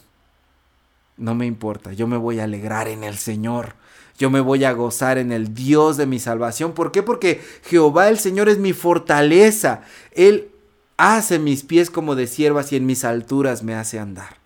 no 1.16 1.34
me 1.34 1.46
importa, 1.46 1.92
yo 1.92 2.06
me 2.06 2.16
voy 2.16 2.40
a 2.40 2.44
alegrar 2.44 2.88
en 2.88 3.04
el 3.04 3.18
Señor. 3.18 3.74
Yo 4.16 4.30
me 4.30 4.40
voy 4.40 4.64
a 4.64 4.72
gozar 4.72 5.18
en 5.18 5.32
el 5.32 5.54
Dios 5.54 5.96
de 5.96 6.06
mi 6.06 6.18
salvación. 6.18 6.72
¿Por 6.72 6.92
qué? 6.92 7.02
Porque 7.02 7.40
Jehová 7.64 8.08
el 8.08 8.18
Señor 8.18 8.50
es 8.50 8.58
mi 8.58 8.74
fortaleza. 8.74 9.80
Él 10.12 10.50
hace 10.98 11.38
mis 11.38 11.62
pies 11.64 11.90
como 11.90 12.14
de 12.14 12.26
siervas 12.26 12.70
y 12.72 12.76
en 12.76 12.84
mis 12.84 13.04
alturas 13.04 13.62
me 13.62 13.74
hace 13.74 13.98
andar. 13.98 14.36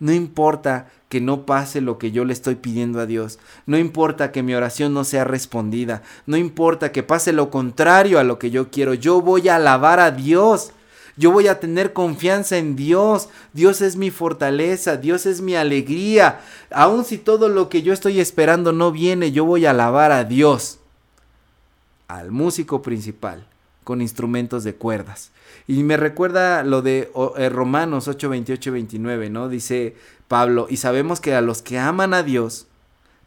No 0.00 0.12
importa 0.12 0.90
que 1.10 1.20
no 1.20 1.44
pase 1.44 1.80
lo 1.80 1.98
que 1.98 2.12
yo 2.12 2.24
le 2.24 2.32
estoy 2.32 2.54
pidiendo 2.54 3.00
a 3.00 3.06
Dios. 3.06 3.40
No 3.66 3.76
importa 3.76 4.30
que 4.30 4.44
mi 4.44 4.54
oración 4.54 4.94
no 4.94 5.02
sea 5.02 5.24
respondida. 5.24 6.02
No 6.24 6.36
importa 6.36 6.92
que 6.92 7.02
pase 7.02 7.32
lo 7.32 7.50
contrario 7.50 8.20
a 8.20 8.24
lo 8.24 8.38
que 8.38 8.52
yo 8.52 8.70
quiero. 8.70 8.94
Yo 8.94 9.20
voy 9.20 9.48
a 9.48 9.56
alabar 9.56 9.98
a 9.98 10.12
Dios. 10.12 10.70
Yo 11.16 11.32
voy 11.32 11.48
a 11.48 11.58
tener 11.58 11.92
confianza 11.92 12.58
en 12.58 12.76
Dios. 12.76 13.28
Dios 13.52 13.80
es 13.80 13.96
mi 13.96 14.12
fortaleza. 14.12 14.98
Dios 14.98 15.26
es 15.26 15.40
mi 15.40 15.56
alegría. 15.56 16.42
Aun 16.70 17.04
si 17.04 17.18
todo 17.18 17.48
lo 17.48 17.68
que 17.68 17.82
yo 17.82 17.92
estoy 17.92 18.20
esperando 18.20 18.70
no 18.70 18.92
viene, 18.92 19.32
yo 19.32 19.44
voy 19.44 19.66
a 19.66 19.70
alabar 19.70 20.12
a 20.12 20.22
Dios. 20.22 20.78
Al 22.06 22.30
músico 22.30 22.82
principal 22.82 23.44
con 23.82 24.00
instrumentos 24.00 24.62
de 24.62 24.76
cuerdas. 24.76 25.32
Y 25.66 25.82
me 25.82 25.96
recuerda 25.96 26.62
lo 26.62 26.82
de 26.82 27.10
eh, 27.36 27.48
Romanos 27.48 28.06
8, 28.06 28.28
28 28.28 28.70
29, 28.70 29.30
¿no? 29.30 29.48
Dice 29.48 29.96
Pablo, 30.30 30.68
y 30.70 30.76
sabemos 30.76 31.18
que 31.18 31.34
a 31.34 31.40
los 31.40 31.60
que 31.60 31.76
aman 31.80 32.14
a 32.14 32.22
Dios, 32.22 32.68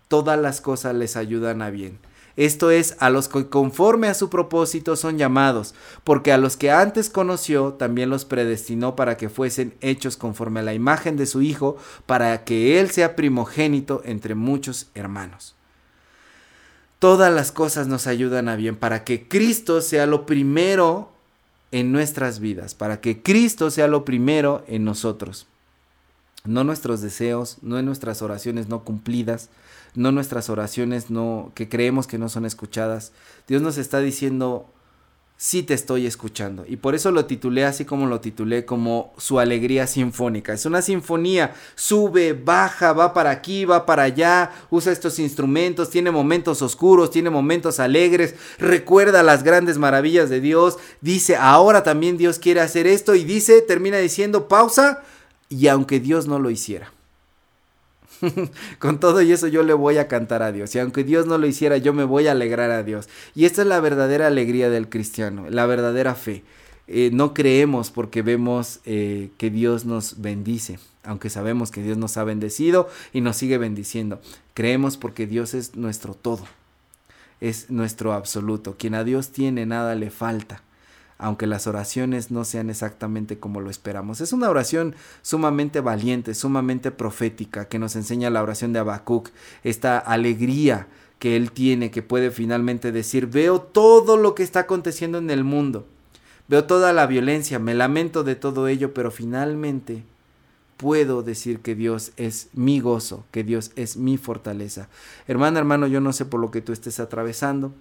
todas 0.08 0.39
las 0.39 0.62
cosas 0.62 0.95
les 0.95 1.18
ayudan 1.18 1.62
a 1.62 1.70
bien. 1.70 1.99
Esto 2.38 2.72
es, 2.72 2.95
a 2.99 3.10
los 3.10 3.28
que 3.28 3.49
conforme 3.49 4.08
a 4.08 4.14
su 4.14 4.30
propósito 4.30 4.95
son 4.95 5.18
llamados, 5.18 5.76
porque 6.06 6.32
a 6.32 6.38
los 6.38 6.56
que 6.56 6.72
antes 6.72 7.10
conoció 7.10 7.74
también 7.74 8.10
los 8.10 8.24
predestinó 8.24 8.95
para 8.95 9.18
que 9.18 9.28
fuesen 9.28 9.74
hechos 9.82 10.16
conforme 10.16 10.62
a 10.62 10.64
la 10.64 10.74
imagen 10.74 11.18
de 11.18 11.26
su 11.26 11.41
Hijo, 11.41 11.76
para 12.06 12.45
que 12.45 12.80
Él 12.80 12.89
sea 12.89 13.18
primogénito 13.18 14.01
entre 14.06 14.34
muchos 14.34 14.88
hermanos. 14.95 15.56
Todas 16.99 17.34
las 17.34 17.51
cosas 17.51 17.88
nos 17.88 18.08
ayudan 18.08 18.47
a 18.47 18.56
bien 18.56 18.78
para 18.78 19.04
que 19.04 19.28
Cristo 19.28 19.82
sea 19.82 20.06
lo 20.06 20.26
primero 20.26 21.12
en 21.74 21.91
nuestras 21.91 22.39
vidas, 22.39 22.76
para 22.76 23.01
que 23.01 23.22
Cristo 23.22 23.72
sea 23.72 23.89
lo 23.89 24.06
primero 24.06 24.64
en 24.70 24.86
nosotros. 24.86 25.47
No 26.46 26.64
nuestros 26.64 27.02
deseos, 27.02 27.58
no 27.62 27.82
nuestras 27.82 28.22
oraciones 28.22 28.68
no 28.68 28.84
cumplidas, 28.84 29.50
no 29.96 30.12
nuestras 30.12 30.50
oraciones 30.50 31.10
no 31.10 31.52
que 31.56 31.70
creemos 31.70 32.06
que 32.06 32.18
no 32.18 32.28
son 32.28 32.46
escuchadas. 32.46 33.14
Dios 33.48 33.62
nos 33.62 33.78
está 33.78 34.00
diciendo 34.00 34.68
sí 35.44 35.62
te 35.62 35.74
estoy 35.74 36.06
escuchando. 36.06 36.64
Y 36.68 36.78
por 36.78 36.96
eso 36.96 37.12
lo 37.12 37.26
titulé 37.26 37.66
así 37.66 37.86
como 37.86 38.08
lo 38.08 38.22
titulé, 38.22 38.66
como 38.66 39.14
su 39.18 39.39
alegría 39.39 39.88
sinfónica. 39.88 40.54
Es 40.54 40.66
una 40.66 40.82
sinfonía, 40.82 41.54
sube, 41.76 42.34
baja, 42.34 42.94
va 42.94 43.14
para 43.14 43.32
aquí, 43.32 43.66
va 43.66 43.86
para 43.86 44.04
allá, 44.04 44.52
usa 44.70 44.94
estos 44.94 45.20
instrumentos, 45.20 45.89
tiene 45.89 46.12
momentos 46.12 46.62
oscuros, 46.62 47.12
tiene 47.12 47.30
momentos 47.30 47.80
alegres, 47.80 48.36
recuerda 48.58 49.22
las 49.22 49.44
grandes 49.44 49.78
maravillas 49.78 50.30
de 50.30 50.39
Dios, 50.39 50.78
dice, 51.02 51.36
ahora 51.36 51.84
también 51.84 52.18
Dios 52.18 52.39
quiere 52.39 52.62
hacer 52.62 52.88
esto 52.88 53.16
y 53.16 53.26
dice, 53.26 53.62
termina 53.62 53.98
diciendo, 53.98 54.48
pausa, 54.48 55.04
y 55.50 55.68
aunque 55.68 56.00
Dios 56.00 56.28
no 56.28 56.39
lo 56.39 56.50
hiciera. 56.50 56.91
Con 58.80 59.00
todo 59.00 59.22
y 59.22 59.32
eso 59.32 59.48
yo 59.48 59.64
le 59.64 59.74
voy 59.74 59.98
a 59.98 60.08
cantar 60.08 60.44
a 60.44 60.52
Dios. 60.52 60.74
Y 60.76 60.80
aunque 60.80 61.04
Dios 61.04 61.26
no 61.26 61.38
lo 61.38 61.48
hiciera, 61.48 61.78
yo 61.78 61.94
me 61.94 62.04
voy 62.04 62.28
a 62.28 62.32
alegrar 62.32 62.72
a 62.72 62.84
Dios. 62.84 63.10
Y 63.36 63.46
esta 63.46 63.62
es 63.62 63.68
la 63.68 63.80
verdadera 63.80 64.28
alegría 64.28 64.70
del 64.70 64.89
cristiano, 64.89 65.46
la 65.50 65.66
verdadera 65.66 66.16
fe. 66.16 66.44
Eh, 66.88 67.12
no 67.14 67.34
creemos 67.34 67.91
porque 67.91 68.22
vemos 68.22 68.80
eh, 68.86 69.30
que 69.38 69.50
Dios 69.50 69.86
nos 69.86 70.22
bendice, 70.22 70.80
aunque 71.04 71.30
sabemos 71.30 71.72
que 71.72 71.82
Dios 71.82 71.98
nos 71.98 72.18
ha 72.18 72.24
bendecido 72.26 72.89
y 73.14 73.22
nos 73.22 73.38
sigue 73.38 73.58
bendiciendo. 73.58 74.20
Creemos 74.54 74.98
porque 74.98 75.26
Dios 75.26 75.54
es 75.54 75.76
nuestro 75.76 76.14
todo, 76.14 76.46
es 77.39 77.70
nuestro 77.70 78.14
absoluto. 78.14 78.76
Quien 78.78 78.96
a 78.96 79.04
Dios 79.04 79.30
tiene, 79.30 79.66
nada 79.66 79.96
le 79.96 80.10
falta 80.10 80.62
aunque 81.18 81.47
las 81.47 81.68
oraciones 81.68 82.32
no 82.32 82.45
sean 82.45 82.70
exactamente 82.70 83.39
como 83.39 83.61
lo 83.61 83.70
esperamos. 83.70 84.22
Es 84.22 84.34
una 84.34 84.49
oración 84.49 84.95
sumamente 85.22 85.80
valiente, 85.80 86.34
sumamente 86.34 86.91
profética, 86.91 87.68
que 87.68 87.80
nos 87.80 87.95
enseña 87.95 88.30
la 88.30 88.43
oración 88.43 88.74
de 88.74 88.80
Habacuc, 88.80 89.30
esta 89.64 89.97
alegría 89.97 90.88
que 91.20 91.38
él 91.38 91.51
tiene, 91.51 91.91
que 91.91 92.01
puede 92.01 92.32
finalmente 92.32 92.91
decir, 92.91 93.28
veo 93.28 93.61
todo 93.61 94.18
lo 94.18 94.36
que 94.36 94.43
está 94.43 94.61
aconteciendo 94.61 95.18
en 95.18 95.30
el 95.30 95.43
mundo, 95.43 95.88
veo 96.49 96.66
toda 96.66 96.91
la 96.91 97.07
violencia, 97.07 97.59
me 97.59 97.74
lamento 97.74 98.24
de 98.24 98.36
todo 98.36 98.68
ello, 98.68 98.93
pero 98.93 99.09
finalmente 99.09 100.03
puedo 100.76 101.24
decir 101.24 101.59
que 101.61 101.76
Dios 101.76 102.11
es 102.18 102.49
mi 102.51 102.82
gozo, 102.82 103.24
que 103.32 103.45
Dios 103.45 103.72
es 103.78 103.95
mi 103.95 104.18
fortaleza. 104.18 104.89
Hermana, 105.26 105.59
hermano, 105.59 105.88
yo 105.88 106.01
no 106.01 106.11
sé 106.11 106.26
por 106.26 106.41
lo 106.41 106.51
que 106.51 106.59
tú 106.59 106.74
estés 106.74 106.99
atravesando, 106.99 107.74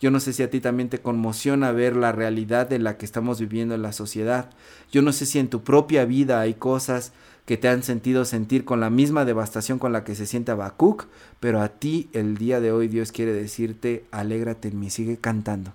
yo 0.00 0.10
no 0.10 0.20
sé 0.20 0.32
si 0.32 0.42
a 0.42 0.50
ti 0.50 0.60
también 0.60 0.88
te 0.88 1.00
conmociona 1.00 1.72
ver 1.72 1.96
la 1.96 2.12
realidad 2.12 2.68
de 2.68 2.78
la 2.78 2.98
que 2.98 3.06
estamos 3.06 3.40
viviendo 3.40 3.74
en 3.74 3.82
la 3.82 3.92
sociedad. 3.92 4.50
Yo 4.92 5.00
no 5.00 5.12
sé 5.12 5.24
si 5.24 5.38
en 5.38 5.48
tu 5.48 5.62
propia 5.62 6.04
vida 6.04 6.40
hay 6.40 6.54
cosas 6.54 7.12
que 7.46 7.56
te 7.56 7.68
han 7.68 7.82
sentido 7.82 8.24
sentir 8.24 8.64
con 8.64 8.80
la 8.80 8.90
misma 8.90 9.24
devastación 9.24 9.78
con 9.78 9.92
la 9.92 10.04
que 10.04 10.14
se 10.14 10.26
siente 10.26 10.52
Habacuc, 10.52 11.06
pero 11.40 11.62
a 11.62 11.68
ti 11.68 12.10
el 12.12 12.36
día 12.36 12.60
de 12.60 12.72
hoy 12.72 12.88
Dios 12.88 13.12
quiere 13.12 13.32
decirte, 13.32 14.04
alégrate 14.10 14.68
en 14.68 14.80
mí, 14.80 14.90
sigue 14.90 15.16
cantando. 15.16 15.72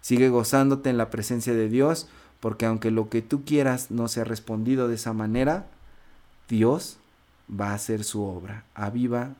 Sigue 0.00 0.28
gozándote 0.28 0.88
en 0.88 0.96
la 0.96 1.10
presencia 1.10 1.52
de 1.52 1.68
Dios, 1.68 2.08
porque 2.40 2.64
aunque 2.64 2.92
lo 2.92 3.10
que 3.10 3.20
tú 3.20 3.44
quieras 3.44 3.90
no 3.90 4.06
sea 4.08 4.24
respondido 4.24 4.86
de 4.86 4.94
esa 4.94 5.12
manera, 5.12 5.66
Dios 6.48 6.98
va 7.50 7.70
a 7.70 7.74
hacer 7.74 8.04
su 8.04 8.22
obra. 8.22 8.64
Aviva 8.74 9.34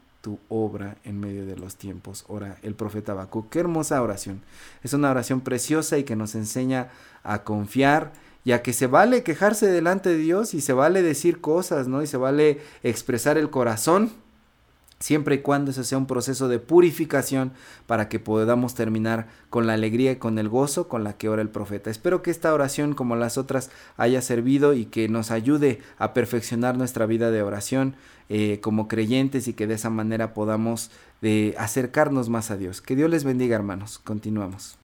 obra 0.48 0.96
en 1.04 1.18
medio 1.20 1.46
de 1.46 1.56
los 1.56 1.76
tiempos. 1.76 2.24
Ora 2.28 2.58
el 2.62 2.74
profeta 2.74 3.12
Habacuc. 3.12 3.48
Qué 3.48 3.60
hermosa 3.60 4.02
oración. 4.02 4.42
Es 4.82 4.92
una 4.92 5.10
oración 5.10 5.40
preciosa 5.40 5.98
y 5.98 6.04
que 6.04 6.16
nos 6.16 6.34
enseña 6.34 6.88
a 7.22 7.44
confiar 7.44 8.12
y 8.44 8.52
a 8.52 8.62
que 8.62 8.72
se 8.72 8.86
vale 8.86 9.22
quejarse 9.22 9.66
delante 9.66 10.10
de 10.10 10.18
Dios 10.18 10.54
y 10.54 10.60
se 10.60 10.72
vale 10.72 11.02
decir 11.02 11.40
cosas, 11.40 11.88
¿no? 11.88 12.02
Y 12.02 12.06
se 12.06 12.16
vale 12.16 12.60
expresar 12.82 13.38
el 13.38 13.50
corazón 13.50 14.12
siempre 14.98 15.36
y 15.36 15.38
cuando 15.38 15.70
ese 15.70 15.84
sea 15.84 15.98
un 15.98 16.06
proceso 16.06 16.48
de 16.48 16.58
purificación 16.58 17.52
para 17.86 18.08
que 18.08 18.18
podamos 18.18 18.74
terminar 18.74 19.28
con 19.50 19.66
la 19.66 19.74
alegría 19.74 20.12
y 20.12 20.16
con 20.16 20.38
el 20.38 20.48
gozo 20.48 20.88
con 20.88 21.04
la 21.04 21.16
que 21.16 21.28
ora 21.28 21.42
el 21.42 21.50
profeta. 21.50 21.90
Espero 21.90 22.22
que 22.22 22.30
esta 22.30 22.52
oración, 22.52 22.94
como 22.94 23.16
las 23.16 23.38
otras, 23.38 23.70
haya 23.96 24.22
servido 24.22 24.74
y 24.74 24.86
que 24.86 25.08
nos 25.08 25.30
ayude 25.30 25.80
a 25.98 26.14
perfeccionar 26.14 26.76
nuestra 26.76 27.06
vida 27.06 27.30
de 27.30 27.42
oración 27.42 27.96
eh, 28.28 28.58
como 28.60 28.88
creyentes 28.88 29.46
y 29.46 29.52
que 29.52 29.66
de 29.66 29.74
esa 29.74 29.90
manera 29.90 30.34
podamos 30.34 30.90
eh, 31.22 31.54
acercarnos 31.58 32.28
más 32.28 32.50
a 32.50 32.56
Dios. 32.56 32.80
Que 32.80 32.96
Dios 32.96 33.10
les 33.10 33.24
bendiga, 33.24 33.54
hermanos. 33.54 33.98
Continuamos. 33.98 34.74